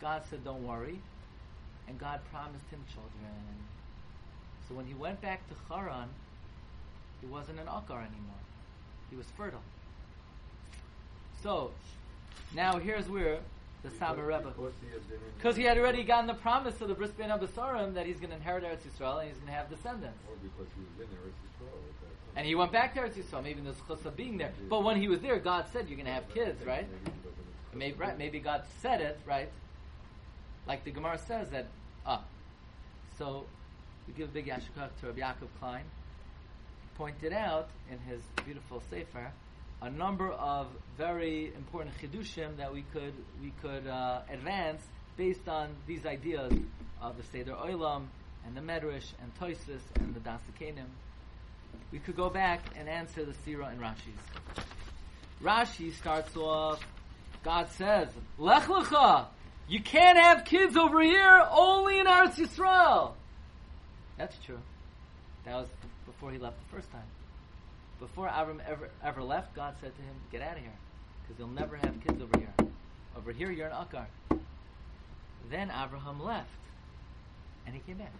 God 0.00 0.22
said, 0.28 0.42
Don't 0.42 0.66
worry. 0.66 0.98
And 1.86 1.96
God 1.96 2.20
promised 2.32 2.68
him 2.70 2.80
children. 2.92 3.32
So 4.68 4.74
when 4.74 4.86
he 4.86 4.94
went 4.94 5.20
back 5.20 5.48
to 5.48 5.54
Haran, 5.72 6.08
he 7.20 7.28
wasn't 7.28 7.60
an 7.60 7.66
Akar 7.66 7.98
anymore. 7.98 8.42
He 9.10 9.16
was 9.16 9.26
fertile. 9.36 9.62
So, 11.40 11.70
now 12.52 12.80
here's 12.80 13.08
where 13.08 13.38
the 13.82 13.90
Saba 13.90 14.22
Rebbe. 14.22 14.52
Because 15.36 15.56
he 15.56 15.64
had 15.64 15.78
already 15.78 16.04
gotten 16.04 16.26
the 16.26 16.34
promise 16.34 16.80
of 16.80 16.88
the 16.88 16.94
Bris 16.94 17.10
Ben 17.10 17.30
Abasarim 17.30 17.94
that 17.94 18.06
he's 18.06 18.18
going 18.18 18.30
to 18.30 18.36
inherit 18.36 18.64
Eretz 18.64 18.82
Yisrael 18.82 19.20
and 19.20 19.28
he's 19.28 19.38
going 19.38 19.46
to 19.46 19.52
have 19.52 19.70
descendants. 19.70 20.18
Or 20.28 20.36
because 20.42 20.66
he 20.74 20.82
was 20.82 21.08
in 21.08 21.16
Eretz 21.16 21.32
Yisrael. 21.32 21.80
And 22.36 22.46
he 22.46 22.54
went 22.54 22.72
back 22.72 22.94
to 22.94 23.00
Eretz 23.00 23.14
Yisrael, 23.14 23.42
maybe 23.42 23.60
in 23.60 23.64
the 23.64 23.72
schus 23.72 24.04
of 24.04 24.16
being 24.16 24.38
there. 24.38 24.52
But 24.68 24.84
when 24.84 25.00
he 25.00 25.08
was 25.08 25.20
there, 25.20 25.38
God 25.38 25.66
said, 25.72 25.88
"You're 25.88 25.96
going 25.96 26.06
to 26.06 26.12
have 26.12 26.32
kids, 26.32 26.64
right?" 26.64 26.86
Maybe, 27.74 27.96
right? 27.96 28.16
Maybe 28.18 28.40
God 28.40 28.64
said 28.82 29.00
it, 29.00 29.18
right? 29.26 29.48
Like 30.66 30.84
the 30.84 30.90
Gemara 30.90 31.18
says 31.18 31.50
that. 31.50 31.66
Ah, 32.06 32.22
so 33.18 33.44
we 34.06 34.14
give 34.14 34.28
a 34.28 34.32
big 34.32 34.46
yashikach 34.46 34.90
to 35.00 35.06
Rabbi 35.06 35.20
Yaakov 35.20 35.48
Klein. 35.58 35.84
He 36.82 36.96
pointed 36.96 37.32
out 37.32 37.68
in 37.90 37.98
his 37.98 38.20
beautiful 38.44 38.82
sefer 38.90 39.32
a 39.82 39.90
number 39.90 40.30
of 40.30 40.68
very 40.96 41.52
important 41.56 41.96
chidushim 41.98 42.56
that 42.58 42.72
we 42.72 42.82
could 42.92 43.14
we 43.42 43.52
could 43.62 43.86
uh, 43.86 44.20
advance 44.30 44.82
based 45.16 45.48
on 45.48 45.74
these 45.86 46.04
ideas 46.06 46.52
of 47.00 47.16
the 47.16 47.22
Seder 47.32 47.52
Olam 47.52 48.06
and 48.46 48.56
the 48.56 48.60
Medrash 48.60 49.12
and 49.22 49.32
Toisus 49.38 49.80
and 49.96 50.14
the 50.14 50.20
Dasikanim 50.20 50.86
we 51.92 51.98
could 51.98 52.16
go 52.16 52.30
back 52.30 52.60
and 52.76 52.88
answer 52.88 53.24
the 53.24 53.34
Sira 53.44 53.66
and 53.66 53.80
Rashi's. 53.80 54.64
Rashi 55.42 55.92
starts 55.94 56.36
off, 56.36 56.80
God 57.42 57.68
says, 57.70 58.08
Lech 58.38 58.64
Lecha, 58.64 59.26
you 59.68 59.82
can't 59.82 60.18
have 60.18 60.44
kids 60.44 60.76
over 60.76 61.00
here, 61.02 61.46
only 61.50 61.98
in 61.98 62.06
Eretz 62.06 62.34
Yisrael. 62.34 63.14
That's 64.18 64.36
true. 64.44 64.58
That 65.44 65.54
was 65.54 65.68
before 66.06 66.30
he 66.30 66.38
left 66.38 66.56
the 66.58 66.76
first 66.76 66.90
time. 66.92 67.02
Before 68.00 68.28
Avram 68.28 68.60
ever, 68.66 68.88
ever 69.04 69.22
left, 69.22 69.54
God 69.54 69.74
said 69.80 69.94
to 69.94 70.02
him, 70.02 70.14
get 70.32 70.40
out 70.40 70.56
of 70.56 70.62
here, 70.62 70.72
because 71.22 71.38
you'll 71.38 71.48
never 71.48 71.76
have 71.76 71.94
kids 72.06 72.20
over 72.20 72.38
here. 72.38 72.54
Over 73.16 73.30
here, 73.32 73.50
you're 73.50 73.68
an 73.68 73.74
Akar. 73.74 74.06
Then 75.50 75.70
Abraham 75.70 76.22
left, 76.22 76.48
and 77.66 77.74
he 77.74 77.80
came 77.82 77.98
back. 77.98 78.12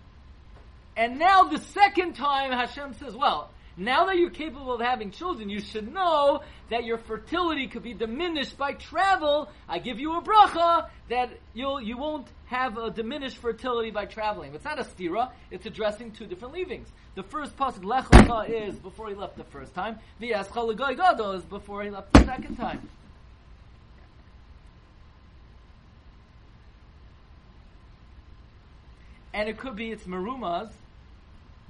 And 0.96 1.18
now 1.18 1.44
the 1.44 1.58
second 1.58 2.14
time 2.14 2.52
Hashem 2.52 2.94
says, 2.94 3.16
well, 3.16 3.50
now 3.80 4.04
that 4.06 4.18
you're 4.18 4.30
capable 4.30 4.74
of 4.74 4.80
having 4.80 5.10
children, 5.10 5.48
you 5.48 5.60
should 5.60 5.92
know 5.92 6.42
that 6.68 6.84
your 6.84 6.98
fertility 6.98 7.66
could 7.66 7.82
be 7.82 7.94
diminished 7.94 8.58
by 8.58 8.74
travel. 8.74 9.48
I 9.66 9.78
give 9.78 9.98
you 9.98 10.18
a 10.18 10.22
bracha 10.22 10.88
that 11.08 11.30
you'll, 11.54 11.80
you 11.80 11.96
won't 11.96 12.26
have 12.46 12.76
a 12.76 12.90
diminished 12.90 13.38
fertility 13.38 13.90
by 13.90 14.04
traveling. 14.04 14.54
It's 14.54 14.64
not 14.64 14.78
a 14.78 14.84
stira, 14.84 15.30
it's 15.50 15.64
addressing 15.64 16.12
two 16.12 16.26
different 16.26 16.52
leavings. 16.52 16.88
The 17.14 17.22
first 17.22 17.56
pasuk, 17.56 17.82
Lech 17.82 18.04
Lecha, 18.04 18.68
is 18.68 18.76
before 18.76 19.08
he 19.08 19.14
left 19.14 19.38
the 19.38 19.44
first 19.44 19.74
time. 19.74 19.98
The 20.18 20.32
Eschal 20.32 20.76
Gado 20.76 21.36
is 21.36 21.44
before 21.44 21.82
he 21.82 21.88
left 21.88 22.12
the 22.12 22.24
second 22.24 22.56
time. 22.56 22.86
And 29.32 29.48
it 29.48 29.56
could 29.56 29.76
be 29.76 29.90
it's 29.90 30.04
marumas 30.04 30.70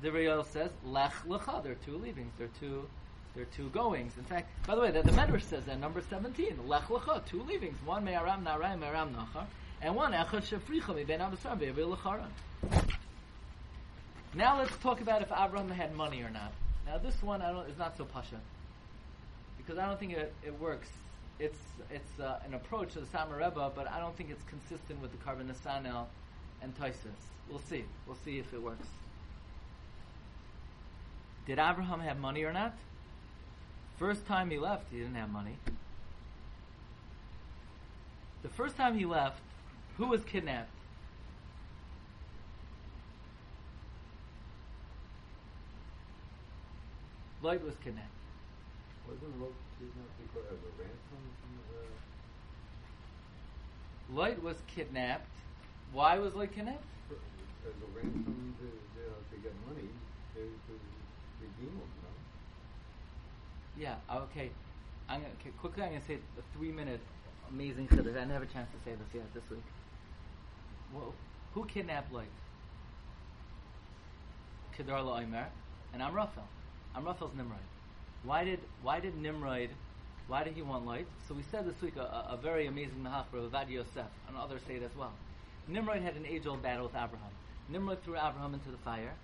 the 0.02 0.08
Riyal 0.08 0.46
says, 0.46 0.70
Lech 0.84 1.12
Lecha. 1.26 1.62
There 1.62 1.72
are 1.72 1.76
two 1.86 1.96
leavings. 1.96 2.32
There 2.38 2.46
are 2.46 2.58
two, 2.60 2.88
there 3.34 3.44
are 3.44 3.56
two 3.56 3.68
goings. 3.68 4.12
In 4.16 4.24
fact, 4.24 4.48
by 4.66 4.74
the 4.74 4.80
way, 4.80 4.90
the, 4.90 5.02
the 5.02 5.12
Medrash 5.12 5.42
says 5.42 5.64
that 5.66 5.78
number 5.78 6.02
17, 6.08 6.66
Lech 6.66 6.84
Lecha, 6.84 7.24
two 7.26 7.42
leavings. 7.42 7.76
One 7.84 8.04
Me'aram 8.04 8.44
Narai 8.44 8.78
Me'aram 8.78 9.14
Nachar, 9.14 9.46
and 9.82 9.94
one 9.94 10.12
Echad 10.12 10.42
Shefricha 10.42 10.94
Mi'ben 10.94 11.20
Abasar 11.20 11.58
Be'avir 11.58 11.96
Lecharan. 11.96 12.28
Now 14.34 14.58
let's 14.58 14.76
talk 14.78 15.00
about 15.00 15.22
if 15.22 15.32
Abraham 15.32 15.70
had 15.70 15.94
money 15.94 16.22
or 16.22 16.30
not. 16.30 16.52
Now 16.86 16.98
this 16.98 17.20
one 17.22 17.42
I 17.42 17.50
don't, 17.50 17.68
is 17.68 17.78
not 17.78 17.96
so 17.96 18.04
pasha. 18.04 18.40
Because 19.58 19.76
I 19.76 19.86
don't 19.86 19.98
think 19.98 20.12
it, 20.12 20.32
it 20.44 20.58
works. 20.58 20.88
It's, 21.38 21.58
it's 21.90 22.20
uh, 22.20 22.38
an 22.46 22.54
approach 22.54 22.92
to 22.92 23.00
the 23.00 23.06
Satmar 23.06 23.38
Rebbe, 23.38 23.70
but 23.74 23.90
I 23.90 23.98
don't 23.98 24.16
think 24.16 24.30
it's 24.30 24.42
consistent 24.44 25.00
with 25.00 25.10
the 25.12 25.18
Nesanel 25.18 26.06
and 26.62 26.76
Taisus. 26.78 27.20
We'll 27.48 27.60
see. 27.60 27.84
We'll 28.06 28.18
see 28.24 28.38
if 28.38 28.52
it 28.52 28.62
works. 28.62 28.86
Did 31.50 31.58
Abraham 31.58 31.98
have 31.98 32.16
money 32.16 32.44
or 32.44 32.52
not? 32.52 32.74
First 33.98 34.24
time 34.24 34.50
he 34.50 34.58
left, 34.60 34.84
he 34.92 34.98
didn't 34.98 35.16
have 35.16 35.30
money. 35.30 35.56
The 38.44 38.48
first 38.48 38.76
time 38.76 38.96
he 38.96 39.04
left, 39.04 39.40
who 39.96 40.06
was 40.06 40.22
kidnapped? 40.22 40.70
Lot 47.42 47.64
was 47.64 47.74
kidnapped. 47.82 48.06
Wasn't 49.08 49.40
Lot 49.40 49.50
kidnapped 49.80 50.18
because 50.22 50.46
as 50.52 50.58
a 50.62 50.70
ransom 50.78 51.22
from 51.40 51.50
the, 54.14 54.20
uh, 54.20 54.22
Lot 54.22 54.40
was 54.40 54.58
kidnapped. 54.68 55.26
Why 55.92 56.16
was 56.20 56.36
Lot 56.36 56.54
kidnapped? 56.54 56.84
as 57.10 57.74
a 57.82 57.86
ransom 57.98 58.54
to, 58.60 58.66
you 58.66 58.70
uh, 59.02 59.10
know, 59.10 59.18
to 59.32 59.36
get 59.42 59.52
money 59.66 59.88
to, 60.34 60.80
to? 61.66 61.72
Yeah. 63.80 63.94
Okay. 64.12 64.50
I'm 65.08 65.20
gonna, 65.22 65.32
okay, 65.40 65.50
quickly. 65.60 65.82
I'm 65.82 65.90
gonna 65.90 66.04
say 66.06 66.14
a 66.14 66.56
three-minute 66.56 67.00
amazing 67.50 67.88
chiddush. 67.88 68.10
I 68.16 68.24
didn't 68.24 68.30
have 68.30 68.42
a 68.42 68.46
chance 68.46 68.68
to 68.70 68.78
say 68.84 68.94
this 68.94 69.08
yet 69.14 69.24
this 69.34 69.42
week. 69.50 69.64
Well, 70.94 71.14
who 71.54 71.64
kidnapped 71.66 72.12
Lot? 72.12 72.24
Kedar 74.76 74.96
Omer 74.96 75.48
and 75.92 76.02
Amraphel. 76.02 76.44
Amraphel's 76.96 77.34
Nimrod. 77.36 77.58
Why 78.24 78.44
did 78.44 78.60
why 78.82 79.00
did 79.00 79.16
Nimrod 79.16 79.70
why 80.28 80.44
did 80.44 80.54
he 80.54 80.62
want 80.62 80.86
Lot? 80.86 81.04
So 81.26 81.34
we 81.34 81.42
said 81.50 81.66
this 81.66 81.80
week 81.82 81.96
a, 81.96 82.02
a, 82.02 82.34
a 82.34 82.38
very 82.40 82.66
amazing 82.66 83.02
mahaf 83.02 83.24
for 83.30 83.38
Avad 83.38 83.68
Yosef 83.68 84.06
and 84.28 84.36
others 84.36 84.60
say 84.66 84.74
it 84.76 84.82
as 84.82 84.94
well. 84.96 85.12
Nimrod 85.68 86.02
had 86.02 86.14
an 86.16 86.26
age-old 86.26 86.62
battle 86.62 86.84
with 86.84 86.94
Abraham. 86.94 87.32
Nimrod 87.68 88.02
threw 88.04 88.16
Abraham 88.16 88.54
into 88.54 88.70
the 88.70 88.76
fire, 88.78 89.14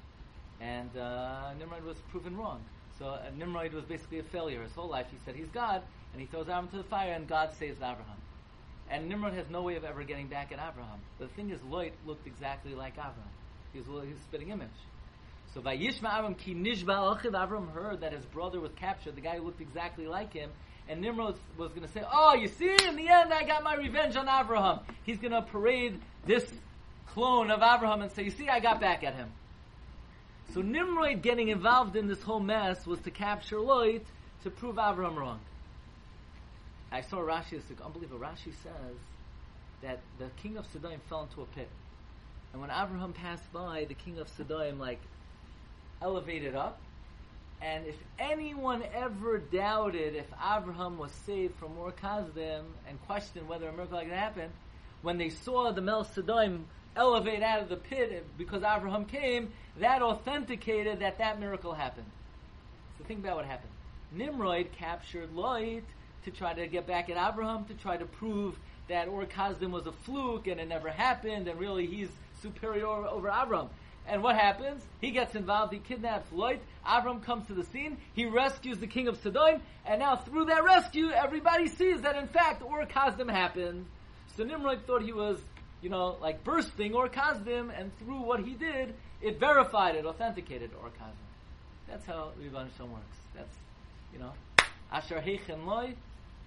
and 0.60 0.96
uh, 0.96 1.52
Nimrod 1.58 1.84
was 1.84 1.96
proven 2.10 2.36
wrong. 2.36 2.60
So 2.98 3.06
uh, 3.06 3.22
Nimrod 3.36 3.72
was 3.72 3.84
basically 3.84 4.20
a 4.20 4.22
failure 4.22 4.62
his 4.62 4.72
whole 4.72 4.88
life. 4.88 5.06
He 5.10 5.18
said 5.24 5.34
he's 5.34 5.48
God, 5.48 5.82
and 6.12 6.20
he 6.20 6.26
throws 6.26 6.44
Abraham 6.44 6.64
into 6.64 6.78
the 6.78 6.84
fire, 6.84 7.12
and 7.12 7.28
God 7.28 7.50
saves 7.58 7.76
Abraham. 7.76 8.16
And 8.88 9.08
Nimrod 9.08 9.34
has 9.34 9.50
no 9.50 9.62
way 9.62 9.76
of 9.76 9.84
ever 9.84 10.04
getting 10.04 10.28
back 10.28 10.52
at 10.52 10.58
Abraham. 10.58 11.00
The 11.18 11.28
thing 11.28 11.50
is, 11.50 11.62
Lot 11.64 11.92
looked 12.06 12.26
exactly 12.26 12.74
like 12.74 12.94
Abraham. 12.94 13.14
He 13.72 13.80
was, 13.80 13.86
he 13.88 14.12
was 14.12 14.18
a 14.18 14.22
spitting 14.28 14.50
image. 14.50 14.68
So 15.52 15.60
Vayishma 15.60 16.10
Avram 16.10 16.38
ki 16.38 16.54
nishba 16.54 17.18
achiv 17.18 17.32
Avram 17.32 17.72
heard 17.72 18.00
that 18.02 18.12
his 18.12 18.24
brother 18.26 18.60
was 18.60 18.72
captured, 18.76 19.16
the 19.16 19.20
guy 19.20 19.38
who 19.38 19.44
looked 19.44 19.60
exactly 19.60 20.06
like 20.06 20.32
him, 20.32 20.50
and 20.88 21.00
Nimrod 21.00 21.36
was 21.56 21.70
going 21.70 21.82
to 21.82 21.92
say, 21.92 22.02
"Oh, 22.10 22.34
you 22.34 22.46
see, 22.46 22.76
in 22.86 22.96
the 22.96 23.08
end, 23.08 23.32
I 23.32 23.42
got 23.44 23.64
my 23.64 23.74
revenge 23.74 24.16
on 24.16 24.28
Abraham." 24.28 24.80
He's 25.04 25.18
going 25.18 25.32
to 25.32 25.42
parade 25.42 26.00
this 26.26 26.48
clone 27.08 27.50
of 27.50 27.60
Abraham 27.62 28.02
and 28.02 28.12
say, 28.12 28.22
"You 28.24 28.30
see, 28.30 28.48
I 28.48 28.60
got 28.60 28.80
back 28.80 29.02
at 29.02 29.14
him." 29.14 29.32
So 30.54 30.62
Nimrod 30.62 31.22
getting 31.22 31.48
involved 31.48 31.96
in 31.96 32.06
this 32.08 32.22
whole 32.22 32.40
mess 32.40 32.86
was 32.86 33.00
to 33.00 33.10
capture 33.10 33.60
Lot 33.60 34.02
to 34.44 34.50
prove 34.50 34.78
Abraham 34.78 35.18
wrong. 35.18 35.40
I 36.90 37.00
saw 37.02 37.18
Rashi 37.18 37.52
week. 37.52 37.80
Unbelievable. 37.84 38.20
Rashi 38.20 38.52
says 38.62 38.96
that 39.82 40.00
the 40.18 40.28
king 40.42 40.56
of 40.56 40.66
Sidon 40.72 41.00
fell 41.08 41.22
into 41.24 41.42
a 41.42 41.46
pit, 41.46 41.68
and 42.52 42.62
when 42.62 42.70
Abraham 42.70 43.12
passed 43.12 43.52
by, 43.52 43.84
the 43.88 43.94
king 43.94 44.18
of 44.18 44.28
Sidon 44.28 44.78
like 44.78 45.00
elevated 46.00 46.54
up. 46.54 46.80
And 47.60 47.86
if 47.86 47.96
anyone 48.18 48.82
ever 48.94 49.38
doubted 49.38 50.14
if 50.14 50.26
Abraham 50.34 50.98
was 50.98 51.10
saved 51.24 51.54
from 51.58 51.72
Ur 51.78 51.90
Kasdim 51.90 52.64
and 52.86 53.02
questioned 53.06 53.48
whether 53.48 53.68
a 53.68 53.72
miracle 53.72 53.96
like 53.96 54.10
that 54.10 54.18
happened, 54.18 54.52
when 55.02 55.16
they 55.16 55.30
saw 55.30 55.72
the 55.72 55.80
Mel 55.80 56.04
Sidon 56.04 56.66
elevate 56.96 57.42
out 57.42 57.60
of 57.60 57.68
the 57.68 57.76
pit 57.76 58.24
because 58.38 58.62
Abraham 58.62 59.04
came, 59.04 59.52
that 59.78 60.02
authenticated 60.02 61.00
that 61.00 61.18
that 61.18 61.38
miracle 61.38 61.72
happened. 61.72 62.06
So 62.98 63.04
think 63.04 63.20
about 63.20 63.36
what 63.36 63.44
happened. 63.44 63.72
Nimrod 64.12 64.72
captured 64.72 65.34
Lot 65.34 65.82
to 66.24 66.30
try 66.30 66.54
to 66.54 66.66
get 66.66 66.86
back 66.86 67.10
at 67.10 67.16
Abraham, 67.16 67.64
to 67.66 67.74
try 67.74 67.96
to 67.96 68.06
prove 68.06 68.56
that 68.88 69.08
Kasdim 69.08 69.70
was 69.70 69.86
a 69.86 69.92
fluke 69.92 70.46
and 70.46 70.60
it 70.60 70.68
never 70.68 70.88
happened, 70.88 71.48
and 71.48 71.58
really 71.60 71.86
he's 71.86 72.08
superior 72.40 72.86
over 72.86 73.28
Abraham. 73.28 73.68
And 74.08 74.22
what 74.22 74.36
happens? 74.36 74.84
He 75.00 75.10
gets 75.10 75.34
involved, 75.34 75.72
he 75.72 75.80
kidnaps 75.80 76.30
Lot. 76.32 76.58
Avram 76.86 77.22
comes 77.22 77.48
to 77.48 77.54
the 77.54 77.64
scene, 77.64 77.96
he 78.14 78.24
rescues 78.26 78.78
the 78.78 78.86
king 78.86 79.08
of 79.08 79.18
Sodom, 79.18 79.60
and 79.84 79.98
now 79.98 80.16
through 80.16 80.44
that 80.46 80.62
rescue, 80.62 81.10
everybody 81.10 81.68
sees 81.68 82.02
that 82.02 82.16
in 82.16 82.28
fact 82.28 82.62
Kasdim 82.62 83.28
happened. 83.28 83.86
So 84.36 84.44
Nimrod 84.44 84.86
thought 84.86 85.02
he 85.02 85.12
was, 85.12 85.40
you 85.82 85.90
know, 85.90 86.16
like 86.20 86.44
bursting 86.44 86.94
Ur 86.94 87.08
Kasdim, 87.08 87.70
and 87.78 87.96
through 87.98 88.20
what 88.20 88.40
he 88.40 88.54
did, 88.54 88.94
it 89.20 89.38
verified 89.38 89.96
it, 89.96 90.04
authenticated 90.04 90.70
Ur 90.82 90.88
Kasdim. 90.88 91.88
That's 91.88 92.06
how 92.06 92.30
Rivan 92.40 92.68
Shalom 92.76 92.92
works. 92.92 93.18
That's, 93.34 93.56
you 94.12 94.18
know, 94.18 94.32
Asher 94.90 95.22
Heichen 95.24 95.66
Loy, 95.66 95.94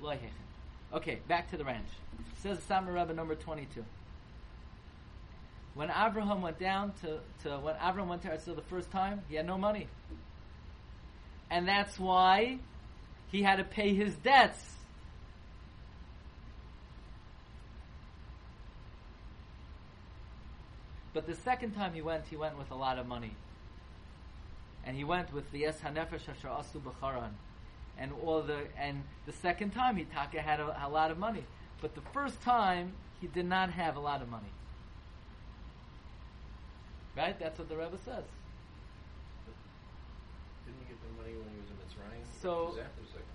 Loy 0.01 0.15
Heichen. 0.15 0.97
Okay, 0.97 1.19
back 1.27 1.49
to 1.51 1.57
the 1.57 1.63
ranch. 1.63 1.87
It 2.19 2.41
Says 2.41 2.59
Satmar 2.67 2.93
Rebbe 2.93 3.13
number 3.13 3.35
22 3.35 3.85
when 5.79 5.89
Abraham 5.91 6.41
went 6.41 6.59
down 6.59 6.91
to, 7.01 7.19
to 7.43 7.57
when 7.57 7.75
Abraham 7.75 8.09
went 8.09 8.21
to 8.23 8.27
Eretz 8.27 8.43
the 8.43 8.61
first 8.63 8.91
time, 8.91 9.21
he 9.29 9.35
had 9.35 9.45
no 9.45 9.57
money. 9.57 9.87
And 11.49 11.65
that's 11.65 11.97
why 11.97 12.57
he 13.31 13.41
had 13.41 13.57
to 13.57 13.63
pay 13.63 13.93
his 13.93 14.13
debts. 14.15 14.61
But 21.13 21.25
the 21.27 21.35
second 21.35 21.71
time 21.71 21.93
he 21.93 22.01
went, 22.01 22.25
he 22.29 22.35
went 22.35 22.57
with 22.57 22.71
a 22.71 22.75
lot 22.75 22.99
of 22.99 23.07
money. 23.07 23.31
And 24.85 24.95
he 24.95 25.03
went 25.03 25.33
with 25.33 25.51
the 25.51 25.65
Es 25.65 25.79
HaNefesh 25.81 26.29
Asher 26.29 26.47
Asu 26.47 26.79
B'charan. 26.81 27.31
And 27.97 28.11
all 28.23 28.41
the 28.41 28.59
and 28.79 29.03
the 29.25 29.33
second 29.33 29.71
time 29.71 29.97
he 29.97 30.05
taka 30.05 30.41
had 30.41 30.59
a, 30.59 30.85
a 30.85 30.89
lot 30.89 31.11
of 31.11 31.17
money. 31.17 31.43
But 31.81 31.95
the 31.95 32.01
first 32.13 32.41
time 32.41 32.93
he 33.19 33.27
did 33.27 33.45
not 33.45 33.71
have 33.71 33.97
a 33.97 33.99
lot 33.99 34.21
of 34.21 34.29
money. 34.29 34.51
Right? 37.17 37.37
That's 37.39 37.59
what 37.59 37.67
the 37.67 37.75
Rebbe 37.75 37.97
says. 38.05 38.23
Didn't 40.65 40.79
he 40.79 40.85
get 40.87 40.97
the 41.01 41.21
money 41.21 41.35
when 41.35 41.49
he 41.51 41.59
was 41.59 41.69
in 41.69 41.75
Mitzrayim? 41.83 42.23
So- 42.41 42.63
It 42.63 42.69
was 42.69 42.77
after 42.79 43.01
the 43.01 43.07
second. 43.07 43.25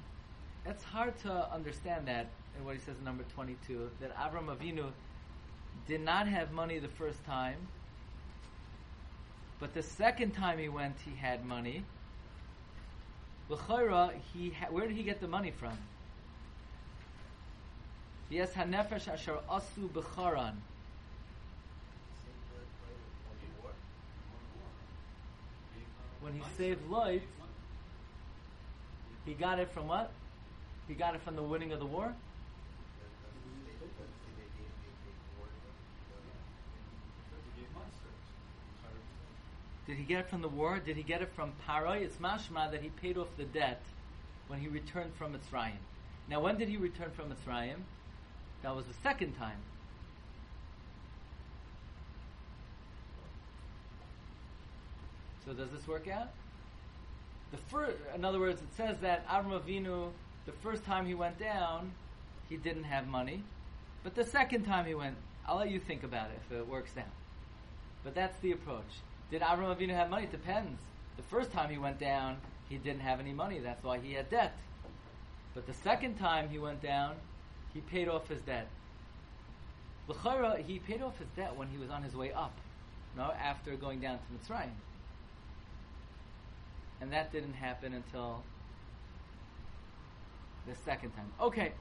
It's 0.67 0.85
hard 0.85 1.19
to 1.21 1.53
understand 1.53 2.09
that 2.09 2.29
in 2.57 2.65
what 2.65 2.75
he 2.75 2.81
says 2.81 2.97
in 2.99 3.05
number 3.05 3.25
22, 3.35 3.91
that 4.01 4.17
Avram 4.17 4.47
Avinu 4.47 4.93
did 5.87 6.01
not 6.01 6.27
have 6.29 6.53
money 6.53 6.79
the 6.79 6.89
first 6.89 7.25
time, 7.25 7.57
but 9.59 9.75
the 9.75 9.83
second 9.83 10.33
time 10.33 10.59
he 10.59 10.69
went, 10.69 10.97
he 11.05 11.15
had 11.15 11.45
money. 11.45 11.85
L'chayra, 13.49 14.13
he 14.33 14.51
ha- 14.51 14.71
where 14.71 14.87
did 14.87 14.97
he 14.97 15.03
get 15.03 15.21
the 15.21 15.29
money 15.29 15.51
from? 15.51 15.77
Yes, 18.31 18.53
hanefesh 18.53 19.09
asher 19.09 19.39
asu 19.51 19.89
b'charan. 19.93 20.55
When 26.21 26.33
he 26.33 26.43
saved 26.57 26.91
life, 26.91 27.23
he 29.27 29.35
got 29.35 29.59
it 29.59 29.71
from 29.71 29.89
what? 29.89 30.11
He 30.89 30.95
got 30.95 31.15
it 31.15 31.21
from 31.21 31.37
the 31.37 31.43
winning 31.43 31.73
of 31.73 31.81
the 31.81 31.87
war? 31.87 32.15
Did 39.87 39.97
he 39.97 40.05
get 40.05 40.21
it 40.21 40.31
from 40.31 40.41
the 40.41 40.49
war? 40.49 40.79
Did 40.79 40.97
he 40.97 41.03
get 41.03 41.21
it 41.21 41.31
from 41.35 41.53
Paray? 41.69 42.03
It's 42.03 42.17
mashma 42.17 42.71
that 42.71 42.83
he 42.83 42.89
paid 42.89 43.19
off 43.19 43.29
the 43.37 43.45
debt 43.45 43.83
when 44.49 44.61
he 44.61 44.69
returned 44.69 45.15
from 45.15 45.35
Mitzrayim. 45.35 45.79
Now, 46.29 46.41
when 46.41 46.57
did 46.57 46.69
he 46.69 46.77
return 46.77 47.11
from 47.11 47.27
Mitzrayim? 47.31 47.77
That 48.63 48.75
was 48.75 48.87
the 48.87 48.95
second 49.03 49.35
time. 49.35 49.59
So 55.45 55.53
does 55.53 55.71
this 55.71 55.87
work 55.87 56.09
out? 56.09 56.29
The 57.51 57.59
first, 57.59 57.97
in 58.15 58.25
other 58.25 58.41
words, 58.41 58.63
it 58.63 58.75
says 58.77 58.97
that 59.01 59.29
Avram 59.29 59.61
Avinu, 59.61 60.11
the 60.47 60.53
first 60.63 60.85
time 60.85 61.05
he 61.05 61.15
went 61.15 61.39
down, 61.39 61.93
he 62.49 62.57
didn't 62.57 62.85
have 62.85 63.07
money, 63.07 63.43
but 64.03 64.15
the 64.15 64.25
second 64.25 64.65
time 64.65 64.87
he 64.87 64.95
went, 64.95 65.17
I'll 65.47 65.59
let 65.59 65.71
you 65.71 65.79
think 65.79 66.03
about 66.03 66.31
it 66.31 66.39
if 66.47 66.57
it 66.57 66.67
works 66.67 66.93
out. 66.97 67.05
But 68.03 68.15
that's 68.15 68.39
the 68.41 68.53
approach. 68.53 68.83
Did 69.31 69.43
Avram 69.43 69.75
Avinu 69.75 69.95
have 69.95 70.11
money? 70.11 70.25
It 70.25 70.33
depends. 70.33 70.81
The 71.17 71.23
first 71.23 71.53
time 71.53 71.71
he 71.71 71.79
went 71.79 71.99
down, 71.99 72.37
he 72.69 72.77
didn't 72.77 73.01
have 73.01 73.21
any 73.21 73.33
money. 73.33 73.59
That's 73.59 73.83
why 73.83 73.99
he 73.99 74.13
had 74.13 74.31
debt. 74.31 74.57
But 75.55 75.67
the 75.67 75.75
second 75.75 76.19
time 76.19 76.49
he 76.49 76.59
went 76.59 76.83
down, 76.83 77.17
he 77.73 77.81
paid 77.81 78.09
off 78.09 78.29
his 78.29 78.41
debt. 78.43 78.69
L'chayra, 80.09 80.59
he 80.65 80.79
paid 80.79 81.01
off 81.01 81.19
his 81.19 81.29
debt 81.37 81.57
when 81.57 81.69
he 81.69 81.79
was 81.79 81.91
on 81.91 82.03
his 82.03 82.15
way 82.15 82.33
up, 82.33 82.53
no, 83.17 83.33
after 83.41 83.75
going 83.77 84.01
down 84.01 84.19
to 84.19 84.53
Mitzrayim. 84.53 84.71
And 87.01 87.13
that 87.13 87.33
didn't 87.33 87.55
happen 87.55 87.95
until 87.95 88.43
the 90.67 90.75
second 90.85 91.11
time. 91.11 91.33
Okay. 91.41 91.73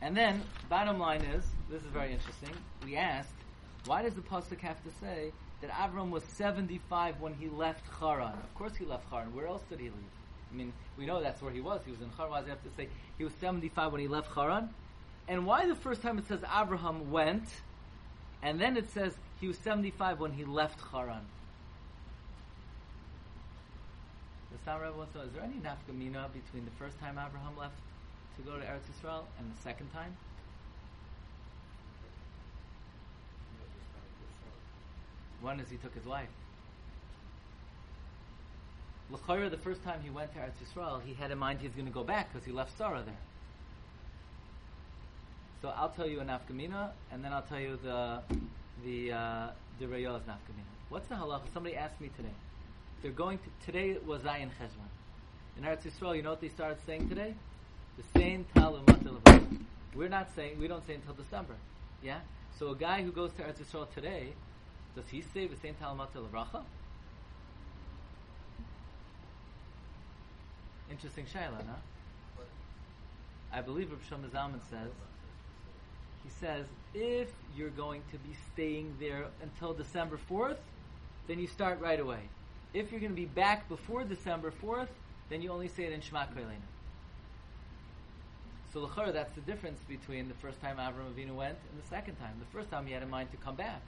And 0.00 0.16
then, 0.16 0.42
bottom 0.68 0.98
line 0.98 1.22
is, 1.22 1.44
this 1.70 1.82
is 1.82 1.88
very 1.88 2.12
interesting. 2.12 2.50
We 2.84 2.96
asked, 2.96 3.34
why 3.86 4.02
does 4.02 4.14
the 4.14 4.20
pasuk 4.20 4.60
have 4.60 4.82
to 4.84 4.90
say 5.00 5.32
that 5.60 5.70
Avram 5.70 6.10
was 6.10 6.24
75 6.24 7.20
when 7.20 7.34
he 7.34 7.48
left 7.48 7.84
Haran. 8.00 8.32
Of 8.32 8.54
course 8.54 8.76
he 8.76 8.84
left 8.84 9.08
Haran. 9.10 9.34
Where 9.34 9.46
else 9.46 9.62
did 9.68 9.78
he 9.78 9.86
leave? 9.86 10.14
I 10.52 10.56
mean, 10.56 10.72
we 10.98 11.06
know 11.06 11.22
that's 11.22 11.40
where 11.42 11.52
he 11.52 11.60
was. 11.60 11.80
He 11.84 11.90
was 11.90 12.00
in 12.00 12.10
Haran. 12.16 12.30
Why 12.30 12.38
does 12.38 12.46
he 12.46 12.50
have 12.50 12.62
to 12.62 12.70
say 12.76 12.88
he 13.18 13.24
was 13.24 13.32
75 13.40 13.92
when 13.92 14.00
he 14.00 14.08
left 14.08 14.34
Haran? 14.34 14.70
And 15.26 15.46
why 15.46 15.66
the 15.66 15.74
first 15.74 16.02
time 16.02 16.18
it 16.18 16.28
says 16.28 16.40
Abraham 16.44 17.10
went, 17.10 17.48
and 18.42 18.60
then 18.60 18.76
it 18.76 18.92
says 18.92 19.14
he 19.40 19.48
was 19.48 19.56
75 19.58 20.20
when 20.20 20.32
he 20.32 20.44
left 20.44 20.80
Haran? 20.92 21.24
The 24.52 24.70
Satmar 24.70 24.82
Rebbe 24.82 24.98
wants 24.98 25.12
to 25.12 25.18
know, 25.18 25.24
is 25.24 25.32
there 25.32 25.42
any 25.42 25.56
nafkamina 25.56 26.32
between 26.32 26.64
the 26.64 26.70
first 26.78 26.98
time 27.00 27.12
Abraham 27.12 27.56
left 27.58 27.74
to 28.36 28.42
go 28.42 28.58
to 28.58 28.64
Eretz 28.64 28.86
Yisrael 28.92 29.24
and 29.38 29.50
the 29.50 29.62
second 29.62 29.90
time? 29.92 30.14
One 35.44 35.60
is 35.60 35.68
he 35.68 35.76
took 35.76 35.94
his 35.94 36.06
wife. 36.06 36.28
L'chayra, 39.10 39.50
the 39.50 39.58
first 39.58 39.84
time 39.84 40.00
he 40.02 40.08
went 40.08 40.32
to 40.32 40.38
Eretz 40.38 40.54
Yisrael, 40.64 41.02
he 41.04 41.12
had 41.12 41.30
in 41.30 41.36
mind 41.36 41.60
he's 41.60 41.72
going 41.72 41.86
to 41.86 41.92
go 41.92 42.02
back 42.02 42.32
because 42.32 42.46
he 42.46 42.50
left 42.50 42.76
Sarah 42.78 43.02
there. 43.04 43.14
So 45.60 45.68
I'll 45.68 45.90
tell 45.90 46.08
you 46.08 46.20
a 46.20 46.24
nafkamina, 46.24 46.92
and 47.12 47.22
then 47.22 47.34
I'll 47.34 47.42
tell 47.42 47.60
you 47.60 47.78
the 47.82 48.20
the 48.84 49.12
uh, 49.12 49.50
the 49.78 49.84
Rayos 49.84 50.22
nafkamina. 50.22 50.72
What's 50.88 51.08
the 51.08 51.14
halacha? 51.14 51.52
Somebody 51.52 51.76
asked 51.76 52.00
me 52.00 52.10
today. 52.16 52.34
They're 53.02 53.12
going 53.12 53.38
to 53.38 53.66
today 53.66 53.98
was 54.06 54.22
Zayin 54.22 54.48
Cheshvan. 54.48 54.88
In 55.58 55.64
Eretz 55.64 55.82
Yisrael, 55.82 56.16
you 56.16 56.22
know 56.22 56.30
what 56.30 56.40
they 56.40 56.48
started 56.48 56.78
saying 56.86 57.10
today? 57.10 57.34
The 57.98 58.18
same 58.18 58.46
Tal 58.54 58.82
We're 59.94 60.08
not 60.08 60.30
saying 60.34 60.58
we 60.58 60.68
don't 60.68 60.86
say 60.86 60.94
until 60.94 61.12
December. 61.12 61.54
Yeah. 62.02 62.20
So 62.58 62.70
a 62.70 62.76
guy 62.76 63.02
who 63.02 63.12
goes 63.12 63.32
to 63.34 63.42
Eretz 63.42 63.62
Yisrael 63.62 63.92
today, 63.92 64.32
does 64.94 65.08
he 65.08 65.22
say 65.22 65.46
the 65.46 65.56
same 65.56 65.74
Tal 65.74 65.96
Levracha? 65.96 66.62
Interesting 70.90 71.24
shayla, 71.24 71.64
no? 71.66 71.74
I 73.52 73.60
believe 73.60 73.90
Rav 73.90 74.00
Shlomo 74.08 74.28
Zalman 74.28 74.60
says. 74.70 74.90
He 76.22 76.30
says 76.30 76.66
if 76.94 77.30
you're 77.56 77.70
going 77.70 78.02
to 78.10 78.18
be 78.18 78.34
staying 78.52 78.96
there 79.00 79.26
until 79.42 79.74
December 79.74 80.16
fourth, 80.16 80.58
then 81.26 81.38
you 81.38 81.46
start 81.46 81.80
right 81.80 82.00
away. 82.00 82.20
If 82.72 82.90
you're 82.90 83.00
going 83.00 83.12
to 83.12 83.16
be 83.16 83.26
back 83.26 83.68
before 83.68 84.04
December 84.04 84.50
fourth, 84.50 84.90
then 85.28 85.42
you 85.42 85.50
only 85.50 85.68
say 85.68 85.84
it 85.84 85.92
in 85.92 86.00
Shema 86.00 86.26
Koilena. 86.26 86.68
So 88.72 88.80
l'chor, 88.80 89.12
that's 89.12 89.32
the 89.34 89.40
difference 89.40 89.78
between 89.88 90.28
the 90.28 90.34
first 90.34 90.60
time 90.60 90.78
Avram 90.78 91.14
Avinu 91.14 91.34
went 91.34 91.56
and 91.70 91.82
the 91.82 91.88
second 91.88 92.16
time. 92.16 92.34
The 92.40 92.58
first 92.58 92.70
time 92.70 92.86
he 92.86 92.92
had 92.92 93.02
in 93.02 93.10
mind 93.10 93.30
to 93.30 93.36
come 93.36 93.54
back, 93.54 93.82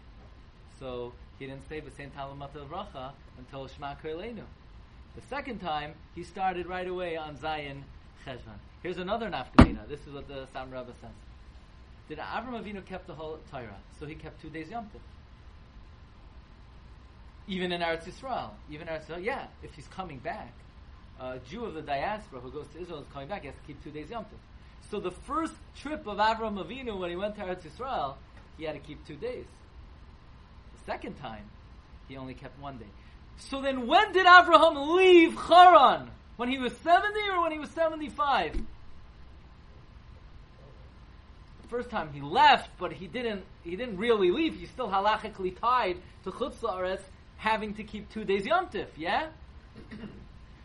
so 0.79 1.13
he 1.39 1.47
didn't 1.47 1.69
say 1.69 1.81
V'sein 1.81 2.11
Talamat 2.11 2.51
Racha 2.69 3.13
until 3.39 3.69
Shema 3.69 3.95
Koilenu. 4.03 4.45
The 5.15 5.23
second 5.31 5.61
time, 5.61 5.95
he 6.15 6.23
started 6.23 6.67
right 6.67 6.87
away 6.87 7.17
on 7.17 7.37
Zayin 7.37 7.83
Cheshvan. 8.25 8.59
Here's 8.83 8.99
another 8.99 9.31
nafkamina. 9.31 9.89
This 9.89 10.01
is 10.07 10.13
what 10.13 10.29
the 10.29 10.47
Sam 10.53 10.71
Rabba 10.71 10.93
says. 11.01 11.11
Did 12.09 12.19
Avram 12.19 12.63
Avinu 12.63 12.85
kept 12.85 13.07
the 13.07 13.15
whole 13.15 13.39
Torah? 13.51 13.81
So 13.99 14.07
he 14.07 14.15
kept 14.15 14.41
two 14.41 14.51
days 14.51 14.69
Yom 14.69 14.85
Tov. 14.85 15.01
Even 17.49 17.73
in 17.73 17.81
Eretz 17.81 18.05
Yisrael. 18.05 18.51
Even 18.71 18.87
Eretz 18.87 19.07
Yisrael, 19.07 19.25
yeah, 19.25 19.47
if 19.63 19.73
he's 19.75 19.89
coming 19.89 20.19
back. 20.19 20.53
A 21.19 21.39
Jew 21.51 21.65
of 21.65 21.75
the 21.75 21.83
diaspora 21.83 22.41
who 22.41 22.51
goes 22.51 22.67
to 22.75 22.81
Israel 22.81 23.01
is 23.01 23.07
coming 23.13 23.29
back, 23.29 23.41
he 23.41 23.47
has 23.47 23.57
to 23.57 23.63
keep 23.67 23.83
two 23.83 23.91
days 23.91 24.11
Yom 24.11 24.25
Tov. 24.25 24.39
So 24.91 25.01
the 25.01 25.11
first 25.11 25.55
trip 25.75 26.07
of 26.07 26.19
Avram 26.19 26.63
Avinu 26.63 26.99
when 26.99 27.11
he 27.11 27.17
went 27.17 27.37
to 27.37 27.43
Eretz 27.43 27.63
Yisrael, 27.63 28.15
he 28.59 28.65
had 28.65 28.75
to 28.75 28.81
keep 28.81 29.05
two 29.07 29.17
days. 29.17 29.47
Second 30.87 31.17
time, 31.17 31.45
he 32.09 32.17
only 32.17 32.35
kept 32.35 32.61
one 32.61 32.79
day. 32.79 32.87
So 33.39 33.61
then 33.61 33.87
when 33.87 34.13
did 34.13 34.27
Abraham 34.27 34.97
leave 34.97 35.35
Haran? 35.35 36.11
When 36.37 36.49
he 36.49 36.59
was 36.59 36.77
70 36.79 37.19
or 37.31 37.43
when 37.43 37.53
he 37.53 37.59
was 37.59 37.71
75? 37.71 38.53
The 41.63 41.69
first 41.69 41.91
time 41.91 42.13
he 42.13 42.21
left, 42.21 42.71
but 42.79 42.93
he 42.93 43.07
didn't 43.09 43.45
he 43.65 43.75
didn't 43.75 43.97
really 43.97 44.31
leave. 44.31 44.55
He's 44.55 44.71
still 44.71 44.89
halachically 44.89 45.59
tied 45.59 45.97
to 46.25 46.31
Chutz 46.31 46.61
La'aretz, 46.61 47.03
having 47.37 47.75
to 47.75 47.85
keep 47.85 48.09
two 48.11 48.25
days 48.25 48.47
Yom 48.47 48.69
Tif, 48.69 48.87
yeah? 48.97 49.29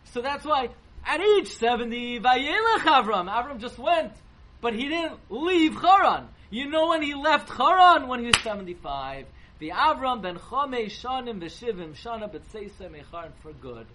so 0.04 0.20
that's 0.20 0.44
why 0.44 0.68
at 1.04 1.20
age 1.20 1.48
70, 1.48 2.20
Vayelech 2.20 2.84
Avram, 2.84 3.28
Avram 3.28 3.58
just 3.58 3.78
went, 3.78 4.12
but 4.60 4.74
he 4.74 4.88
didn't 4.88 5.18
leave 5.30 5.74
Haran. 5.74 6.28
You 6.50 6.70
know 6.70 6.88
when 6.88 7.02
he 7.02 7.14
left 7.14 7.50
Haran? 7.50 8.06
When 8.06 8.20
he 8.20 8.26
was 8.26 8.36
75. 8.42 9.26
The 9.62 9.70
Avram 9.70 10.20
ben 10.20 10.38
Chomei 10.38 10.86
Shanim 10.86 11.40
B'Shivim 11.40 11.94
Shana 11.94 12.28
B'Tseisai 12.28 12.90
Mecharan 12.90 13.30
for 13.42 13.52
good. 13.52 13.86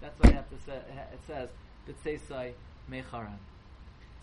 That's 0.00 0.18
what 0.18 0.30
I 0.30 0.32
have 0.32 0.50
to 0.50 0.58
say. 0.66 0.72
It 0.74 1.20
says 1.28 1.48
B'Tseisai 1.88 2.54
Mecharan. 2.90 3.36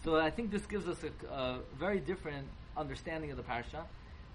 So 0.04 0.18
I 0.18 0.30
think 0.30 0.52
this 0.52 0.66
gives 0.66 0.89
us 0.89 0.97
a, 1.06 1.34
a, 1.34 1.60
very 1.80 2.02
different 2.02 2.50
understanding 2.76 3.32
of 3.32 3.38
the 3.38 3.43
parsha. 3.43 3.86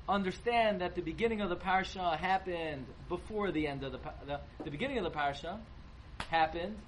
Understand 0.09 0.81
that 0.81 0.95
the 0.95 1.03
beginning 1.03 1.43
of 1.43 1.51
the 1.51 1.57
parsha 1.57 2.17
happened 2.17 2.87
before 3.11 3.53
the 3.53 3.67
end 3.67 3.85
of 3.85 3.93
the 3.93 3.99
the, 4.27 4.41
the 4.65 4.71
beginning 4.71 4.97
of 4.97 5.05
the 5.05 5.11
parsha 5.11 5.59
happened 6.31 6.79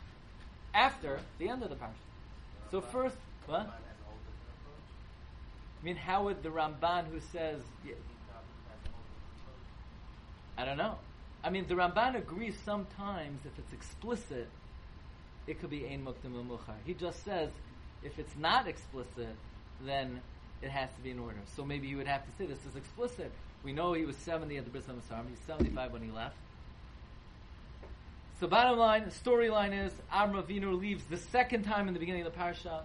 after 0.72 1.20
the 1.38 1.50
end 1.50 1.62
of 1.62 1.68
the 1.68 1.76
parsha. 1.76 2.06
So 2.70 2.80
first, 2.80 3.18
what? 3.44 3.68
I 5.82 5.84
mean, 5.84 5.96
how 5.96 6.24
would 6.24 6.42
the 6.42 6.48
Ramban 6.48 7.08
who 7.08 7.20
says 7.20 7.60
I 10.58 10.64
don't 10.64 10.78
know. 10.78 10.96
I 11.44 11.50
mean, 11.50 11.66
the 11.68 11.74
Ramban 11.74 12.16
agrees 12.16 12.56
sometimes 12.64 13.40
if 13.44 13.58
it's 13.58 13.72
explicit, 13.72 14.48
it 15.46 15.60
could 15.60 15.70
be 15.70 15.86
Ein 15.86 16.04
Muktim 16.04 16.32
Muchar. 16.32 16.74
He 16.84 16.94
just 16.94 17.24
says 17.24 17.50
if 18.02 18.18
it's 18.18 18.36
not 18.38 18.66
explicit, 18.66 19.36
then 19.84 20.20
it 20.62 20.70
has 20.70 20.88
to 20.96 21.02
be 21.02 21.10
in 21.10 21.18
order. 21.18 21.38
So 21.54 21.64
maybe 21.64 21.86
you 21.86 21.96
would 21.98 22.06
have 22.06 22.24
to 22.24 22.30
say 22.38 22.46
this 22.46 22.64
is 22.68 22.76
explicit. 22.76 23.30
We 23.62 23.72
know 23.72 23.92
he 23.92 24.04
was 24.04 24.16
70 24.16 24.56
at 24.56 24.64
the 24.64 24.70
Bris 24.70 24.84
Habasarim. 24.84 25.28
He's 25.28 25.38
75 25.46 25.92
when 25.92 26.02
he 26.02 26.10
left. 26.10 26.36
So 28.40 28.46
bottom 28.46 28.78
line, 28.78 29.04
the 29.04 29.10
storyline 29.10 29.86
is 29.86 29.92
Avram 30.12 30.42
Avinu 30.42 30.78
leaves 30.78 31.04
the 31.04 31.16
second 31.16 31.64
time 31.64 31.88
in 31.88 31.94
the 31.94 32.00
beginning 32.00 32.26
of 32.26 32.32
the 32.32 32.38
parsha. 32.38 32.82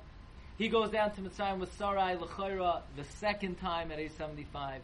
He 0.58 0.70
goes 0.70 0.92
down 0.92 1.12
to 1.12 1.22
Mitzrayim 1.22 1.60
with 1.60 1.76
Sarai 1.78 2.16
L'chayra 2.16 2.82
the 2.96 3.04
second 3.04 3.60
time 3.60 3.92
at 3.92 4.00
age 4.00 4.12
75. 4.18 4.82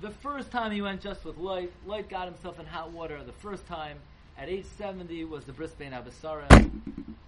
The 0.00 0.10
first 0.10 0.52
time 0.52 0.70
he 0.70 0.80
went 0.80 1.00
just 1.00 1.24
with 1.24 1.38
Lot, 1.38 1.64
Lot 1.84 2.08
got 2.08 2.26
himself 2.26 2.60
in 2.60 2.66
hot 2.66 2.92
water. 2.92 3.20
The 3.24 3.32
first 3.32 3.66
time 3.66 3.98
at 4.38 4.48
age 4.48 4.64
70 4.76 5.24
was 5.24 5.44
the 5.44 5.52
Bris 5.52 5.72
Bein 5.72 5.90
Abasarim. 5.90 6.70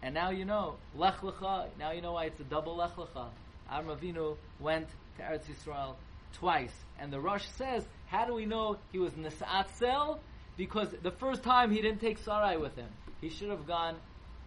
And 0.02 0.14
now 0.14 0.30
you 0.30 0.44
know, 0.44 0.76
Lech 0.94 1.16
Lecha, 1.16 1.66
now 1.80 1.90
you 1.90 2.00
know 2.00 2.12
why 2.12 2.26
it's 2.26 2.38
a 2.38 2.44
double 2.44 2.76
Lech 2.76 2.94
Lecha. 2.94 3.26
Avinu 3.72 4.36
went 4.60 4.86
to 5.16 5.22
Eretz 5.24 5.46
Yisrael 5.46 5.96
twice. 6.34 6.72
And 7.00 7.12
the 7.12 7.18
Rosh 7.18 7.44
says, 7.56 7.84
how 8.06 8.24
do 8.24 8.34
we 8.34 8.46
know 8.46 8.76
he 8.92 9.00
was 9.00 9.14
Nisatzel? 9.14 10.20
Because 10.56 10.94
the 11.02 11.10
first 11.10 11.42
time 11.42 11.72
he 11.72 11.82
didn't 11.82 12.00
take 12.00 12.18
Sarai 12.18 12.56
with 12.56 12.76
him. 12.76 12.88
He 13.20 13.30
should 13.30 13.50
have 13.50 13.66
gone 13.66 13.96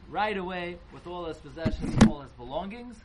right 0.09 0.37
away 0.37 0.77
with 0.93 1.07
all 1.07 1.25
his 1.25 1.37
possessions, 1.37 1.93
all 2.07 2.21
his 2.21 2.31
belongings. 2.31 2.95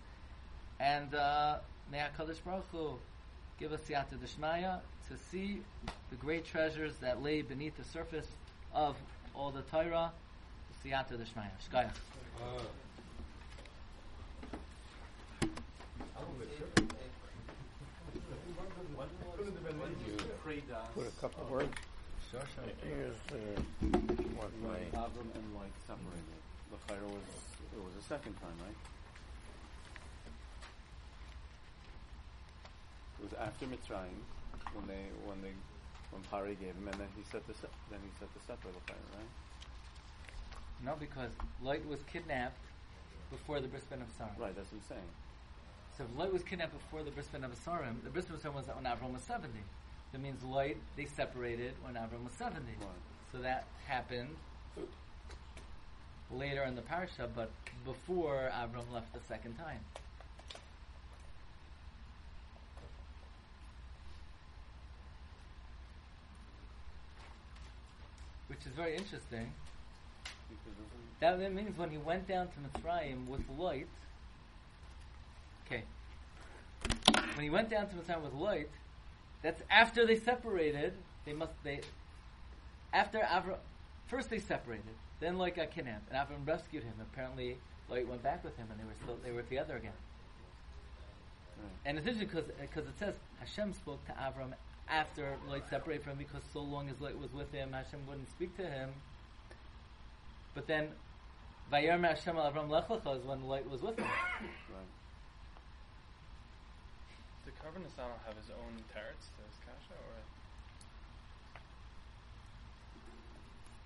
And 0.78 1.12
uh, 1.12 1.58
may 1.90 1.98
HaKadosh 1.98 2.44
Baruch 2.44 2.66
Hu 2.70 2.92
give 3.58 3.72
us 3.72 3.80
Yata 3.88 4.16
Deshmaya 4.16 4.78
to 5.08 5.16
see 5.30 5.60
the 6.10 6.16
great 6.16 6.44
treasures 6.44 6.94
that 7.00 7.22
lay 7.22 7.42
beneath 7.42 7.76
the 7.76 7.84
surface 7.84 8.26
of 8.74 8.96
all 9.34 9.50
the 9.50 9.62
Torah. 9.62 10.12
The 10.82 10.90
Siyata 10.90 11.12
Deshmaya. 11.12 11.50
Shkaya. 11.70 11.90
Put 20.94 21.06
a 21.06 21.20
couple 21.20 21.42
of 21.42 21.50
words. 21.50 21.74
Here's 22.82 23.16
uh, 23.32 23.36
what 24.36 24.50
my 24.62 24.78
Avram 24.98 25.28
and 25.34 25.54
Lot 25.54 25.70
separated. 25.86 26.38
The 26.70 26.76
fire 26.86 27.04
was 27.04 27.22
it 27.74 27.82
was 27.82 27.94
a 27.98 28.06
second 28.06 28.34
time, 28.34 28.52
right? 28.60 28.76
It 33.18 33.24
was 33.24 33.32
after 33.40 33.66
Mitzrayim 33.66 34.20
when 34.74 34.86
they 34.86 35.04
when 35.24 35.40
they 35.42 35.52
when 36.10 36.22
Pari 36.30 36.56
gave 36.56 36.74
him, 36.74 36.88
and 36.88 36.98
then 37.00 37.08
he 37.16 37.22
set 37.30 37.46
the 37.46 37.54
se- 37.54 37.74
then 37.90 38.00
he 38.02 38.10
set 38.18 38.32
the 38.34 38.40
separate 38.40 38.74
fire, 38.86 38.96
right? 39.16 39.32
No, 40.84 40.94
because 40.98 41.30
Lot 41.62 41.84
was 41.86 42.00
kidnapped 42.10 42.60
before 43.30 43.60
the 43.60 43.68
Bris 43.68 43.82
Bein 43.84 43.98
Abasarim. 43.98 44.38
Right, 44.38 44.54
that's 44.54 44.70
what 44.72 44.80
I'm 44.82 44.88
saying. 44.88 45.10
So 45.96 46.04
if 46.04 46.18
Lot 46.18 46.32
was 46.32 46.42
kidnapped 46.42 46.72
before 46.72 47.02
the 47.02 47.10
Bris 47.10 47.26
Bein 47.26 47.42
Abasarim, 47.42 48.02
the 48.04 48.10
Bris 48.10 48.26
Bein 48.26 48.38
Abasarim 48.38 48.54
was 48.54 48.66
when 48.66 48.84
Avram 48.84 49.12
was 49.12 49.22
70. 49.22 49.52
That 50.12 50.20
means 50.22 50.42
Lot, 50.42 50.76
they 50.96 51.04
separated 51.04 51.74
when 51.82 51.94
Avram 51.94 52.24
was 52.24 52.32
70. 52.38 52.60
Right. 52.80 52.88
So 53.32 53.38
that 53.38 53.66
happened 53.86 54.36
later 56.30 56.62
in 56.64 56.76
the 56.76 56.82
parsha, 56.82 57.28
but 57.34 57.50
before 57.84 58.50
Avram 58.54 58.90
left 58.92 59.12
the 59.12 59.20
second 59.28 59.56
time. 59.56 59.80
Which 68.48 68.60
is 68.60 68.72
very 68.74 68.96
interesting. 68.96 69.52
That, 71.20 71.38
means 71.52 71.76
when 71.76 71.90
he 71.90 71.98
went 71.98 72.26
down 72.28 72.48
to 72.48 72.80
Mitzrayim 72.80 73.26
with 73.26 73.42
Lot. 73.58 73.86
Okay. 75.66 75.82
When 77.34 77.44
he 77.44 77.50
went 77.50 77.70
down 77.70 77.88
to 77.88 77.94
Mitzrayim 77.96 78.22
with 78.22 78.34
Lot, 78.34 78.68
that's 79.42 79.62
after 79.70 80.06
they 80.06 80.16
separated. 80.16 80.94
They 81.24 81.32
must 81.32 81.52
they 81.62 81.80
after 82.92 83.18
Avram. 83.18 83.58
First 84.06 84.30
they 84.30 84.38
separated. 84.38 84.84
Then 85.20 85.36
got 85.36 85.70
kidnapped, 85.72 86.10
and 86.10 86.16
Avram 86.16 86.46
rescued 86.46 86.84
him. 86.84 86.94
Apparently, 87.00 87.58
Lot 87.90 88.06
went 88.06 88.22
back 88.22 88.44
with 88.44 88.56
him, 88.56 88.68
and 88.70 88.80
they 88.80 88.84
were 88.84 88.94
still 89.02 89.18
they 89.24 89.32
were 89.32 89.42
together 89.42 89.76
again. 89.76 89.92
right. 91.60 91.70
And 91.84 91.98
it's 91.98 92.06
interesting 92.06 92.44
because 92.60 92.86
it 92.86 92.98
says 92.98 93.16
Hashem 93.40 93.72
spoke 93.74 94.04
to 94.06 94.12
Avram 94.12 94.54
after 94.90 95.36
Lot 95.48 95.68
separated 95.68 96.02
from 96.02 96.12
him 96.12 96.18
because 96.18 96.42
so 96.52 96.60
long 96.60 96.88
as 96.88 97.00
Lot 97.00 97.18
was 97.18 97.32
with 97.32 97.52
him, 97.52 97.72
Hashem 97.72 98.00
wouldn't 98.06 98.28
speak 98.30 98.56
to 98.56 98.64
him. 98.66 98.90
But 100.54 100.66
then, 100.66 100.88
Vayarm 101.72 102.04
Hashem 102.04 102.36
al 102.36 102.50
Avram 102.50 102.68
lech 102.70 102.88
lecha 102.88 103.18
is 103.18 103.24
when 103.24 103.46
Lot 103.46 103.68
was 103.70 103.82
with 103.82 103.98
him. 103.98 104.04
right. 104.06 104.92
Did 107.44 107.54
Korban 107.60 107.82
Nesanel 107.82 108.18
have 108.26 108.36
his 108.36 108.50
own 108.50 108.76
teretz 108.94 109.28
to 109.36 109.42
his 109.46 109.56
kasha, 109.64 109.94
or 109.94 110.16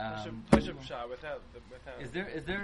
Um, 0.01 0.43
Pashup 0.51 0.75
Pashup 0.75 0.83
Shah 0.87 1.07
without 1.09 1.43
the 1.55 1.61
without? 1.71 2.03
is 2.03 2.11
there 2.11 2.27
is 2.27 2.45
there 2.45 2.61